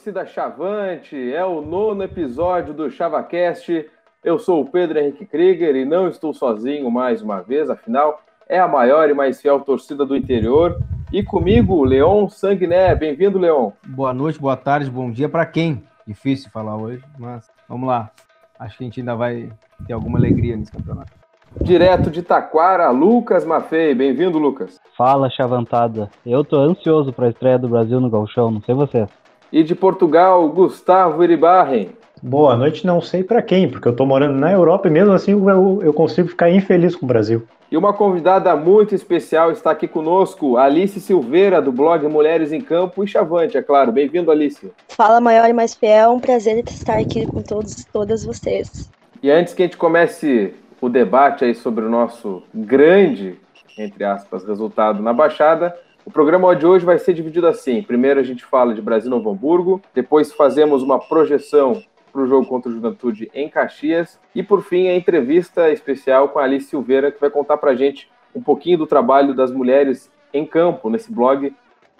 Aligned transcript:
Torcida 0.00 0.24
Chavante, 0.24 1.34
é 1.34 1.44
o 1.44 1.60
nono 1.60 2.02
episódio 2.02 2.72
do 2.72 2.90
ChavaCast. 2.90 3.86
Eu 4.24 4.38
sou 4.38 4.62
o 4.62 4.64
Pedro 4.64 4.98
Henrique 4.98 5.26
Krieger 5.26 5.76
e 5.76 5.84
não 5.84 6.08
estou 6.08 6.32
sozinho 6.32 6.90
mais 6.90 7.20
uma 7.20 7.42
vez, 7.42 7.68
afinal, 7.68 8.22
é 8.48 8.58
a 8.58 8.66
maior 8.66 9.10
e 9.10 9.14
mais 9.14 9.42
fiel 9.42 9.60
torcida 9.60 10.06
do 10.06 10.16
interior. 10.16 10.80
E 11.12 11.22
comigo, 11.22 11.84
Leon 11.84 12.30
Sanguiné. 12.30 12.94
Bem-vindo, 12.94 13.38
Leon. 13.38 13.72
Boa 13.88 14.14
noite, 14.14 14.40
boa 14.40 14.56
tarde, 14.56 14.90
bom 14.90 15.10
dia 15.10 15.28
para 15.28 15.44
quem? 15.44 15.84
Difícil 16.06 16.50
falar 16.50 16.78
hoje, 16.78 17.04
mas 17.18 17.50
vamos 17.68 17.86
lá. 17.86 18.10
Acho 18.58 18.78
que 18.78 18.84
a 18.84 18.86
gente 18.86 19.00
ainda 19.00 19.14
vai 19.14 19.52
ter 19.86 19.92
alguma 19.92 20.18
alegria 20.18 20.56
nesse 20.56 20.72
campeonato. 20.72 21.12
Direto 21.60 22.10
de 22.10 22.22
Taquara, 22.22 22.88
Lucas 22.88 23.44
Maffei. 23.44 23.94
Bem-vindo, 23.94 24.38
Lucas. 24.38 24.80
Fala, 24.96 25.28
chavantada. 25.28 26.08
Eu 26.24 26.42
tô 26.42 26.56
ansioso 26.56 27.12
para 27.12 27.26
a 27.26 27.30
estreia 27.30 27.58
do 27.58 27.68
Brasil 27.68 28.00
no 28.00 28.08
Galchão, 28.08 28.50
não 28.50 28.62
sei 28.62 28.74
vocês. 28.74 29.19
E 29.52 29.64
de 29.64 29.74
Portugal, 29.74 30.48
Gustavo 30.48 31.24
Iribarren. 31.24 31.88
Boa 32.22 32.56
noite, 32.56 32.86
não 32.86 33.00
sei 33.00 33.24
para 33.24 33.42
quem, 33.42 33.68
porque 33.68 33.88
eu 33.88 33.96
tô 33.96 34.06
morando 34.06 34.38
na 34.38 34.52
Europa 34.52 34.86
e 34.86 34.90
mesmo 34.90 35.12
assim 35.12 35.32
eu, 35.32 35.80
eu 35.82 35.92
consigo 35.92 36.28
ficar 36.28 36.50
infeliz 36.50 36.94
com 36.94 37.04
o 37.04 37.08
Brasil. 37.08 37.42
E 37.70 37.76
uma 37.76 37.92
convidada 37.92 38.54
muito 38.54 38.94
especial 38.94 39.50
está 39.50 39.70
aqui 39.70 39.88
conosco, 39.88 40.56
Alice 40.56 41.00
Silveira, 41.00 41.62
do 41.62 41.72
blog 41.72 42.06
Mulheres 42.08 42.52
em 42.52 42.60
Campo 42.60 43.02
e 43.02 43.08
Chavante, 43.08 43.56
é 43.56 43.62
claro. 43.62 43.90
Bem-vindo, 43.90 44.30
Alice. 44.30 44.70
Fala, 44.88 45.20
maior 45.20 45.48
e 45.48 45.52
mais 45.52 45.74
fiel. 45.74 46.12
Um 46.12 46.20
prazer 46.20 46.62
estar 46.68 46.98
aqui 46.98 47.26
com 47.26 47.42
todos 47.42 47.84
todas 47.92 48.24
vocês. 48.24 48.90
E 49.22 49.30
antes 49.30 49.54
que 49.54 49.62
a 49.62 49.66
gente 49.66 49.76
comece 49.76 50.54
o 50.80 50.88
debate 50.88 51.44
aí 51.44 51.54
sobre 51.54 51.84
o 51.84 51.90
nosso 51.90 52.42
grande, 52.52 53.38
entre 53.78 54.04
aspas, 54.04 54.44
resultado 54.44 55.02
na 55.02 55.12
Baixada, 55.12 55.76
o 56.04 56.10
programa 56.10 56.54
de 56.56 56.66
hoje 56.66 56.84
vai 56.84 56.98
ser 56.98 57.12
dividido 57.12 57.46
assim. 57.46 57.82
Primeiro 57.82 58.20
a 58.20 58.22
gente 58.22 58.44
fala 58.44 58.74
de 58.74 58.80
Brasil 58.80 59.10
Novo 59.10 59.30
Hamburgo, 59.30 59.82
depois 59.94 60.32
fazemos 60.32 60.82
uma 60.82 60.98
projeção 60.98 61.82
para 62.12 62.22
o 62.22 62.26
jogo 62.26 62.46
contra 62.46 62.70
o 62.70 62.74
Juventude 62.74 63.30
em 63.34 63.48
Caxias 63.48 64.18
e 64.34 64.42
por 64.42 64.62
fim 64.62 64.88
a 64.88 64.96
entrevista 64.96 65.70
especial 65.70 66.28
com 66.30 66.38
a 66.38 66.44
Alice 66.44 66.66
Silveira 66.66 67.12
que 67.12 67.20
vai 67.20 67.30
contar 67.30 67.56
para 67.58 67.70
a 67.70 67.76
gente 67.76 68.10
um 68.34 68.42
pouquinho 68.42 68.78
do 68.78 68.86
trabalho 68.86 69.34
das 69.34 69.52
mulheres 69.52 70.10
em 70.32 70.44
campo 70.44 70.90
nesse 70.90 71.12
blog 71.12 71.54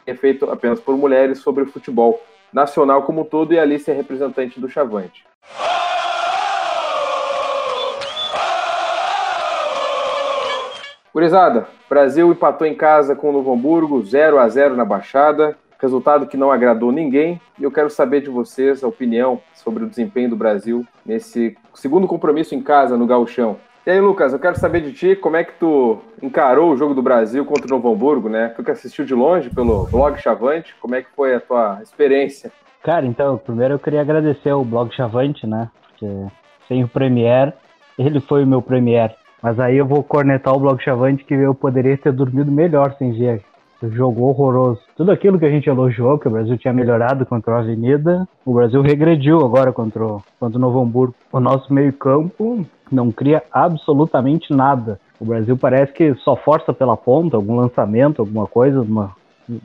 que 0.04 0.10
é 0.10 0.14
feito 0.14 0.50
apenas 0.50 0.80
por 0.80 0.96
mulheres 0.96 1.38
sobre 1.38 1.64
futebol 1.66 2.20
nacional 2.52 3.02
como 3.02 3.20
um 3.20 3.24
todo 3.24 3.52
e 3.52 3.58
a 3.58 3.62
Alice 3.62 3.88
é 3.88 3.94
representante 3.94 4.58
do 4.58 4.68
Chavante. 4.68 5.24
Gurizada, 11.12 11.66
Brasil 11.88 12.30
empatou 12.30 12.66
em 12.66 12.74
casa 12.74 13.16
com 13.16 13.30
o 13.30 13.32
Novo 13.32 13.52
Hamburgo, 13.52 14.00
0 14.02 14.38
a 14.38 14.48
0 14.48 14.76
na 14.76 14.84
Baixada, 14.84 15.56
resultado 15.80 16.26
que 16.26 16.36
não 16.36 16.52
agradou 16.52 16.92
ninguém. 16.92 17.40
E 17.58 17.64
eu 17.64 17.70
quero 17.72 17.90
saber 17.90 18.20
de 18.20 18.30
vocês 18.30 18.84
a 18.84 18.88
opinião 18.88 19.40
sobre 19.54 19.82
o 19.82 19.88
desempenho 19.88 20.30
do 20.30 20.36
Brasil 20.36 20.86
nesse 21.04 21.56
segundo 21.74 22.06
compromisso 22.06 22.54
em 22.54 22.62
casa 22.62 22.96
no 22.96 23.06
Gauchão. 23.06 23.56
E 23.84 23.90
aí, 23.90 24.00
Lucas, 24.00 24.32
eu 24.32 24.38
quero 24.38 24.56
saber 24.56 24.82
de 24.82 24.92
ti 24.92 25.16
como 25.16 25.36
é 25.36 25.42
que 25.42 25.54
tu 25.54 25.98
encarou 26.22 26.70
o 26.70 26.76
jogo 26.76 26.94
do 26.94 27.02
Brasil 27.02 27.44
contra 27.44 27.66
o 27.66 27.70
Novo 27.70 27.92
Hamburgo, 27.92 28.28
né? 28.28 28.52
Tu 28.54 28.62
que 28.62 28.70
assistiu 28.70 29.04
de 29.04 29.14
longe 29.14 29.50
pelo 29.50 29.86
blog 29.86 30.16
Chavante, 30.18 30.76
como 30.80 30.94
é 30.94 31.02
que 31.02 31.08
foi 31.16 31.34
a 31.34 31.40
tua 31.40 31.80
experiência? 31.82 32.52
Cara, 32.84 33.04
então, 33.04 33.36
primeiro 33.36 33.74
eu 33.74 33.78
queria 33.78 34.02
agradecer 34.02 34.50
ao 34.50 34.64
blog 34.64 34.94
Chavante, 34.94 35.44
né? 35.46 35.70
Porque 35.82 36.06
sem 36.68 36.84
o 36.84 36.88
Premier, 36.88 37.52
ele 37.98 38.20
foi 38.20 38.44
o 38.44 38.46
meu 38.46 38.62
Premier. 38.62 39.16
Mas 39.42 39.58
aí 39.58 39.76
eu 39.76 39.86
vou 39.86 40.02
cornetar 40.02 40.54
o 40.54 40.60
Blog 40.60 40.82
Chavante 40.82 41.24
que 41.24 41.34
eu 41.34 41.54
poderia 41.54 41.96
ter 41.96 42.12
dormido 42.12 42.50
melhor 42.52 42.94
sem 42.98 43.12
ver. 43.12 43.42
Jogo 43.82 44.24
horroroso. 44.24 44.80
Tudo 44.94 45.10
aquilo 45.10 45.38
que 45.38 45.46
a 45.46 45.50
gente 45.50 45.66
elogiou, 45.66 46.18
que 46.18 46.28
o 46.28 46.30
Brasil 46.30 46.58
tinha 46.58 46.72
melhorado 46.72 47.24
contra 47.24 47.54
a 47.54 47.58
Avenida, 47.60 48.28
o 48.44 48.52
Brasil 48.52 48.82
regrediu 48.82 49.40
agora 49.40 49.72
contra 49.72 50.04
o, 50.04 50.22
contra 50.38 50.58
o 50.58 50.60
Novo 50.60 50.80
Hamburgo. 50.80 51.14
O 51.32 51.40
nosso 51.40 51.72
meio-campo 51.72 52.66
não 52.92 53.10
cria 53.10 53.42
absolutamente 53.50 54.52
nada. 54.52 55.00
O 55.18 55.24
Brasil 55.24 55.56
parece 55.56 55.94
que 55.94 56.14
só 56.16 56.36
força 56.36 56.74
pela 56.74 56.94
ponta, 56.94 57.38
algum 57.38 57.56
lançamento, 57.56 58.20
alguma 58.20 58.46
coisa, 58.46 58.82
uma, 58.82 59.12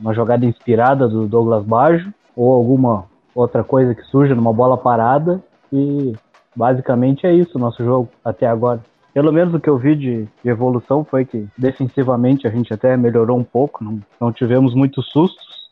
uma 0.00 0.14
jogada 0.14 0.46
inspirada 0.46 1.06
do 1.06 1.26
Douglas 1.26 1.64
Baggio, 1.64 2.10
ou 2.34 2.54
alguma 2.54 3.04
outra 3.34 3.62
coisa 3.62 3.94
que 3.94 4.02
surja 4.04 4.34
numa 4.34 4.52
bola 4.52 4.78
parada. 4.78 5.42
E 5.70 6.14
basicamente 6.54 7.26
é 7.26 7.34
isso 7.34 7.58
o 7.58 7.60
nosso 7.60 7.84
jogo 7.84 8.08
até 8.24 8.46
agora 8.46 8.80
pelo 9.16 9.32
menos 9.32 9.54
o 9.54 9.58
que 9.58 9.70
eu 9.70 9.78
vi 9.78 9.96
de, 9.96 10.28
de, 10.44 10.50
evolução 10.50 11.02
foi 11.02 11.24
que 11.24 11.48
defensivamente 11.56 12.46
a 12.46 12.50
gente 12.50 12.74
até 12.74 12.94
melhorou 12.98 13.38
um 13.38 13.42
pouco, 13.42 13.82
não, 13.82 13.98
não 14.20 14.30
tivemos 14.30 14.74
muitos 14.74 15.10
sustos, 15.10 15.70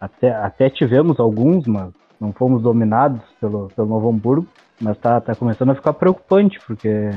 até, 0.00 0.32
até 0.32 0.70
tivemos 0.70 1.18
alguns, 1.18 1.66
mas 1.66 1.90
não 2.20 2.32
fomos 2.32 2.62
dominados 2.62 3.20
pelo, 3.40 3.66
pelo 3.74 3.88
Novo 3.88 4.10
Hamburgo, 4.10 4.46
mas 4.80 4.96
tá, 4.98 5.20
tá 5.20 5.34
começando 5.34 5.70
a 5.70 5.74
ficar 5.74 5.92
preocupante, 5.94 6.60
porque 6.64 7.10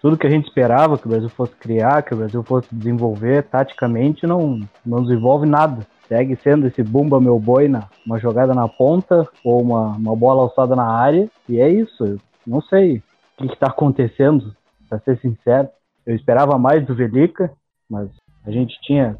tudo 0.00 0.16
que 0.16 0.24
a 0.28 0.30
gente 0.30 0.46
esperava 0.46 0.96
que 0.96 1.06
o 1.06 1.10
Brasil 1.10 1.30
fosse 1.30 1.56
criar, 1.56 2.02
que 2.02 2.14
o 2.14 2.18
Brasil 2.18 2.44
fosse 2.44 2.72
desenvolver 2.72 3.42
taticamente, 3.42 4.24
não, 4.24 4.60
não 4.86 5.02
desenvolve 5.02 5.48
nada. 5.48 5.84
Segue 6.06 6.38
sendo 6.44 6.68
esse 6.68 6.84
bumba 6.84 7.20
meu 7.20 7.40
boi 7.40 7.66
na 7.66 7.88
uma 8.06 8.20
jogada 8.20 8.54
na 8.54 8.68
ponta 8.68 9.26
ou 9.42 9.60
uma, 9.60 9.96
uma 9.96 10.14
bola 10.14 10.42
alçada 10.42 10.76
na 10.76 10.88
área, 10.88 11.28
e 11.48 11.60
é 11.60 11.68
isso. 11.68 12.20
Não 12.46 12.60
sei 12.60 13.02
o 13.40 13.48
que 13.48 13.54
está 13.54 13.66
acontecendo 13.66 14.54
para 14.88 14.98
ser 15.00 15.18
sincero. 15.18 15.68
Eu 16.06 16.14
esperava 16.14 16.58
mais 16.58 16.84
do 16.86 16.94
Velica, 16.94 17.50
mas 17.90 18.08
a 18.44 18.50
gente 18.50 18.78
tinha 18.82 19.16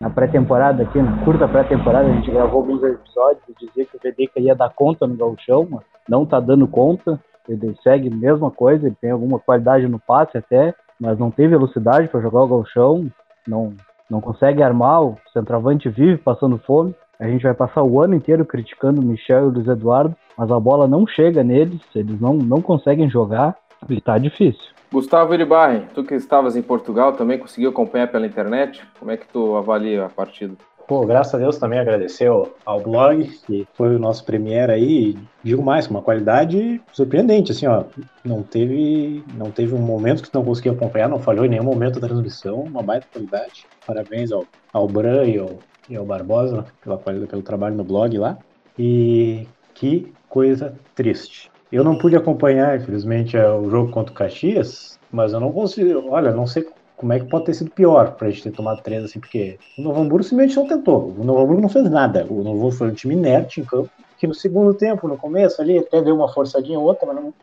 na 0.00 0.08
pré-temporada 0.08 0.82
aqui, 0.82 1.00
na 1.02 1.22
curta 1.24 1.46
pré-temporada, 1.46 2.08
a 2.08 2.12
gente 2.14 2.30
gravou 2.30 2.60
alguns 2.60 2.82
episódios 2.82 3.42
e 3.48 3.66
dizia 3.66 3.84
que 3.84 3.96
o 3.96 4.00
Velica 4.02 4.40
ia 4.40 4.54
dar 4.54 4.70
conta 4.70 5.06
no 5.06 5.14
gauchão, 5.14 5.68
mas 5.70 5.82
não 6.08 6.24
tá 6.24 6.40
dando 6.40 6.66
conta. 6.66 7.20
Ele 7.48 7.76
segue 7.82 8.08
a 8.08 8.16
mesma 8.16 8.50
coisa, 8.50 8.86
ele 8.86 8.96
tem 9.00 9.10
alguma 9.10 9.38
qualidade 9.38 9.86
no 9.88 9.98
passe 9.98 10.38
até, 10.38 10.74
mas 10.98 11.18
não 11.18 11.30
tem 11.30 11.48
velocidade 11.48 12.08
para 12.08 12.20
jogar 12.20 12.42
o 12.42 12.48
gauchão, 12.48 13.10
não, 13.46 13.74
não 14.08 14.20
consegue 14.20 14.62
armar, 14.62 15.02
o 15.02 15.18
centroavante 15.32 15.88
vive 15.88 16.16
passando 16.16 16.58
fome. 16.58 16.94
A 17.18 17.26
gente 17.26 17.42
vai 17.42 17.52
passar 17.52 17.82
o 17.82 18.00
ano 18.00 18.14
inteiro 18.14 18.46
criticando 18.46 19.02
o 19.02 19.04
Michel 19.04 19.44
e 19.44 19.48
o 19.48 19.50
Luiz 19.50 19.68
Eduardo, 19.68 20.16
mas 20.38 20.50
a 20.50 20.58
bola 20.58 20.88
não 20.88 21.06
chega 21.06 21.44
neles, 21.44 21.82
eles 21.94 22.18
não, 22.18 22.34
não 22.34 22.62
conseguem 22.62 23.10
jogar 23.10 23.54
e 23.88 24.00
tá 24.00 24.18
difícil. 24.18 24.62
Gustavo 24.92 25.32
Iribarren, 25.32 25.86
tu 25.94 26.02
que 26.02 26.14
estavas 26.14 26.56
em 26.56 26.62
Portugal 26.62 27.12
também 27.12 27.38
conseguiu 27.38 27.70
acompanhar 27.70 28.08
pela 28.08 28.26
internet? 28.26 28.82
Como 28.98 29.10
é 29.10 29.16
que 29.16 29.28
tu 29.28 29.56
avalia 29.56 30.06
a 30.06 30.08
partida? 30.08 30.54
Pô, 30.90 31.06
graças 31.06 31.32
a 31.32 31.38
Deus 31.38 31.56
também 31.56 31.78
agradeceu 31.78 32.52
ao 32.66 32.80
blog, 32.80 33.24
que 33.46 33.64
foi 33.74 33.94
o 33.94 33.98
nosso 34.00 34.24
premier 34.24 34.68
aí, 34.68 35.16
digo 35.40 35.62
mais, 35.62 35.86
com 35.86 35.94
uma 35.94 36.02
qualidade 36.02 36.82
surpreendente, 36.90 37.52
assim, 37.52 37.68
ó, 37.68 37.84
não 38.24 38.42
teve, 38.42 39.22
não 39.36 39.52
teve 39.52 39.72
um 39.72 39.78
momento 39.78 40.20
que 40.20 40.28
tu 40.28 40.34
não 40.36 40.44
conseguiu 40.44 40.72
acompanhar, 40.72 41.08
não 41.08 41.20
falhou 41.20 41.44
em 41.44 41.48
nenhum 41.48 41.62
momento 41.62 42.00
da 42.00 42.08
transmissão, 42.08 42.62
uma 42.62 42.82
baita 42.82 43.06
qualidade, 43.12 43.66
parabéns 43.86 44.32
ao, 44.32 44.44
ao 44.72 44.88
Bran 44.88 45.26
e 45.26 45.38
ao, 45.38 45.60
e 45.88 45.94
ao 45.94 46.04
Barbosa 46.04 46.66
pela 46.82 46.98
qualidade, 46.98 47.30
pelo 47.30 47.42
trabalho 47.42 47.76
no 47.76 47.84
blog 47.84 48.18
lá, 48.18 48.36
e 48.76 49.46
que 49.72 50.12
coisa 50.28 50.74
triste. 50.96 51.49
Eu 51.72 51.84
não 51.84 51.96
pude 51.96 52.16
acompanhar, 52.16 52.76
infelizmente, 52.76 53.36
é, 53.36 53.48
o 53.48 53.70
jogo 53.70 53.92
contra 53.92 54.12
o 54.12 54.16
Caxias, 54.16 54.98
mas 55.10 55.32
eu 55.32 55.40
não 55.40 55.52
consigo. 55.52 56.10
Olha, 56.10 56.32
não 56.32 56.46
sei 56.46 56.66
como 56.96 57.12
é 57.12 57.20
que 57.20 57.26
pode 57.26 57.46
ter 57.46 57.54
sido 57.54 57.70
pior 57.70 58.12
pra 58.12 58.28
gente 58.28 58.42
ter 58.42 58.50
tomado 58.50 58.82
três, 58.82 59.04
assim, 59.04 59.20
porque 59.20 59.58
o 59.78 59.82
Novo 59.82 60.02
Hamburgo 60.02 60.24
simplesmente 60.24 60.56
não 60.56 60.66
tentou. 60.66 61.14
O 61.16 61.24
Novo 61.24 61.40
Hamburgo 61.40 61.62
não 61.62 61.68
fez 61.68 61.88
nada. 61.90 62.26
O 62.28 62.42
Novo 62.42 62.50
Hamburgo 62.50 62.72
foi 62.72 62.88
um 62.88 62.94
time 62.94 63.14
inerte 63.14 63.60
em 63.60 63.64
campo, 63.64 63.88
que 64.18 64.26
no 64.26 64.34
segundo 64.34 64.74
tempo, 64.74 65.08
no 65.08 65.16
começo 65.16 65.62
ali, 65.62 65.78
até 65.78 66.02
deu 66.02 66.14
uma 66.14 66.28
forçadinha 66.28 66.78
ou 66.78 66.84
outra, 66.84 67.06
mas 67.06 67.16
não, 67.16 67.34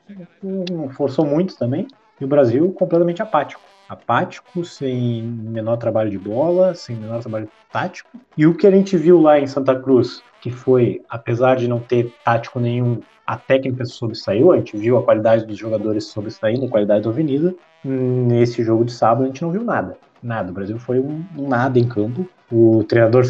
não 0.72 0.90
forçou 0.90 1.26
muito 1.26 1.58
também. 1.58 1.88
E 2.22 2.26
o 2.26 2.28
Brasil 2.28 2.72
completamente 2.74 3.22
apático. 3.22 3.62
Apático, 3.90 4.66
sem 4.66 5.24
menor 5.24 5.78
trabalho 5.78 6.12
de 6.12 6.20
bola, 6.20 6.76
sem 6.76 6.96
menor 6.96 7.22
trabalho 7.22 7.50
tático. 7.72 8.10
E 8.38 8.46
o 8.46 8.54
que 8.54 8.68
a 8.68 8.72
gente 8.72 8.98
viu 8.98 9.22
lá 9.22 9.40
em 9.40 9.48
Santa 9.48 9.74
Cruz, 9.80 10.22
que 10.42 10.52
foi, 10.52 11.02
apesar 11.10 11.56
de 11.56 11.68
não 11.68 11.80
ter 11.80 12.14
tático 12.24 12.60
nenhum, 12.60 13.00
a 13.28 13.36
técnica 13.36 13.84
sobressaiu, 13.84 14.54
a 14.54 14.58
gente 14.58 14.78
viu 14.78 14.98
a 14.98 15.04
qualidade 15.04 15.46
dos 15.46 15.58
jogadores 15.58 16.06
sobressaindo, 16.06 16.66
a 16.66 16.70
qualidade 16.70 17.04
da 17.04 17.10
Avenida. 17.10 17.54
Nesse 17.84 18.64
jogo 18.64 18.86
de 18.86 18.94
sábado 18.94 19.26
a 19.26 19.28
gente 19.28 19.42
não 19.42 19.52
viu 19.52 19.66
nada. 19.66 19.98
Nada. 20.24 20.50
O 20.50 20.54
Brasil 20.54 20.80
foi 20.80 21.00
um, 21.00 21.26
um 21.38 21.50
nada 21.50 21.78
em 21.78 21.86
campo. 21.86 22.26
O 22.50 22.86
treinador 22.86 23.24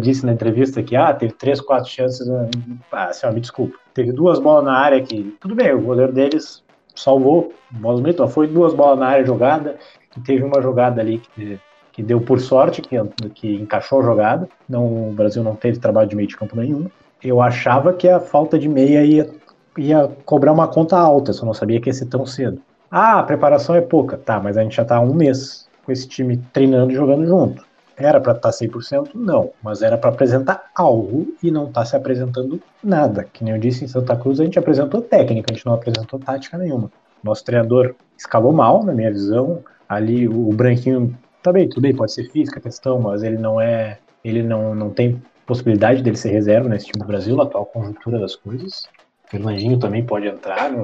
disse 0.00 0.24
na 0.24 0.32
entrevista 0.32 0.80
que 0.80 0.94
ah, 0.94 1.12
teve 1.12 1.32
três, 1.32 1.60
quatro 1.60 1.90
chances. 1.90 2.24
Né? 2.24 2.48
Ah, 2.92 3.06
assim, 3.06 3.26
ó, 3.26 3.32
me 3.32 3.40
desculpa. 3.40 3.76
Teve 3.92 4.12
duas 4.12 4.38
bolas 4.38 4.64
na 4.64 4.78
área 4.78 5.02
que. 5.02 5.36
Tudo 5.40 5.56
bem, 5.56 5.74
o 5.74 5.80
goleiro 5.80 6.12
deles 6.12 6.62
salvou. 6.94 7.52
Bolas 7.68 8.32
foi 8.32 8.46
duas 8.46 8.72
bolas 8.72 8.98
na 9.00 9.08
área 9.08 9.26
jogada. 9.26 9.76
E 10.16 10.20
teve 10.20 10.44
uma 10.44 10.62
jogada 10.62 11.00
ali 11.00 11.18
que, 11.18 11.58
que 11.90 12.02
deu 12.02 12.20
por 12.20 12.40
sorte, 12.40 12.80
que, 12.80 12.96
que 13.34 13.56
encaixou 13.56 14.00
a 14.00 14.04
jogada. 14.04 14.48
Não, 14.68 15.10
o 15.10 15.12
Brasil 15.12 15.42
não 15.42 15.56
teve 15.56 15.80
trabalho 15.80 16.08
de 16.08 16.14
meio 16.14 16.28
de 16.28 16.36
campo 16.36 16.56
nenhum 16.56 16.88
eu 17.24 17.40
achava 17.40 17.92
que 17.92 18.08
a 18.08 18.20
falta 18.20 18.58
de 18.58 18.68
meia 18.68 19.04
ia, 19.04 19.30
ia 19.78 20.10
cobrar 20.24 20.52
uma 20.52 20.68
conta 20.68 20.96
alta, 20.96 21.32
só 21.32 21.46
não 21.46 21.54
sabia 21.54 21.80
que 21.80 21.88
ia 21.88 21.94
ser 21.94 22.06
tão 22.06 22.26
cedo. 22.26 22.60
Ah, 22.90 23.20
a 23.20 23.22
preparação 23.22 23.74
é 23.74 23.80
pouca, 23.80 24.16
tá, 24.16 24.40
mas 24.40 24.56
a 24.56 24.62
gente 24.62 24.76
já 24.76 24.84
tá 24.84 24.96
há 24.96 25.00
um 25.00 25.14
mês 25.14 25.68
com 25.84 25.92
esse 25.92 26.06
time 26.06 26.36
treinando 26.52 26.92
e 26.92 26.94
jogando 26.94 27.26
junto. 27.26 27.64
Era 27.96 28.20
para 28.20 28.32
estar 28.32 28.50
100%? 28.50 29.10
Não, 29.14 29.50
mas 29.62 29.82
era 29.82 29.96
para 29.96 30.10
apresentar 30.10 30.64
algo 30.74 31.26
e 31.42 31.50
não 31.50 31.68
está 31.68 31.84
se 31.84 31.94
apresentando 31.94 32.60
nada. 32.82 33.24
Que 33.32 33.44
nem 33.44 33.54
eu 33.54 33.60
disse 33.60 33.84
em 33.84 33.88
Santa 33.88 34.16
Cruz, 34.16 34.40
a 34.40 34.44
gente 34.44 34.58
apresentou 34.58 35.00
técnica, 35.02 35.52
a 35.52 35.54
gente 35.54 35.66
não 35.66 35.74
apresentou 35.74 36.18
tática 36.18 36.58
nenhuma. 36.58 36.90
Nosso 37.22 37.44
treinador 37.44 37.94
escalou 38.16 38.52
mal, 38.52 38.82
na 38.82 38.92
minha 38.92 39.10
visão. 39.10 39.62
Ali 39.88 40.26
o, 40.26 40.48
o 40.48 40.52
Branquinho, 40.52 41.16
tá 41.42 41.52
bem, 41.52 41.68
tudo 41.68 41.82
bem, 41.82 41.94
pode 41.94 42.12
ser 42.12 42.30
física 42.30 42.58
a 42.58 42.62
questão, 42.62 42.98
mas 42.98 43.22
ele 43.22 43.38
não 43.38 43.60
é. 43.60 43.98
Ele 44.24 44.42
não, 44.42 44.74
não 44.74 44.90
tem 44.90 45.20
possibilidade 45.52 46.02
dele 46.02 46.16
ser 46.16 46.30
reserva 46.30 46.68
nesse 46.68 46.86
time 46.86 47.02
do 47.02 47.06
Brasil, 47.06 47.36
na 47.36 47.42
atual 47.42 47.66
conjuntura 47.66 48.18
das 48.18 48.34
coisas. 48.34 48.88
O 49.26 49.30
Fernandinho 49.30 49.78
também 49.78 50.04
pode 50.04 50.26
entrar 50.26 50.70
no, 50.70 50.82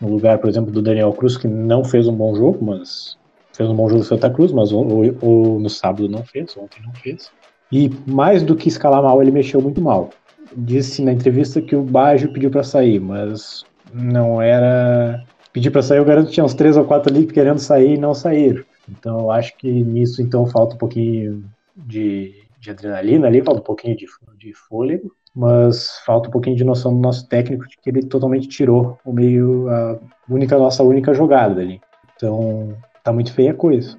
no 0.00 0.08
lugar, 0.08 0.38
por 0.38 0.50
exemplo, 0.50 0.72
do 0.72 0.82
Daniel 0.82 1.12
Cruz, 1.12 1.36
que 1.36 1.46
não 1.46 1.84
fez 1.84 2.08
um 2.08 2.14
bom 2.14 2.34
jogo, 2.34 2.64
mas 2.64 3.16
fez 3.52 3.70
um 3.70 3.76
bom 3.76 3.88
jogo 3.88 4.00
do 4.00 4.06
Santa 4.06 4.28
Cruz, 4.28 4.50
mas 4.50 4.72
o, 4.72 4.80
o, 4.80 5.24
o, 5.24 5.60
no 5.60 5.70
sábado 5.70 6.08
não 6.08 6.24
fez, 6.24 6.56
ontem 6.56 6.82
não 6.84 6.92
fez. 6.94 7.30
E 7.70 7.90
mais 8.06 8.42
do 8.42 8.56
que 8.56 8.68
escalar 8.68 9.02
mal, 9.02 9.22
ele 9.22 9.30
mexeu 9.30 9.60
muito 9.60 9.80
mal. 9.80 10.10
Disse 10.56 11.02
na 11.02 11.12
entrevista 11.12 11.60
que 11.60 11.76
o 11.76 11.82
Baggio 11.82 12.32
pediu 12.32 12.50
para 12.50 12.64
sair, 12.64 12.98
mas 12.98 13.64
não 13.92 14.42
era. 14.42 15.22
Pedir 15.52 15.70
para 15.70 15.82
sair, 15.82 15.98
eu 15.98 16.04
garanto 16.04 16.26
que 16.26 16.32
tinha 16.32 16.44
uns 16.44 16.54
três 16.54 16.76
ou 16.76 16.84
quatro 16.84 17.12
ali 17.12 17.26
querendo 17.26 17.58
sair 17.58 17.94
e 17.94 17.98
não 17.98 18.14
saíram. 18.14 18.64
Então 18.88 19.20
eu 19.20 19.30
acho 19.30 19.56
que 19.56 19.70
nisso 19.70 20.22
então 20.22 20.46
falta 20.46 20.74
um 20.74 20.78
pouquinho 20.78 21.44
de, 21.76 22.34
de 22.58 22.70
adrenalina 22.70 23.26
ali, 23.26 23.42
falta 23.42 23.60
um 23.60 23.64
pouquinho 23.64 23.96
de, 23.96 24.06
de 24.36 24.52
fôlego, 24.52 25.12
mas 25.34 25.98
falta 26.04 26.28
um 26.28 26.32
pouquinho 26.32 26.56
de 26.56 26.64
noção 26.64 26.94
do 26.94 27.00
nosso 27.00 27.28
técnico 27.28 27.66
de 27.66 27.76
que 27.76 27.90
ele 27.90 28.02
totalmente 28.02 28.48
tirou 28.48 28.98
o 29.04 29.12
meio, 29.12 29.68
a 29.68 29.98
única 30.28 30.58
nossa 30.58 30.82
única 30.82 31.14
jogada 31.14 31.60
ali. 31.60 31.80
Então 32.16 32.76
tá 33.04 33.12
muito 33.12 33.32
feia 33.32 33.52
a 33.52 33.54
coisa. 33.54 33.96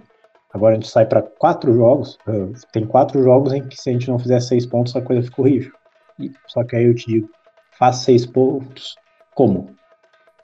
Agora 0.54 0.74
a 0.74 0.76
gente 0.76 0.90
sai 0.90 1.06
para 1.06 1.22
quatro 1.22 1.74
jogos, 1.74 2.18
uh, 2.28 2.52
tem 2.74 2.86
quatro 2.86 3.22
jogos 3.24 3.54
em 3.54 3.68
que 3.68 3.80
se 3.80 3.90
a 3.90 3.94
gente 3.94 4.10
não 4.10 4.18
fizer 4.18 4.40
seis 4.40 4.66
pontos 4.66 4.96
a 4.96 5.02
coisa 5.02 5.22
fica 5.22 5.42
horrível. 5.42 5.74
E, 6.20 6.32
só 6.48 6.64
que 6.64 6.76
aí 6.76 6.86
eu 6.86 6.96
te 6.96 7.06
digo, 7.06 7.30
faz 7.78 7.98
seis 7.98 8.26
pontos, 8.26 8.96
como? 9.36 9.70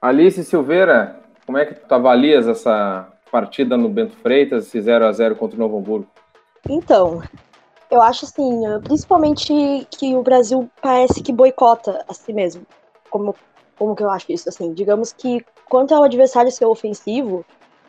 Alice 0.02 0.44
Silveira, 0.44 1.20
como 1.46 1.58
é 1.58 1.66
que 1.66 1.74
tu 1.74 1.94
avalias 1.94 2.48
essa 2.48 3.12
partida 3.32 3.76
no 3.76 3.90
Bento 3.90 4.16
Freitas, 4.18 4.68
esse 4.68 4.80
0 4.80 5.06
a 5.06 5.12
0 5.12 5.36
contra 5.36 5.58
o 5.58 5.60
Novo 5.60 5.80
Hamburgo? 5.80 6.08
Então, 6.70 7.22
eu 7.90 8.02
acho 8.02 8.26
assim, 8.26 8.62
principalmente 8.84 9.88
que 9.92 10.16
o 10.16 10.22
Brasil 10.22 10.70
parece 10.82 11.22
que 11.22 11.32
boicota 11.32 12.04
a 12.08 12.14
si 12.14 12.34
mesmo. 12.34 12.66
Como, 13.10 13.36
como 13.78 13.96
que 13.96 14.04
eu 14.04 14.10
acho 14.10 14.32
isso? 14.32 14.50
Assim, 14.50 14.74
digamos 14.74 15.14
que 15.14 15.46
quanto 15.70 15.94
ao 15.94 16.04
adversário 16.04 16.52
ser 16.52 16.66
ofensivo, 16.66 17.46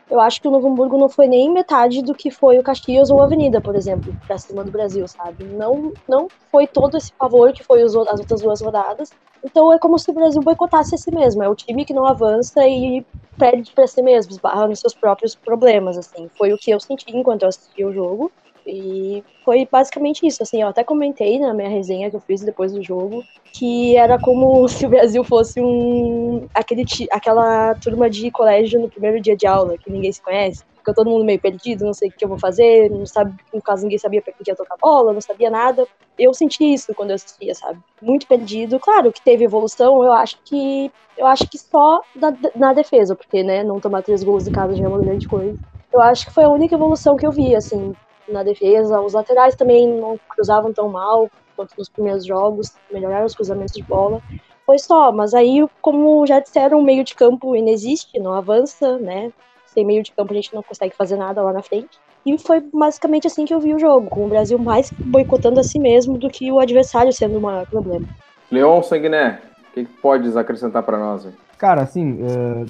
eu 0.09 0.19
acho 0.21 0.41
que 0.41 0.47
o 0.47 0.51
Novo 0.51 0.67
Hamburgo 0.67 0.97
não 0.97 1.09
foi 1.09 1.27
nem 1.27 1.51
metade 1.51 2.01
do 2.01 2.15
que 2.15 2.31
foi 2.31 2.57
o 2.57 2.63
Caxias 2.63 3.09
ou 3.09 3.21
a 3.21 3.25
Avenida, 3.25 3.59
por 3.59 3.75
exemplo, 3.75 4.15
pra 4.25 4.37
cima 4.37 4.63
do 4.63 4.71
Brasil, 4.71 5.05
sabe? 5.07 5.43
Não, 5.43 5.91
não 6.07 6.27
foi 6.49 6.65
todo 6.65 6.95
esse 6.95 7.11
favor 7.19 7.51
que 7.51 7.63
foi 7.63 7.81
as 7.81 7.93
outras 7.93 8.41
duas 8.41 8.61
rodadas. 8.61 9.09
Então 9.43 9.71
é 9.73 9.77
como 9.77 9.99
se 9.99 10.09
o 10.09 10.13
Brasil 10.13 10.41
boicotasse 10.41 10.95
a 10.95 10.97
si 10.97 11.13
mesmo. 11.13 11.43
É 11.43 11.49
o 11.49 11.55
time 11.55 11.83
que 11.83 11.93
não 11.93 12.05
avança 12.05 12.65
e 12.65 13.05
perde 13.37 13.71
para 13.73 13.85
si 13.85 14.01
mesmo, 14.01 14.31
esbarra 14.31 14.67
nos 14.67 14.79
seus 14.79 14.93
próprios 14.93 15.35
problemas, 15.35 15.97
assim. 15.97 16.29
Foi 16.37 16.53
o 16.53 16.57
que 16.57 16.71
eu 16.71 16.79
senti 16.79 17.05
enquanto 17.15 17.43
eu 17.43 17.49
assisti 17.49 17.83
o 17.83 17.93
jogo. 17.93 18.31
E 18.67 19.23
foi 19.45 19.65
basicamente 19.71 20.27
isso, 20.27 20.43
assim, 20.43 20.61
eu 20.61 20.67
até 20.67 20.83
comentei 20.83 21.39
na 21.39 21.53
minha 21.53 21.69
resenha 21.69 22.09
que 22.09 22.17
eu 22.17 22.19
fiz 22.19 22.41
depois 22.41 22.73
do 22.73 22.83
jogo, 22.83 23.23
que 23.53 23.95
era 23.95 24.19
como 24.19 24.67
se 24.67 24.85
o 24.85 24.89
Brasil 24.89 25.23
fosse 25.23 25.61
um 25.61 26.47
aquele 26.53 26.83
aquela 27.11 27.73
turma 27.75 28.09
de 28.09 28.29
colégio 28.29 28.81
no 28.81 28.89
primeiro 28.89 29.21
dia 29.21 29.37
de 29.37 29.47
aula, 29.47 29.77
que 29.77 29.89
ninguém 29.89 30.11
se 30.11 30.21
conhece, 30.21 30.65
fica 30.75 30.93
todo 30.93 31.09
mundo 31.09 31.23
meio 31.23 31.39
perdido, 31.39 31.85
não 31.85 31.93
sei 31.93 32.09
o 32.09 32.11
que 32.11 32.25
eu 32.25 32.29
vou 32.29 32.37
fazer, 32.37 32.89
não 32.91 33.05
sabe, 33.05 33.33
no 33.53 33.61
caso 33.61 33.83
ninguém 33.83 33.97
sabia 33.97 34.21
para 34.21 34.33
que 34.33 34.43
ia 34.45 34.55
tocar 34.55 34.75
bola, 34.81 35.13
não 35.13 35.21
sabia 35.21 35.49
nada. 35.49 35.87
Eu 36.19 36.33
senti 36.33 36.73
isso 36.73 36.93
quando 36.93 37.11
eu 37.11 37.15
assistia, 37.15 37.55
sabe? 37.55 37.79
Muito 38.01 38.27
perdido. 38.27 38.79
Claro 38.79 39.13
que 39.13 39.21
teve 39.21 39.45
evolução, 39.45 40.03
eu 40.03 40.11
acho 40.11 40.37
que 40.43 40.91
eu 41.17 41.25
acho 41.25 41.47
que 41.49 41.57
só 41.57 42.01
na, 42.15 42.35
na 42.55 42.73
defesa, 42.73 43.15
porque 43.15 43.43
né, 43.43 43.63
não 43.63 43.79
tomar 43.79 44.03
três 44.03 44.23
gols 44.23 44.43
de 44.43 44.51
casa 44.51 44.75
já 44.75 44.83
é 44.83 44.87
uma 44.87 44.99
grande 44.99 45.27
coisa. 45.27 45.57
Eu 45.91 46.01
acho 46.01 46.27
que 46.27 46.33
foi 46.33 46.43
a 46.43 46.49
única 46.49 46.75
evolução 46.75 47.15
que 47.15 47.25
eu 47.25 47.31
vi, 47.31 47.55
assim, 47.55 47.95
na 48.27 48.43
defesa. 48.43 49.01
Os 49.01 49.13
laterais 49.13 49.55
também 49.55 49.87
não 49.87 50.19
cruzavam 50.29 50.73
tão 50.73 50.89
mal 50.89 51.29
quanto 51.55 51.73
nos 51.77 51.89
primeiros 51.89 52.25
jogos, 52.25 52.73
melhoraram 52.91 53.25
os 53.25 53.35
cruzamentos 53.35 53.73
de 53.73 53.81
bola. 53.81 54.21
Foi 54.65 54.77
só, 54.77 55.11
mas 55.11 55.33
aí, 55.33 55.65
como 55.81 56.25
já 56.27 56.39
disseram, 56.39 56.79
o 56.79 56.83
meio 56.83 57.03
de 57.03 57.15
campo 57.15 57.55
inexiste, 57.55 58.19
não 58.19 58.33
avança, 58.33 58.97
né? 58.99 59.31
Sem 59.65 59.85
meio 59.85 60.03
de 60.03 60.11
campo 60.11 60.33
a 60.33 60.35
gente 60.35 60.53
não 60.53 60.61
consegue 60.61 60.95
fazer 60.95 61.15
nada 61.15 61.41
lá 61.41 61.51
na 61.51 61.63
frente. 61.63 61.97
E 62.25 62.37
foi 62.37 62.59
basicamente 62.59 63.25
assim 63.25 63.45
que 63.45 63.53
eu 63.53 63.59
vi 63.59 63.73
o 63.73 63.79
jogo, 63.79 64.09
com 64.09 64.25
o 64.25 64.27
Brasil 64.27 64.59
mais 64.59 64.91
boicotando 64.91 65.59
a 65.59 65.63
si 65.63 65.79
mesmo 65.79 66.17
do 66.17 66.29
que 66.29 66.51
o 66.51 66.59
adversário 66.59 67.13
sendo 67.13 67.37
um 67.37 67.65
problema. 67.65 68.05
Leon 68.51 68.83
Sanguiné, 68.83 69.41
o 69.69 69.73
que, 69.73 69.85
que 69.85 69.93
podes 70.01 70.35
acrescentar 70.35 70.83
para 70.83 70.97
nós? 70.97 71.27
Cara, 71.57 71.81
assim, 71.81 72.19
uh, 72.21 72.65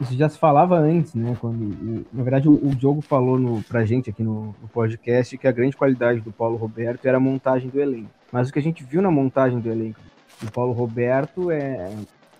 isso 0.00 0.14
já 0.14 0.28
se 0.28 0.38
falava 0.38 0.76
antes, 0.76 1.14
né? 1.14 1.36
Quando, 1.40 2.06
na 2.12 2.22
verdade, 2.22 2.48
o, 2.48 2.74
Diogo 2.74 3.00
falou 3.00 3.38
no, 3.38 3.62
pra 3.62 3.84
gente 3.84 4.10
aqui 4.10 4.22
no, 4.22 4.54
no, 4.60 4.68
podcast 4.68 5.36
que 5.36 5.46
a 5.46 5.52
grande 5.52 5.76
qualidade 5.76 6.20
do 6.20 6.32
Paulo 6.32 6.56
Roberto 6.56 7.06
era 7.06 7.16
a 7.16 7.20
montagem 7.20 7.68
do 7.68 7.80
elenco. 7.80 8.10
Mas 8.30 8.48
o 8.48 8.52
que 8.52 8.58
a 8.58 8.62
gente 8.62 8.84
viu 8.84 9.00
na 9.00 9.10
montagem 9.10 9.58
do 9.58 9.70
elenco 9.70 10.00
do 10.40 10.50
Paulo 10.50 10.72
Roberto 10.72 11.50
é 11.50 11.90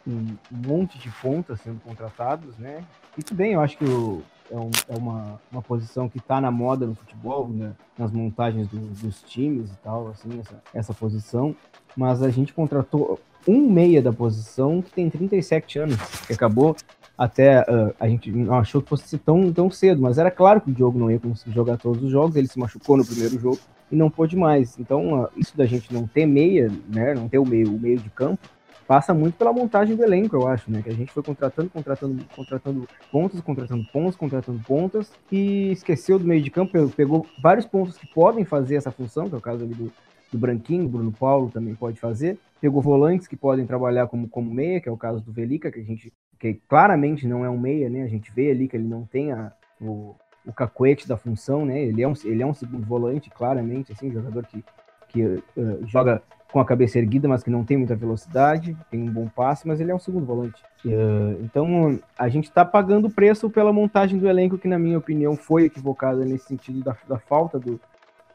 um 0.07 0.37
monte 0.51 0.99
de 0.99 1.11
pontas 1.11 1.61
sendo 1.61 1.81
contratados, 1.81 2.57
né? 2.59 2.85
E 3.17 3.23
tudo 3.23 3.37
bem, 3.37 3.55
eu 3.55 3.61
acho 3.61 3.77
que 3.77 3.85
o, 3.85 4.23
é, 4.51 4.57
um, 4.57 4.71
é, 4.89 4.97
uma, 4.97 5.41
uma 5.51 5.63
posição 5.63 6.09
que 6.09 6.19
está 6.19 6.41
na 6.41 6.51
moda 6.51 6.87
no 6.87 6.95
futebol, 6.95 7.49
né? 7.49 7.73
nas 7.99 8.13
montagens 8.13 8.69
do, 8.69 8.79
dos 8.79 9.23
times 9.23 9.71
e 9.71 9.77
tal, 9.79 10.09
assim, 10.09 10.39
essa, 10.39 10.63
essa 10.73 10.95
posição. 10.95 11.57
Mas 11.97 12.23
a 12.23 12.31
gente 12.31 12.53
contratou 12.53 13.19
um 13.49 13.69
meia 13.71 14.03
da 14.03 14.13
posição 14.13 14.83
que 14.83 14.91
tem 14.91 15.09
37 15.09 15.79
anos, 15.79 15.97
que 16.27 16.33
acabou 16.33 16.77
até 17.17 17.63
uh, 17.63 17.95
a 17.99 18.09
gente 18.09 18.31
não 18.31 18.55
achou 18.55 18.83
que 18.83 18.89
fosse 18.89 19.17
tão, 19.19 19.53
tão 19.53 19.71
cedo, 19.71 20.03
mas 20.03 20.19
era 20.19 20.31
claro 20.31 20.61
que 20.61 20.71
o 20.71 20.75
Diogo 20.75 20.99
não 20.99 21.11
ia 21.11 21.19
conseguir 21.19 21.55
jogar 21.55 21.79
todos 21.79 22.03
os 22.03 22.11
jogos, 22.11 22.37
ele 22.37 22.49
se 22.49 22.59
machucou 22.59 22.97
no 22.97 23.07
primeiro 23.07 23.39
jogo 23.39 23.59
e 23.91 23.97
não 23.97 24.11
pôde 24.11 24.37
mais. 24.37 24.79
Então, 24.79 25.23
uh, 25.23 25.29
isso 25.37 25.57
da 25.57 25.65
gente 25.65 25.93
não 25.93 26.07
ter 26.07 26.27
meia, 26.27 26.71
né, 26.89 27.15
não 27.15 27.29
ter 27.29 27.39
o 27.39 27.47
meio, 27.47 27.75
o 27.75 27.79
meio 27.79 27.99
de 27.99 28.11
campo, 28.11 28.49
passa 28.87 29.13
muito 29.13 29.37
pela 29.37 29.53
montagem 29.53 29.97
do 29.97 30.05
elenco, 30.05 30.37
eu 30.37 30.47
acho, 30.47 30.71
né, 30.71 30.83
que 30.83 30.91
a 30.91 30.95
gente 30.95 31.13
foi 31.13 31.23
contratando, 31.23 31.71
contratando, 31.71 32.25
contratando 32.35 32.89
pontas, 33.11 33.41
contratando 33.41 33.85
pontas, 33.93 34.17
contratando 34.17 34.61
pontas 34.61 35.13
e 35.33 35.73
esqueceu 35.73 36.19
do 36.19 36.27
meio 36.27 36.43
de 36.43 36.51
campo, 36.51 36.89
pegou 36.91 37.27
vários 37.43 37.67
pontos 37.67 37.97
que 37.97 38.07
podem 38.07 38.45
fazer 38.45 38.77
essa 38.77 38.91
função, 38.91 39.29
que 39.29 39.35
é 39.35 39.39
o 39.39 39.41
caso 39.41 39.65
ali 39.65 39.75
do, 39.75 39.93
do 40.31 40.39
Branquinho, 40.39 40.89
Bruno 40.89 41.13
Paulo 41.13 41.51
também 41.51 41.75
pode 41.75 41.99
fazer. 42.01 42.39
Pegou 42.61 42.83
volantes 42.83 43.29
que 43.29 43.37
podem 43.37 43.67
trabalhar 43.67 44.07
como, 44.07 44.29
como 44.29 44.53
meia, 44.53 44.81
que 44.81 44.89
é 44.89 44.93
o 44.93 44.97
caso 44.97 45.21
do 45.21 45.33
Velica, 45.33 45.71
que 45.71 45.81
a 45.81 45.85
gente 45.85 46.13
que 46.39 46.55
claramente 46.69 47.27
não 47.27 47.45
é 47.45 47.51
um 47.51 47.59
meia, 47.59 47.89
né? 47.89 48.03
A 48.03 48.09
gente 48.09 48.31
vê 48.35 48.51
ali 48.51 48.69
que 48.69 48.77
ele 48.77 48.87
não 48.87 49.05
tem 49.05 49.33
a, 49.33 49.53
o, 49.81 50.15
o 50.45 50.53
cacuete 50.53 51.09
da 51.09 51.17
função, 51.17 51.65
né? 51.65 51.83
Ele 51.83 52.03
é 52.03 52.09
um, 52.09 52.13
ele 52.25 52.43
é 52.43 52.47
um 52.47 52.55
segundo 52.55 52.87
volante, 52.87 53.31
claramente, 53.31 53.93
assim, 53.93 54.13
jogador 54.13 54.47
que, 54.47 54.65
que 55.09 55.23
uh, 55.25 55.43
joga 55.87 56.23
com 56.53 56.61
a 56.61 56.65
cabeça 56.65 56.99
erguida, 56.99 57.27
mas 57.27 57.43
que 57.43 57.51
não 57.51 57.65
tem 57.65 57.77
muita 57.77 57.97
velocidade, 57.97 58.77
tem 58.91 59.03
um 59.03 59.13
bom 59.13 59.29
passe, 59.29 59.67
mas 59.67 59.81
ele 59.81 59.91
é 59.91 59.95
um 59.95 59.99
segundo 59.99 60.25
volante. 60.25 60.63
Uh, 60.85 61.43
então, 61.43 61.99
a 62.19 62.29
gente 62.29 62.45
está 62.45 62.65
pagando 62.65 63.09
o 63.09 63.11
preço 63.11 63.51
pela 63.51 63.73
montagem 63.73 64.19
do 64.19 64.29
elenco, 64.29 64.59
que, 64.59 64.69
na 64.69 64.79
minha 64.79 64.99
opinião, 64.99 65.37
foi 65.37 65.65
equivocada 65.65 66.25
nesse 66.25 66.47
sentido 66.47 66.83
da, 66.83 66.97
da 67.09 67.19
falta 67.19 67.59
do, 67.59 67.81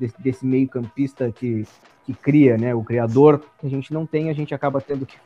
desse, 0.01 0.22
desse 0.22 0.46
meio 0.46 0.67
campista 0.67 1.31
que, 1.31 1.65
que 2.05 2.13
cria, 2.13 2.58
né? 2.58 2.74
O 2.74 2.84
criador 2.84 3.41
que 3.60 3.67
a 3.67 3.70
gente 3.70 3.93
não 3.93 4.05
tem, 4.05 4.29
a 4.29 4.34
gente 4.34 4.53
acaba 4.53 4.81
tendo 4.81 5.05
que 5.05 5.17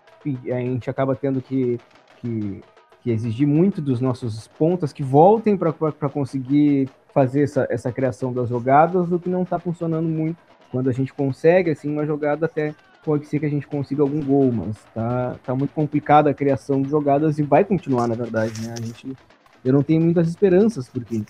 a 0.52 0.60
gente 0.60 0.90
acaba 0.90 1.16
tendo 1.16 1.40
que 1.40 1.80
que, 2.20 2.62
que 3.02 3.12
exigir 3.12 3.48
muito 3.48 3.82
dos 3.82 4.02
nossos 4.02 4.48
pontas 4.48 4.92
que 4.92 5.04
voltem 5.04 5.56
para 5.56 6.10
conseguir 6.10 6.90
fazer 7.14 7.44
essa, 7.44 7.68
essa 7.70 7.92
criação 7.92 8.34
das 8.34 8.50
jogadas, 8.50 9.12
o 9.12 9.20
que 9.20 9.30
não 9.30 9.44
está 9.44 9.60
funcionando 9.60 10.08
muito. 10.08 10.38
Quando 10.72 10.90
a 10.90 10.94
gente 10.94 11.14
consegue, 11.14 11.72
assim, 11.72 11.90
uma 11.90 12.06
jogada 12.06 12.48
até 12.48 12.74
pode 13.04 13.28
ser 13.28 13.40
que 13.40 13.46
a 13.46 13.50
gente 13.50 13.68
consiga 13.68 14.02
algum 14.02 14.20
gol, 14.22 14.52
mas 14.52 14.76
tá, 14.94 15.36
tá 15.46 15.56
muito 15.56 15.74
complicada 15.74 16.32
a 16.32 16.34
criação 16.34 16.82
de 16.82 16.90
jogadas 16.90 17.38
e 17.38 17.44
vai 17.44 17.64
continuar, 17.64 18.08
na 18.08 18.16
verdade, 18.16 18.60
né? 18.66 18.74
A 18.78 18.82
gente, 18.82 19.16
eu 19.64 19.72
não 19.72 19.84
tenho 19.84 20.02
muitas 20.02 20.28
esperanças, 20.28 20.90
porque 20.90 21.22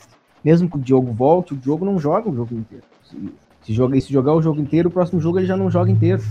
mesmo 0.43 0.69
que 0.69 0.77
o 0.77 0.79
Diogo 0.79 1.11
volte, 1.11 1.53
o 1.53 1.57
Diogo 1.57 1.83
não 1.83 1.99
joga 1.99 2.29
o 2.29 2.35
jogo 2.35 2.55
inteiro. 2.55 2.85
Se, 3.61 3.73
joga, 3.73 3.99
se 3.99 4.13
jogar 4.13 4.33
o 4.33 4.41
jogo 4.41 4.61
inteiro, 4.61 4.89
o 4.89 4.91
próximo 4.91 5.19
jogo 5.19 5.39
ele 5.39 5.47
já 5.47 5.57
não 5.57 5.71
joga 5.71 5.91
inteiro. 5.91 6.23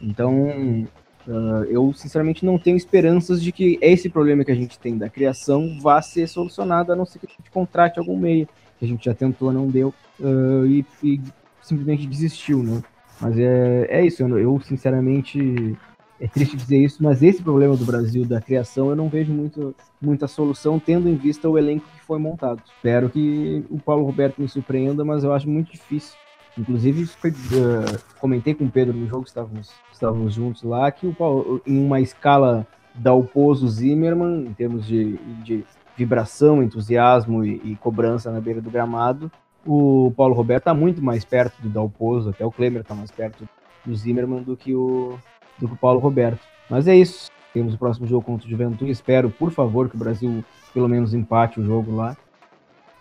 Então, 0.00 0.86
Uh, 1.26 1.64
eu, 1.68 1.92
sinceramente, 1.92 2.44
não 2.44 2.58
tenho 2.58 2.76
esperanças 2.76 3.42
de 3.42 3.52
que 3.52 3.78
esse 3.80 4.08
problema 4.08 4.44
que 4.44 4.50
a 4.50 4.56
gente 4.56 4.78
tem 4.78 4.98
da 4.98 5.08
criação 5.08 5.78
vá 5.80 6.02
ser 6.02 6.28
solucionado, 6.28 6.92
a 6.92 6.96
não 6.96 7.06
ser 7.06 7.20
que 7.20 7.26
a 7.26 7.30
gente 7.30 7.50
contrate 7.50 7.98
algum 7.98 8.18
meio, 8.18 8.48
que 8.78 8.84
a 8.84 8.88
gente 8.88 9.04
já 9.04 9.14
tentou, 9.14 9.52
não 9.52 9.68
deu, 9.68 9.94
uh, 10.18 10.66
e, 10.66 10.84
e, 11.02 11.20
simplesmente 11.62 12.06
desistiu, 12.06 12.62
né? 12.62 12.82
Mas 13.20 13.38
é, 13.38 13.86
é 13.88 14.04
isso, 14.04 14.20
eu, 14.20 14.36
eu, 14.36 14.60
sinceramente, 14.62 15.78
é 16.20 16.26
triste 16.26 16.56
dizer 16.56 16.78
isso, 16.78 17.00
mas 17.00 17.22
esse 17.22 17.40
problema 17.40 17.76
do 17.76 17.84
Brasil, 17.84 18.24
da 18.24 18.40
criação, 18.40 18.90
eu 18.90 18.96
não 18.96 19.08
vejo 19.08 19.32
muito, 19.32 19.76
muita 20.00 20.26
solução, 20.26 20.80
tendo 20.80 21.08
em 21.08 21.14
vista 21.14 21.48
o 21.48 21.56
elenco 21.56 21.86
que 21.94 22.04
foi 22.04 22.18
montado. 22.18 22.60
Espero 22.66 23.08
que 23.08 23.64
o 23.70 23.78
Paulo 23.78 24.04
Roberto 24.04 24.42
me 24.42 24.48
surpreenda, 24.48 25.04
mas 25.04 25.22
eu 25.22 25.32
acho 25.32 25.48
muito 25.48 25.70
difícil 25.70 26.16
Inclusive, 26.56 27.06
foi, 27.06 27.30
uh, 27.30 27.98
comentei 28.20 28.54
com 28.54 28.64
o 28.64 28.70
Pedro 28.70 28.94
no 28.96 29.06
jogo, 29.06 29.24
estávamos, 29.26 29.70
estávamos 29.92 30.34
juntos 30.34 30.62
lá, 30.62 30.90
que 30.90 31.06
o 31.06 31.62
em 31.66 31.84
uma 31.84 32.00
escala 32.00 32.66
da 32.94 33.14
Oposo 33.14 33.66
Zimmermann, 33.68 34.46
em 34.46 34.52
termos 34.52 34.86
de, 34.86 35.16
de 35.42 35.64
vibração, 35.96 36.62
entusiasmo 36.62 37.44
e, 37.44 37.60
e, 37.64 37.76
cobrança 37.76 38.30
na 38.30 38.40
beira 38.40 38.60
do 38.60 38.70
gramado, 38.70 39.30
o 39.64 40.12
Paulo 40.16 40.34
Roberto 40.34 40.62
está 40.62 40.74
muito 40.74 41.02
mais 41.02 41.24
perto 41.24 41.60
do 41.62 41.68
Dalpozo, 41.68 42.30
até 42.30 42.44
o 42.44 42.50
Klemer 42.50 42.82
está 42.82 42.94
mais 42.94 43.10
perto 43.10 43.48
do 43.84 43.94
Zimmermann 43.94 44.42
do 44.42 44.56
que 44.56 44.74
o, 44.74 45.18
do 45.58 45.68
que 45.68 45.74
o 45.74 45.78
Paulo 45.78 46.00
Roberto. 46.00 46.40
Mas 46.68 46.88
é 46.88 46.96
isso. 46.96 47.30
Temos 47.52 47.74
o 47.74 47.78
próximo 47.78 48.06
jogo 48.06 48.24
contra 48.24 48.46
o 48.46 48.50
Juventude. 48.50 48.90
Espero, 48.90 49.30
por 49.30 49.50
favor, 49.50 49.88
que 49.88 49.94
o 49.94 49.98
Brasil 49.98 50.44
pelo 50.72 50.88
menos 50.88 51.12
empate 51.12 51.60
o 51.60 51.64
jogo 51.64 51.94
lá. 51.94 52.16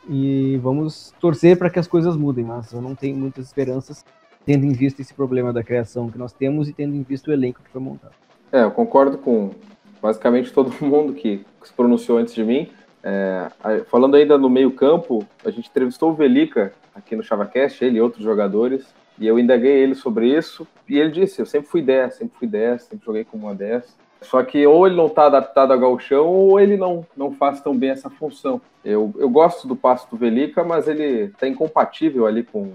E 0.10 0.58
vamos 0.62 1.14
torcer 1.20 1.58
para 1.58 1.70
que 1.70 1.80
as 1.80 1.88
coisas 1.88 2.16
mudem, 2.16 2.44
mas 2.44 2.72
eu 2.74 2.82
não 2.82 2.96
tenho 2.96 3.16
muitas 3.16 3.46
esperanças, 3.46 4.04
tendo 4.46 4.66
em 4.66 4.72
vista 4.72 5.02
esse 5.02 5.14
problema 5.14 5.54
da 5.54 5.64
criação 5.64 6.10
que 6.10 6.18
nós 6.18 6.34
temos 6.34 6.68
e 6.68 6.74
tendo 6.74 6.96
em 6.96 7.04
vista 7.04 7.30
o 7.30 7.34
elenco 7.34 7.62
que 7.64 7.70
foi 7.70 7.82
montado. 7.82 8.14
É, 8.52 8.64
eu 8.64 8.72
concordo 8.72 9.18
com 9.18 9.52
basicamente 10.02 10.52
todo 10.54 10.74
mundo 10.84 11.14
que, 11.14 11.46
se 11.64 11.74
pronunciou 11.74 12.18
antes 12.18 12.34
de 12.34 12.44
mim. 12.44 12.70
É, 13.04 13.48
falando 13.88 14.16
ainda 14.16 14.38
no 14.38 14.50
meio-campo, 14.50 15.26
a 15.46 15.52
gente 15.52 15.70
entrevistou 15.70 16.12
o 16.12 16.14
Velica 16.14 16.74
aqui 16.94 17.16
no 17.16 17.24
ChavaCast, 17.24 17.84
ele 17.84 17.98
e 17.98 18.02
outros 18.02 18.24
jogadores, 18.24 18.86
e 19.20 19.28
eu 19.28 19.40
indaguei 19.40 19.72
ele 19.72 19.96
sobre 19.96 20.36
isso, 20.36 20.68
e 20.90 20.98
ele 21.00 21.12
disse: 21.12 21.42
Eu 21.42 21.46
sempre 21.46 21.70
fui 21.70 21.82
10, 21.82 22.16
sempre 22.16 22.38
fui 22.38 22.48
10, 22.48 22.84
sempre 22.84 23.06
joguei 23.06 23.24
como 23.24 23.48
uma 23.48 23.56
10. 23.56 23.96
Só 24.22 24.44
que 24.44 24.66
ou 24.68 24.86
ele 24.86 24.96
não 24.96 25.08
está 25.08 25.26
adaptado 25.26 25.74
a 25.74 25.78
galchão 25.78 26.28
ou 26.28 26.60
ele 26.60 26.78
não, 26.78 27.06
não 27.18 27.32
faz 27.32 27.60
tão 27.60 27.76
bem 27.76 27.90
essa 27.90 28.10
função. 28.10 28.62
Eu, 28.86 29.14
eu 29.18 29.30
gosto 29.30 29.68
do 29.68 29.76
passo 29.76 30.10
do 30.10 30.18
Velica, 30.18 30.64
mas 30.64 30.88
ele 30.88 31.26
está 31.26 31.48
incompatível 31.48 32.28
ali 32.28 32.44
com, 32.44 32.72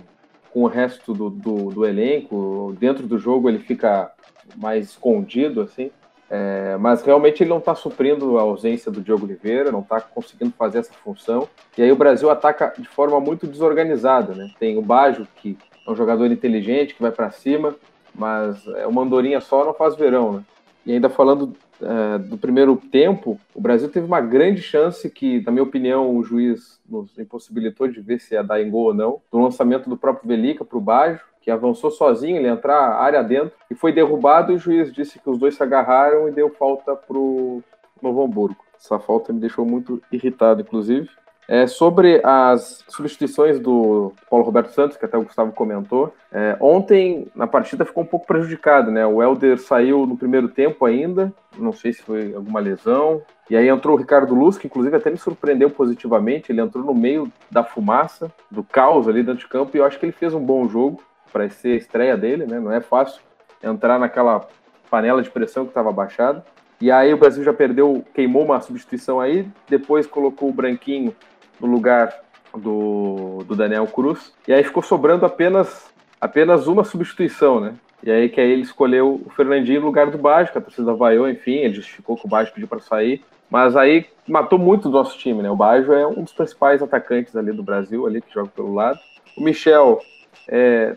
com 0.52 0.64
o 0.64 0.66
resto 0.66 1.14
do, 1.14 1.30
do, 1.30 1.70
do, 1.70 1.86
elenco. 1.86 2.74
Dentro 2.78 3.06
do 3.06 3.18
jogo 3.18 3.48
ele 3.48 3.60
fica 3.60 4.10
mais 4.56 4.90
escondido, 4.90 5.60
assim. 5.60 5.90
É, 6.28 6.76
mas 6.78 7.02
realmente 7.02 7.44
ele 7.44 7.50
não 7.50 7.58
está 7.58 7.76
suprindo 7.76 8.36
a 8.36 8.42
ausência 8.42 8.90
do 8.90 9.00
Diogo 9.00 9.24
Oliveira, 9.24 9.70
não 9.70 9.80
está 9.80 10.00
conseguindo 10.00 10.52
fazer 10.58 10.78
essa 10.78 10.92
função. 10.92 11.48
E 11.78 11.82
aí 11.82 11.92
o 11.92 11.96
Brasil 11.96 12.28
ataca 12.28 12.74
de 12.76 12.88
forma 12.88 13.20
muito 13.20 13.46
desorganizada, 13.46 14.34
né? 14.34 14.50
Tem 14.58 14.76
o 14.76 14.82
Bajo, 14.82 15.28
que 15.36 15.56
é 15.86 15.90
um 15.90 15.94
jogador 15.94 16.26
inteligente, 16.26 16.94
que 16.94 17.02
vai 17.02 17.12
para 17.12 17.30
cima, 17.30 17.76
mas 18.12 18.66
é 18.78 18.86
uma 18.88 19.02
andorinha 19.02 19.40
só 19.40 19.64
não 19.64 19.72
faz 19.72 19.94
verão, 19.94 20.32
né? 20.32 20.42
E 20.86 20.92
ainda 20.92 21.10
falando 21.10 21.52
uh, 21.80 22.18
do 22.20 22.38
primeiro 22.38 22.76
tempo, 22.76 23.40
o 23.52 23.60
Brasil 23.60 23.88
teve 23.88 24.06
uma 24.06 24.20
grande 24.20 24.62
chance 24.62 25.10
que, 25.10 25.44
na 25.44 25.50
minha 25.50 25.64
opinião, 25.64 26.16
o 26.16 26.22
juiz 26.22 26.80
nos 26.88 27.18
impossibilitou 27.18 27.88
de 27.88 28.00
ver 28.00 28.20
se 28.20 28.34
ia 28.34 28.44
dar 28.44 28.62
em 28.62 28.70
gol 28.70 28.86
ou 28.86 28.94
não, 28.94 29.20
do 29.32 29.40
lançamento 29.40 29.90
do 29.90 29.96
próprio 29.96 30.28
Velica 30.28 30.64
para 30.64 30.78
o 30.78 30.80
Bajo, 30.80 31.20
que 31.42 31.50
avançou 31.50 31.90
sozinho, 31.90 32.36
ele 32.36 32.46
entrar 32.46 33.00
área 33.00 33.22
dentro, 33.22 33.52
e 33.68 33.74
foi 33.74 33.92
derrubado, 33.92 34.52
e 34.52 34.54
o 34.54 34.58
juiz 34.58 34.92
disse 34.92 35.18
que 35.18 35.28
os 35.28 35.38
dois 35.38 35.56
se 35.56 35.62
agarraram 35.62 36.28
e 36.28 36.32
deu 36.32 36.50
falta 36.50 36.94
para 36.94 37.18
o 37.18 37.64
Novo 38.00 38.22
Hamburgo. 38.22 38.56
Essa 38.78 39.00
falta 39.00 39.32
me 39.32 39.40
deixou 39.40 39.66
muito 39.66 40.00
irritado, 40.12 40.60
inclusive. 40.60 41.08
É, 41.48 41.66
sobre 41.68 42.20
as 42.24 42.84
substituições 42.88 43.60
do 43.60 44.12
Paulo 44.28 44.44
Roberto 44.44 44.72
Santos, 44.72 44.96
que 44.96 45.04
até 45.04 45.16
o 45.16 45.22
Gustavo 45.22 45.52
comentou, 45.52 46.12
é, 46.32 46.56
ontem 46.60 47.28
na 47.36 47.46
partida 47.46 47.84
ficou 47.84 48.02
um 48.02 48.06
pouco 48.06 48.26
prejudicado, 48.26 48.90
né? 48.90 49.06
O 49.06 49.22
Helder 49.22 49.56
saiu 49.58 50.06
no 50.06 50.16
primeiro 50.16 50.48
tempo 50.48 50.84
ainda, 50.84 51.32
não 51.56 51.72
sei 51.72 51.92
se 51.92 52.02
foi 52.02 52.34
alguma 52.34 52.58
lesão, 52.58 53.22
e 53.48 53.56
aí 53.56 53.68
entrou 53.68 53.94
o 53.94 53.98
Ricardo 53.98 54.34
Luz, 54.34 54.58
que 54.58 54.66
inclusive 54.66 54.96
até 54.96 55.08
me 55.08 55.18
surpreendeu 55.18 55.70
positivamente, 55.70 56.50
ele 56.50 56.60
entrou 56.60 56.84
no 56.84 56.94
meio 56.94 57.30
da 57.48 57.62
fumaça, 57.62 58.32
do 58.50 58.64
caos 58.64 59.06
ali 59.06 59.22
dentro 59.22 59.40
de 59.40 59.48
campo, 59.48 59.76
e 59.76 59.78
eu 59.78 59.84
acho 59.84 60.00
que 60.00 60.04
ele 60.04 60.12
fez 60.12 60.34
um 60.34 60.44
bom 60.44 60.68
jogo 60.68 61.00
para 61.32 61.48
ser 61.48 61.72
a 61.74 61.76
estreia 61.76 62.16
dele, 62.16 62.44
né? 62.44 62.58
Não 62.58 62.72
é 62.72 62.80
fácil 62.80 63.22
entrar 63.62 64.00
naquela 64.00 64.48
panela 64.90 65.22
de 65.22 65.30
pressão 65.30 65.64
que 65.64 65.70
estava 65.70 65.92
baixada. 65.92 66.44
E 66.80 66.90
aí 66.90 67.12
o 67.12 67.16
Brasil 67.16 67.42
já 67.42 67.52
perdeu, 67.52 68.04
queimou 68.12 68.44
uma 68.44 68.60
substituição 68.60 69.20
aí, 69.20 69.48
depois 69.68 70.06
colocou 70.06 70.50
o 70.50 70.52
Branquinho 70.52 71.14
no 71.60 71.66
lugar 71.66 72.12
do, 72.56 73.44
do 73.46 73.54
Daniel 73.54 73.86
Cruz. 73.86 74.32
E 74.46 74.52
aí 74.52 74.62
ficou 74.64 74.82
sobrando 74.82 75.26
apenas, 75.26 75.90
apenas 76.20 76.66
uma 76.66 76.84
substituição, 76.84 77.60
né? 77.60 77.74
E 78.02 78.10
aí 78.10 78.28
que 78.28 78.40
aí 78.40 78.50
ele 78.50 78.62
escolheu 78.62 79.20
o 79.24 79.30
Fernandinho 79.30 79.80
no 79.80 79.86
lugar 79.86 80.10
do 80.10 80.18
que 80.18 80.58
a 80.58 80.60
torcida 80.60 80.94
vaiou, 80.94 81.28
enfim, 81.28 81.56
ele 81.56 81.74
justificou 81.74 82.16
que 82.16 82.26
o 82.26 82.28
Baixo 82.28 82.52
pediu 82.52 82.68
para 82.68 82.80
sair. 82.80 83.22
Mas 83.50 83.76
aí 83.76 84.06
matou 84.26 84.58
muito 84.58 84.88
o 84.88 84.92
nosso 84.92 85.16
time, 85.18 85.42
né? 85.42 85.50
O 85.50 85.56
Baixo 85.56 85.92
é 85.92 86.06
um 86.06 86.22
dos 86.22 86.32
principais 86.32 86.82
atacantes 86.82 87.34
ali 87.36 87.52
do 87.52 87.62
Brasil, 87.62 88.06
ali 88.06 88.20
que 88.20 88.32
joga 88.32 88.48
pelo 88.48 88.74
lado. 88.74 88.98
O 89.36 89.42
Michel, 89.42 90.00
é, 90.48 90.96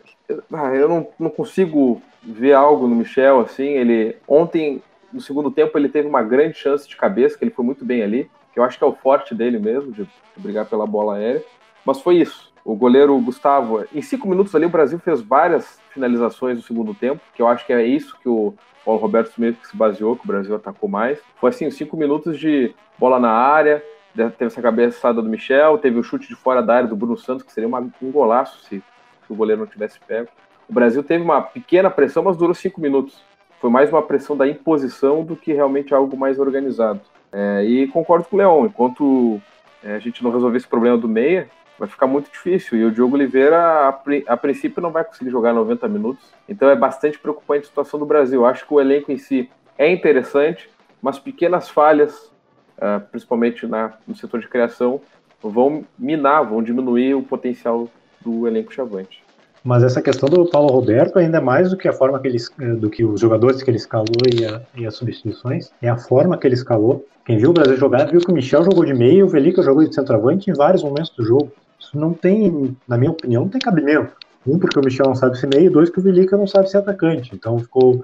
ah, 0.51 0.75
eu 0.75 0.89
não, 0.89 1.07
não 1.19 1.29
consigo 1.29 2.01
ver 2.21 2.53
algo 2.53 2.87
no 2.87 2.95
Michel, 2.95 3.39
assim, 3.39 3.69
ele 3.69 4.17
ontem, 4.27 4.81
no 5.11 5.21
segundo 5.21 5.49
tempo, 5.49 5.77
ele 5.77 5.89
teve 5.89 6.07
uma 6.07 6.21
grande 6.21 6.57
chance 6.57 6.87
de 6.87 6.97
cabeça, 6.97 7.37
que 7.37 7.43
ele 7.43 7.51
foi 7.51 7.63
muito 7.63 7.85
bem 7.85 8.03
ali 8.03 8.29
que 8.53 8.59
eu 8.59 8.63
acho 8.63 8.77
que 8.77 8.83
é 8.83 8.87
o 8.87 8.93
forte 8.93 9.33
dele 9.33 9.59
mesmo, 9.59 9.91
de, 9.91 10.07
brigar 10.37 10.65
pela 10.65 10.85
bola 10.85 11.15
aérea. 11.15 11.43
Mas 11.85 12.01
foi 12.01 12.17
isso. 12.17 12.51
O 12.63 12.75
goleiro 12.75 13.17
Gustavo, 13.19 13.85
em 13.93 14.01
cinco 14.01 14.27
minutos 14.27 14.53
ali, 14.55 14.65
o 14.65 14.69
Brasil 14.69 14.99
fez 14.99 15.21
várias 15.21 15.79
finalizações 15.93 16.57
no 16.57 16.63
segundo 16.63 16.93
tempo, 16.93 17.21
que 17.33 17.41
eu 17.41 17.47
acho 17.47 17.65
que 17.65 17.73
é 17.73 17.85
isso 17.85 18.17
que 18.21 18.29
o 18.29 18.53
Paulo 18.85 19.01
Roberto 19.01 19.31
Smith 19.31 19.57
se 19.63 19.75
baseou, 19.75 20.15
que 20.15 20.23
o 20.23 20.27
Brasil 20.27 20.55
atacou 20.55 20.89
mais. 20.89 21.19
Foi 21.35 21.49
assim, 21.49 21.69
cinco 21.71 21.97
minutos 21.97 22.39
de 22.39 22.73
bola 22.97 23.19
na 23.19 23.31
área, 23.31 23.83
teve 24.15 24.45
essa 24.45 24.61
cabeçada 24.61 25.21
do 25.21 25.29
Michel, 25.29 25.77
teve 25.77 25.97
o 25.97 26.03
chute 26.03 26.27
de 26.27 26.35
fora 26.35 26.61
da 26.61 26.75
área 26.75 26.87
do 26.87 26.95
Bruno 26.95 27.17
Santos, 27.17 27.43
que 27.43 27.51
seria 27.51 27.67
uma, 27.67 27.79
um 28.01 28.11
golaço 28.11 28.59
se, 28.65 28.77
se 29.25 29.33
o 29.33 29.35
goleiro 29.35 29.61
não 29.61 29.67
tivesse 29.67 29.99
pego. 29.99 30.29
O 30.67 30.73
Brasil 30.73 31.03
teve 31.03 31.23
uma 31.23 31.41
pequena 31.41 31.89
pressão, 31.89 32.23
mas 32.23 32.37
durou 32.37 32.53
cinco 32.53 32.79
minutos. 32.79 33.23
Foi 33.59 33.69
mais 33.69 33.89
uma 33.89 34.01
pressão 34.01 34.37
da 34.37 34.47
imposição 34.47 35.23
do 35.23 35.35
que 35.35 35.51
realmente 35.51 35.93
algo 35.93 36.15
mais 36.15 36.39
organizado. 36.39 37.01
É, 37.31 37.63
e 37.63 37.87
concordo 37.87 38.25
com 38.27 38.35
o 38.35 38.39
Leão, 38.39 38.65
enquanto 38.65 39.41
é, 39.83 39.95
a 39.95 39.99
gente 39.99 40.23
não 40.23 40.31
resolver 40.31 40.57
esse 40.57 40.67
problema 40.67 40.97
do 40.97 41.07
meia, 41.07 41.49
vai 41.77 41.87
ficar 41.87 42.07
muito 42.07 42.29
difícil. 42.29 42.77
E 42.77 42.85
o 42.85 42.91
Diogo 42.91 43.15
Oliveira, 43.15 43.57
a, 43.57 44.01
a, 44.27 44.37
princípio, 44.37 44.81
não 44.81 44.91
vai 44.91 45.03
conseguir 45.03 45.29
jogar 45.29 45.53
90 45.53 45.87
minutos. 45.87 46.33
Então 46.47 46.69
é 46.69 46.75
bastante 46.75 47.17
preocupante 47.17 47.65
a 47.65 47.69
situação 47.69 47.99
do 47.99 48.05
Brasil. 48.05 48.45
Acho 48.45 48.67
que 48.67 48.73
o 48.73 48.81
elenco 48.81 49.11
em 49.11 49.17
si 49.17 49.49
é 49.77 49.91
interessante, 49.91 50.69
mas 51.01 51.17
pequenas 51.17 51.69
falhas, 51.69 52.31
uh, 52.77 52.99
principalmente 53.09 53.65
na, 53.65 53.93
no 54.05 54.15
setor 54.15 54.41
de 54.41 54.47
criação, 54.47 55.01
vão 55.41 55.85
minar, 55.97 56.43
vão 56.43 56.61
diminuir 56.61 57.13
o 57.15 57.23
potencial 57.23 57.87
do 58.19 58.45
elenco 58.45 58.73
chavante. 58.73 59.23
Mas 59.63 59.83
essa 59.83 60.01
questão 60.01 60.29
do 60.29 60.45
Paulo 60.45 60.71
Roberto, 60.71 61.19
ainda 61.19 61.41
mais 61.41 61.69
do 61.69 61.77
que 61.77 61.87
a 61.87 61.93
forma 61.93 62.19
que 62.19 62.27
ele, 62.27 62.37
eh, 62.61 62.73
do 62.75 62.89
que 62.89 63.03
os 63.03 63.19
jogadores 63.19 63.61
que 63.61 63.69
ele 63.69 63.77
escalou 63.77 64.07
e, 64.33 64.45
a, 64.45 64.61
e 64.75 64.85
as 64.87 64.95
substituições, 64.95 65.69
é 65.81 65.89
a 65.89 65.97
forma 65.97 66.37
que 66.37 66.47
ele 66.47 66.55
escalou. 66.55 67.05
Quem 67.25 67.37
viu 67.37 67.49
o 67.49 67.53
Brasil 67.53 67.77
jogar 67.77 68.05
viu 68.05 68.21
que 68.21 68.31
o 68.31 68.33
Michel 68.33 68.63
jogou 68.63 68.85
de 68.85 68.93
meio 68.93 69.25
o 69.25 69.29
Velica 69.29 69.61
jogou 69.61 69.85
de 69.85 69.93
centroavante 69.93 70.49
em 70.49 70.53
vários 70.53 70.81
momentos 70.81 71.11
do 71.11 71.23
jogo. 71.23 71.51
Isso 71.79 71.97
não 71.99 72.13
tem, 72.13 72.75
na 72.87 72.97
minha 72.97 73.11
opinião, 73.11 73.43
não 73.43 73.49
tem 73.49 73.59
cabimento. 73.59 74.13
Um, 74.47 74.57
porque 74.57 74.79
o 74.79 74.83
Michel 74.83 75.07
não 75.07 75.15
sabe 75.15 75.37
ser 75.37 75.47
meio, 75.47 75.69
dois, 75.69 75.89
que 75.89 75.99
o 75.99 76.01
Velica 76.01 76.37
não 76.37 76.47
sabe 76.47 76.69
ser 76.69 76.77
atacante. 76.77 77.31
Então 77.33 77.59
ficou 77.59 78.03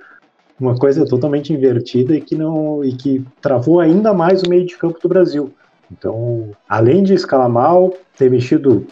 uma 0.60 0.76
coisa 0.76 1.06
totalmente 1.06 1.54
invertida 1.54 2.16
e 2.16 2.22
que 2.22 2.36
não 2.36 2.84
e 2.84 2.94
que 2.94 3.26
travou 3.42 3.80
ainda 3.80 4.14
mais 4.14 4.44
o 4.44 4.50
meio 4.50 4.66
de 4.66 4.78
campo 4.78 5.00
do 5.02 5.10
Brasil. 5.10 5.54
Então, 5.92 6.52
além 6.68 7.04
de 7.04 7.14
escalar 7.14 7.50
mal, 7.50 7.94
ter 8.18 8.30
mexido 8.30 8.88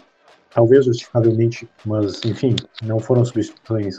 talvez 0.54 0.86
justificavelmente, 0.86 1.68
mas 1.86 2.24
enfim, 2.26 2.56
não 2.84 3.00
foram 3.00 3.26
substituições 3.26 3.98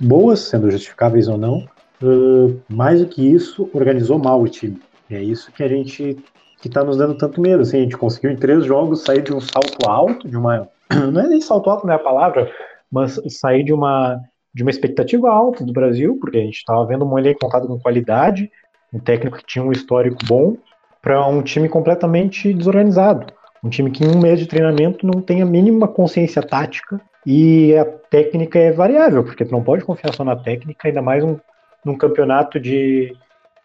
boas, 0.00 0.40
sendo 0.40 0.70
justificáveis 0.70 1.28
ou 1.28 1.36
não. 1.36 1.66
Uh, 2.02 2.60
mais 2.68 3.00
do 3.00 3.06
que 3.06 3.26
isso, 3.26 3.70
organizou 3.72 4.18
mal 4.18 4.40
o 4.40 4.48
time. 4.48 4.78
É 5.10 5.22
isso 5.22 5.50
que 5.52 5.62
a 5.62 5.68
gente 5.68 6.16
que 6.60 6.68
está 6.68 6.82
nos 6.82 6.96
dando 6.96 7.16
tanto 7.16 7.40
medo. 7.40 7.62
Assim, 7.62 7.78
a 7.78 7.82
gente 7.82 7.96
conseguiu 7.96 8.30
em 8.30 8.36
três 8.36 8.64
jogos 8.64 9.02
sair 9.02 9.22
de 9.22 9.32
um 9.32 9.40
salto 9.40 9.88
alto, 9.88 10.28
de 10.28 10.36
uma 10.36 10.68
não 11.12 11.20
é 11.20 11.28
nem 11.28 11.40
salto 11.40 11.70
alto, 11.70 11.86
não 11.86 11.92
é 11.92 11.96
a 11.96 12.00
palavra, 12.00 12.50
mas 12.90 13.20
sair 13.28 13.62
de 13.62 13.72
uma 13.72 14.20
de 14.54 14.62
uma 14.62 14.70
expectativa 14.70 15.30
alta 15.30 15.62
do 15.62 15.72
Brasil, 15.72 16.16
porque 16.18 16.38
a 16.38 16.40
gente 16.40 16.56
estava 16.56 16.86
vendo 16.86 17.04
um 17.04 17.18
elenco 17.18 17.40
contado 17.40 17.68
com 17.68 17.78
qualidade, 17.78 18.50
um 18.90 18.98
técnico 18.98 19.36
que 19.36 19.44
tinha 19.44 19.62
um 19.62 19.70
histórico 19.70 20.16
bom, 20.24 20.56
para 21.02 21.26
um 21.28 21.42
time 21.42 21.68
completamente 21.68 22.54
desorganizado. 22.54 23.26
Um 23.62 23.68
time 23.68 23.90
que 23.90 24.04
em 24.04 24.08
um 24.08 24.20
mês 24.20 24.38
de 24.38 24.46
treinamento 24.46 25.06
não 25.06 25.20
tem 25.20 25.42
a 25.42 25.46
mínima 25.46 25.88
consciência 25.88 26.42
tática 26.42 27.00
e 27.24 27.74
a 27.76 27.84
técnica 27.84 28.58
é 28.58 28.70
variável, 28.70 29.24
porque 29.24 29.44
tu 29.44 29.50
não 29.50 29.62
pode 29.62 29.84
confiar 29.84 30.14
só 30.14 30.22
na 30.24 30.36
técnica, 30.36 30.86
ainda 30.86 31.02
mais 31.02 31.24
um, 31.24 31.36
num 31.84 31.96
campeonato 31.96 32.60
de, 32.60 33.16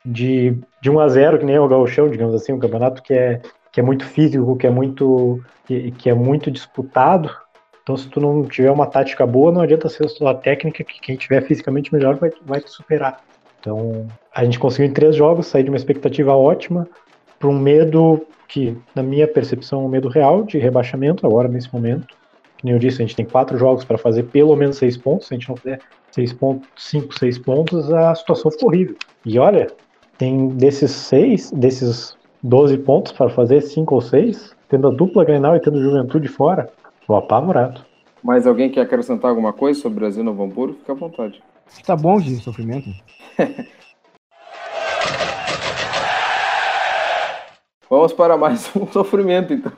de, 0.03 0.57
de 0.81 0.89
1 0.89 0.99
a 0.99 1.07
0 1.07 1.39
que 1.39 1.45
nem 1.45 1.59
o 1.59 1.67
Gauchão, 1.67 2.09
digamos 2.09 2.33
assim, 2.33 2.53
um 2.53 2.59
campeonato 2.59 3.03
que 3.03 3.13
é, 3.13 3.41
que 3.71 3.79
é 3.79 3.83
muito 3.83 4.05
físico, 4.05 4.55
que 4.55 4.65
é 4.65 4.69
muito, 4.69 5.39
que, 5.65 5.91
que 5.91 6.09
é 6.09 6.13
muito 6.13 6.49
disputado. 6.49 7.29
Então, 7.83 7.97
se 7.97 8.07
tu 8.09 8.19
não 8.19 8.43
tiver 8.45 8.71
uma 8.71 8.87
tática 8.87 9.25
boa, 9.25 9.51
não 9.51 9.61
adianta 9.61 9.89
ser 9.89 10.07
só 10.09 10.27
a 10.27 10.35
técnica, 10.35 10.83
que 10.83 10.99
quem 10.99 11.15
tiver 11.15 11.41
fisicamente 11.43 11.93
melhor 11.93 12.15
vai, 12.15 12.31
vai 12.43 12.61
te 12.61 12.69
superar. 12.69 13.21
Então, 13.59 14.07
a 14.33 14.43
gente 14.43 14.57
conseguiu 14.59 14.89
em 14.89 14.93
três 14.93 15.15
jogos 15.15 15.47
sair 15.47 15.63
de 15.63 15.69
uma 15.69 15.77
expectativa 15.77 16.35
ótima 16.35 16.87
para 17.41 17.49
um 17.49 17.59
medo 17.59 18.21
que, 18.47 18.77
na 18.95 19.03
minha 19.03 19.27
percepção, 19.27 19.81
é 19.81 19.85
um 19.85 19.89
medo 19.89 20.07
real 20.07 20.43
de 20.43 20.57
rebaixamento 20.57 21.25
agora, 21.25 21.47
nesse 21.47 21.73
momento, 21.73 22.07
como 22.61 22.71
eu 22.71 22.79
disse, 22.79 23.01
a 23.01 23.05
gente 23.05 23.15
tem 23.15 23.25
quatro 23.25 23.57
jogos 23.57 23.83
para 23.83 23.97
fazer 23.97 24.23
pelo 24.23 24.55
menos 24.55 24.77
seis 24.77 24.95
pontos. 24.95 25.27
Se 25.27 25.33
a 25.33 25.37
gente 25.37 25.49
não 25.49 25.57
fizer 25.57 25.79
seis 26.11 26.31
pontos, 26.31 26.69
cinco, 26.77 27.17
seis 27.17 27.39
pontos, 27.39 27.91
a 27.91 28.13
situação 28.13 28.51
ficou 28.51 28.69
horrível. 28.69 28.95
E 29.25 29.39
olha, 29.39 29.67
tem 30.17 30.49
desses 30.49 30.91
seis, 30.91 31.51
desses 31.51 32.15
12 32.43 32.77
pontos 32.79 33.11
para 33.11 33.29
fazer 33.29 33.61
cinco 33.61 33.95
ou 33.95 34.01
seis, 34.01 34.55
tendo 34.69 34.87
a 34.87 34.91
dupla 34.91 35.25
Grenal 35.25 35.55
e 35.55 35.59
tendo 35.59 35.81
Juventude 35.81 36.27
fora, 36.27 36.69
tô 37.07 37.15
apavorado. 37.15 37.81
Mais 38.23 38.45
alguém 38.45 38.69
quer 38.69 38.81
acrescentar 38.81 39.31
alguma 39.31 39.51
coisa 39.51 39.79
sobre 39.79 39.97
o 39.97 39.99
Brasil 40.01 40.23
Novo 40.23 40.43
Hamburgo? 40.43 40.75
Fica 40.75 40.91
à 40.91 40.95
vontade. 40.95 41.41
Tá 41.83 41.95
bom 41.95 42.19
de 42.19 42.35
sofrimento? 42.35 42.89
Vamos 47.91 48.13
para 48.13 48.37
mais 48.37 48.71
um 48.73 48.87
sofrimento, 48.89 49.51
então. 49.53 49.73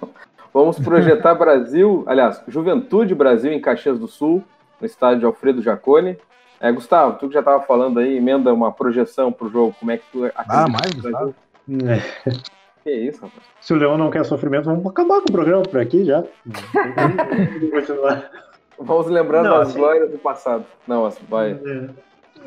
Vamos 0.53 0.77
projetar 0.79 1.33
Brasil, 1.33 2.03
aliás, 2.05 2.39
Juventude 2.47 3.15
Brasil 3.15 3.51
em 3.51 3.59
Caxias 3.59 3.97
do 3.97 4.07
Sul, 4.07 4.43
no 4.79 4.85
estádio 4.85 5.25
Alfredo 5.27 5.63
Jacone. 5.63 6.15
É, 6.61 6.71
Gustavo, 6.71 7.17
tu 7.17 7.27
que 7.27 7.33
já 7.33 7.39
estava 7.39 7.63
falando 7.63 7.99
aí, 7.99 8.15
emenda 8.17 8.53
uma 8.53 8.71
projeção 8.71 9.31
para 9.31 9.47
o 9.47 9.49
jogo, 9.49 9.75
como 9.79 9.89
é 9.91 9.97
que 9.97 10.03
tu 10.11 10.29
Ah, 10.35 10.67
mais, 10.69 10.91
Gustavo? 10.93 11.33
É. 11.87 12.29
Que 12.83 12.91
isso, 12.91 13.19
rapaz? 13.23 13.41
Se 13.59 13.73
o 13.73 13.77
Leão 13.77 13.97
não 13.97 14.11
quer 14.11 14.23
sofrimento, 14.25 14.65
vamos 14.65 14.85
acabar 14.85 15.19
com 15.21 15.29
o 15.29 15.31
programa 15.31 15.63
por 15.63 15.79
aqui 15.79 16.05
já. 16.05 16.23
Vamos 18.77 19.07
lembrando 19.07 19.45
Não, 19.49 19.55
as 19.55 19.69
assim- 19.69 19.79
glórias 19.79 20.11
do 20.11 20.17
passado. 20.19 20.65
Não, 20.87 21.05
as- 21.05 21.17
vai. 21.27 21.57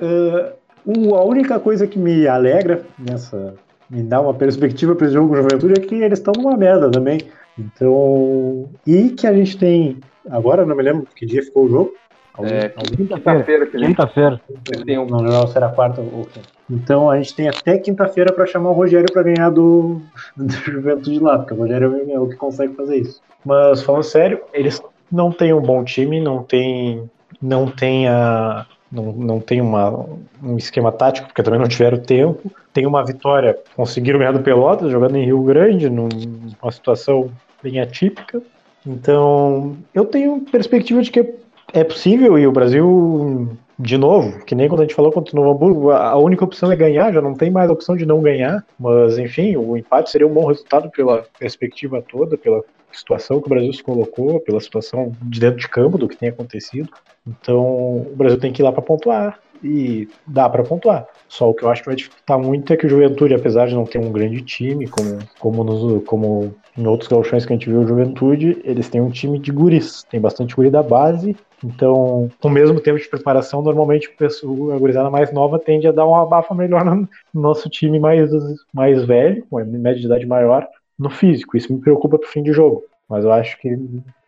É, 0.00 0.52
o- 0.84 1.14
a 1.16 1.24
única 1.24 1.58
coisa 1.58 1.86
que 1.88 1.98
me 1.98 2.28
alegra 2.28 2.84
nessa. 2.98 3.54
Me 3.90 4.02
dá 4.02 4.20
uma 4.20 4.34
perspectiva 4.34 4.94
para 4.94 5.06
esse 5.06 5.14
jogo 5.14 5.28
com 5.28 5.36
Juventude 5.36 5.74
é 5.80 5.84
que 5.84 5.94
eles 5.96 6.18
estão 6.18 6.32
numa 6.36 6.56
merda 6.56 6.90
também. 6.90 7.20
Então. 7.58 8.68
E 8.86 9.10
que 9.10 9.26
a 9.26 9.32
gente 9.32 9.56
tem. 9.58 9.98
Agora 10.30 10.64
não 10.66 10.76
me 10.76 10.82
lembro 10.82 11.06
que 11.14 11.24
dia 11.26 11.42
ficou 11.42 11.64
o 11.64 11.68
jogo. 11.68 11.94
Algum- 12.34 12.50
É, 12.50 12.68
Quinta-feira 12.68 13.66
Quinta-feira. 13.66 14.40
tem 14.84 14.98
um. 14.98 15.06
Não 15.06 15.20
lembro 15.20 15.48
se 15.48 15.56
era 15.56 15.68
quarta 15.70 16.00
ou 16.00 16.24
quinta. 16.26 16.48
Então 16.70 17.08
a 17.08 17.16
gente 17.16 17.34
tem 17.34 17.48
até 17.48 17.78
quinta-feira 17.78 18.32
para 18.32 18.44
chamar 18.44 18.70
o 18.70 18.74
Rogério 18.74 19.06
para 19.10 19.22
ganhar 19.22 19.50
do, 19.50 20.02
do 20.36 20.52
Juventude 20.52 21.18
lá, 21.20 21.38
porque 21.38 21.54
o 21.54 21.56
Rogério 21.56 21.96
é 22.10 22.18
o 22.18 22.28
que 22.28 22.36
consegue 22.36 22.74
fazer 22.74 22.96
isso. 22.96 23.22
Mas 23.44 23.82
falando 23.82 24.02
sério, 24.02 24.40
eles 24.52 24.82
não 25.10 25.30
têm 25.32 25.54
um 25.54 25.62
bom 25.62 25.82
time, 25.84 26.20
não 26.20 26.42
tem, 26.42 27.08
não 27.40 27.68
tem 27.70 28.08
a, 28.08 28.66
não, 28.90 29.12
não 29.12 29.40
tem 29.40 29.60
uma, 29.60 30.06
um 30.42 30.56
esquema 30.56 30.92
tático, 30.92 31.26
porque 31.28 31.42
também 31.42 31.60
não 31.60 31.68
tiveram 31.68 31.98
tempo. 31.98 32.50
Tem 32.72 32.86
uma 32.86 33.04
vitória, 33.04 33.58
conseguiram 33.74 34.18
ganhar 34.18 34.32
do 34.32 34.40
Pelotas, 34.42 34.90
jogando 34.90 35.16
em 35.16 35.24
Rio 35.24 35.42
Grande, 35.42 35.88
num- 35.88 36.08
numa 36.08 36.72
situação 36.72 37.30
bem 37.62 37.80
atípica. 37.80 38.42
Então, 38.86 39.76
eu 39.92 40.04
tenho 40.04 40.40
perspectiva 40.40 41.02
de 41.02 41.10
que 41.10 41.34
é 41.72 41.82
possível 41.82 42.38
e 42.38 42.46
o 42.46 42.52
Brasil, 42.52 43.56
de 43.78 43.98
novo, 43.98 44.44
que 44.44 44.54
nem 44.54 44.68
quando 44.68 44.80
a 44.80 44.84
gente 44.84 44.94
falou 44.94 45.12
contra 45.12 45.32
o 45.32 45.42
Novo 45.42 45.50
Hamburgo, 45.54 45.90
a 45.90 46.08
a 46.10 46.16
única 46.16 46.44
opção 46.44 46.72
é 46.72 46.76
ganhar, 46.76 47.12
já 47.12 47.20
não 47.20 47.34
tem 47.34 47.50
mais 47.50 47.70
opção 47.70 47.96
de 47.96 48.06
não 48.06 48.22
ganhar. 48.22 48.64
Mas, 48.78 49.18
enfim, 49.18 49.56
o 49.56 49.76
empate 49.76 50.10
seria 50.10 50.26
um 50.26 50.32
bom 50.32 50.46
resultado 50.46 50.90
pela 50.90 51.24
perspectiva 51.38 52.02
toda, 52.02 52.38
pela 52.38 52.62
situação 52.92 53.40
que 53.40 53.46
o 53.46 53.50
Brasil 53.50 53.72
se 53.72 53.82
colocou, 53.82 54.40
pela 54.40 54.60
situação 54.60 55.12
de 55.22 55.40
dentro 55.40 55.58
de 55.58 55.68
campo 55.68 55.98
do 55.98 56.08
que 56.08 56.16
tem 56.16 56.30
acontecido. 56.30 56.88
Então, 57.26 57.62
o 57.62 58.14
Brasil 58.16 58.38
tem 58.38 58.52
que 58.52 58.62
ir 58.62 58.64
lá 58.64 58.72
para 58.72 58.82
pontuar 58.82 59.38
e 59.62 60.08
dá 60.26 60.48
para 60.48 60.62
pontuar. 60.62 61.06
Só 61.28 61.50
o 61.50 61.54
que 61.54 61.64
eu 61.64 61.70
acho 61.70 61.82
que 61.82 61.88
vai 61.88 61.96
dificultar 61.96 62.38
muito 62.38 62.72
é 62.72 62.76
que 62.76 62.86
o 62.86 62.88
Juventude, 62.88 63.34
apesar 63.34 63.66
de 63.66 63.74
não 63.74 63.84
ter 63.84 63.98
um 63.98 64.12
grande 64.12 64.42
time, 64.42 64.86
como, 64.88 65.18
como, 65.38 65.64
nos, 65.64 66.04
como 66.04 66.54
em 66.76 66.86
outros 66.86 67.08
gauchões 67.08 67.44
que 67.44 67.52
a 67.52 67.56
gente 67.56 67.68
viu 67.68 67.80
o 67.80 67.88
Juventude, 67.88 68.60
eles 68.64 68.88
têm 68.88 69.00
um 69.00 69.10
time 69.10 69.38
de 69.38 69.50
guris, 69.50 70.04
tem 70.04 70.20
bastante 70.20 70.54
guri 70.54 70.70
da 70.70 70.82
base, 70.82 71.36
então, 71.64 72.30
com 72.40 72.48
o 72.48 72.50
mesmo 72.50 72.80
tempo 72.80 72.98
de 72.98 73.08
preparação, 73.08 73.62
normalmente 73.62 74.10
o 74.44 74.72
a 74.72 74.78
gurizada 74.78 75.10
mais 75.10 75.32
nova 75.32 75.58
tende 75.58 75.88
a 75.88 75.92
dar 75.92 76.06
uma 76.06 76.22
abafa 76.22 76.54
melhor 76.54 76.84
no 76.84 77.08
nosso 77.34 77.68
time 77.68 77.98
mais, 77.98 78.30
mais 78.72 79.04
velho, 79.04 79.44
com 79.48 79.56
média 79.64 80.00
de 80.00 80.06
idade 80.06 80.26
maior, 80.26 80.66
no 80.98 81.10
físico. 81.10 81.56
Isso 81.56 81.72
me 81.72 81.80
preocupa 81.80 82.18
pro 82.18 82.28
fim 82.28 82.42
de 82.42 82.52
jogo. 82.52 82.84
Mas 83.08 83.24
eu 83.24 83.32
acho 83.32 83.58
que 83.58 83.78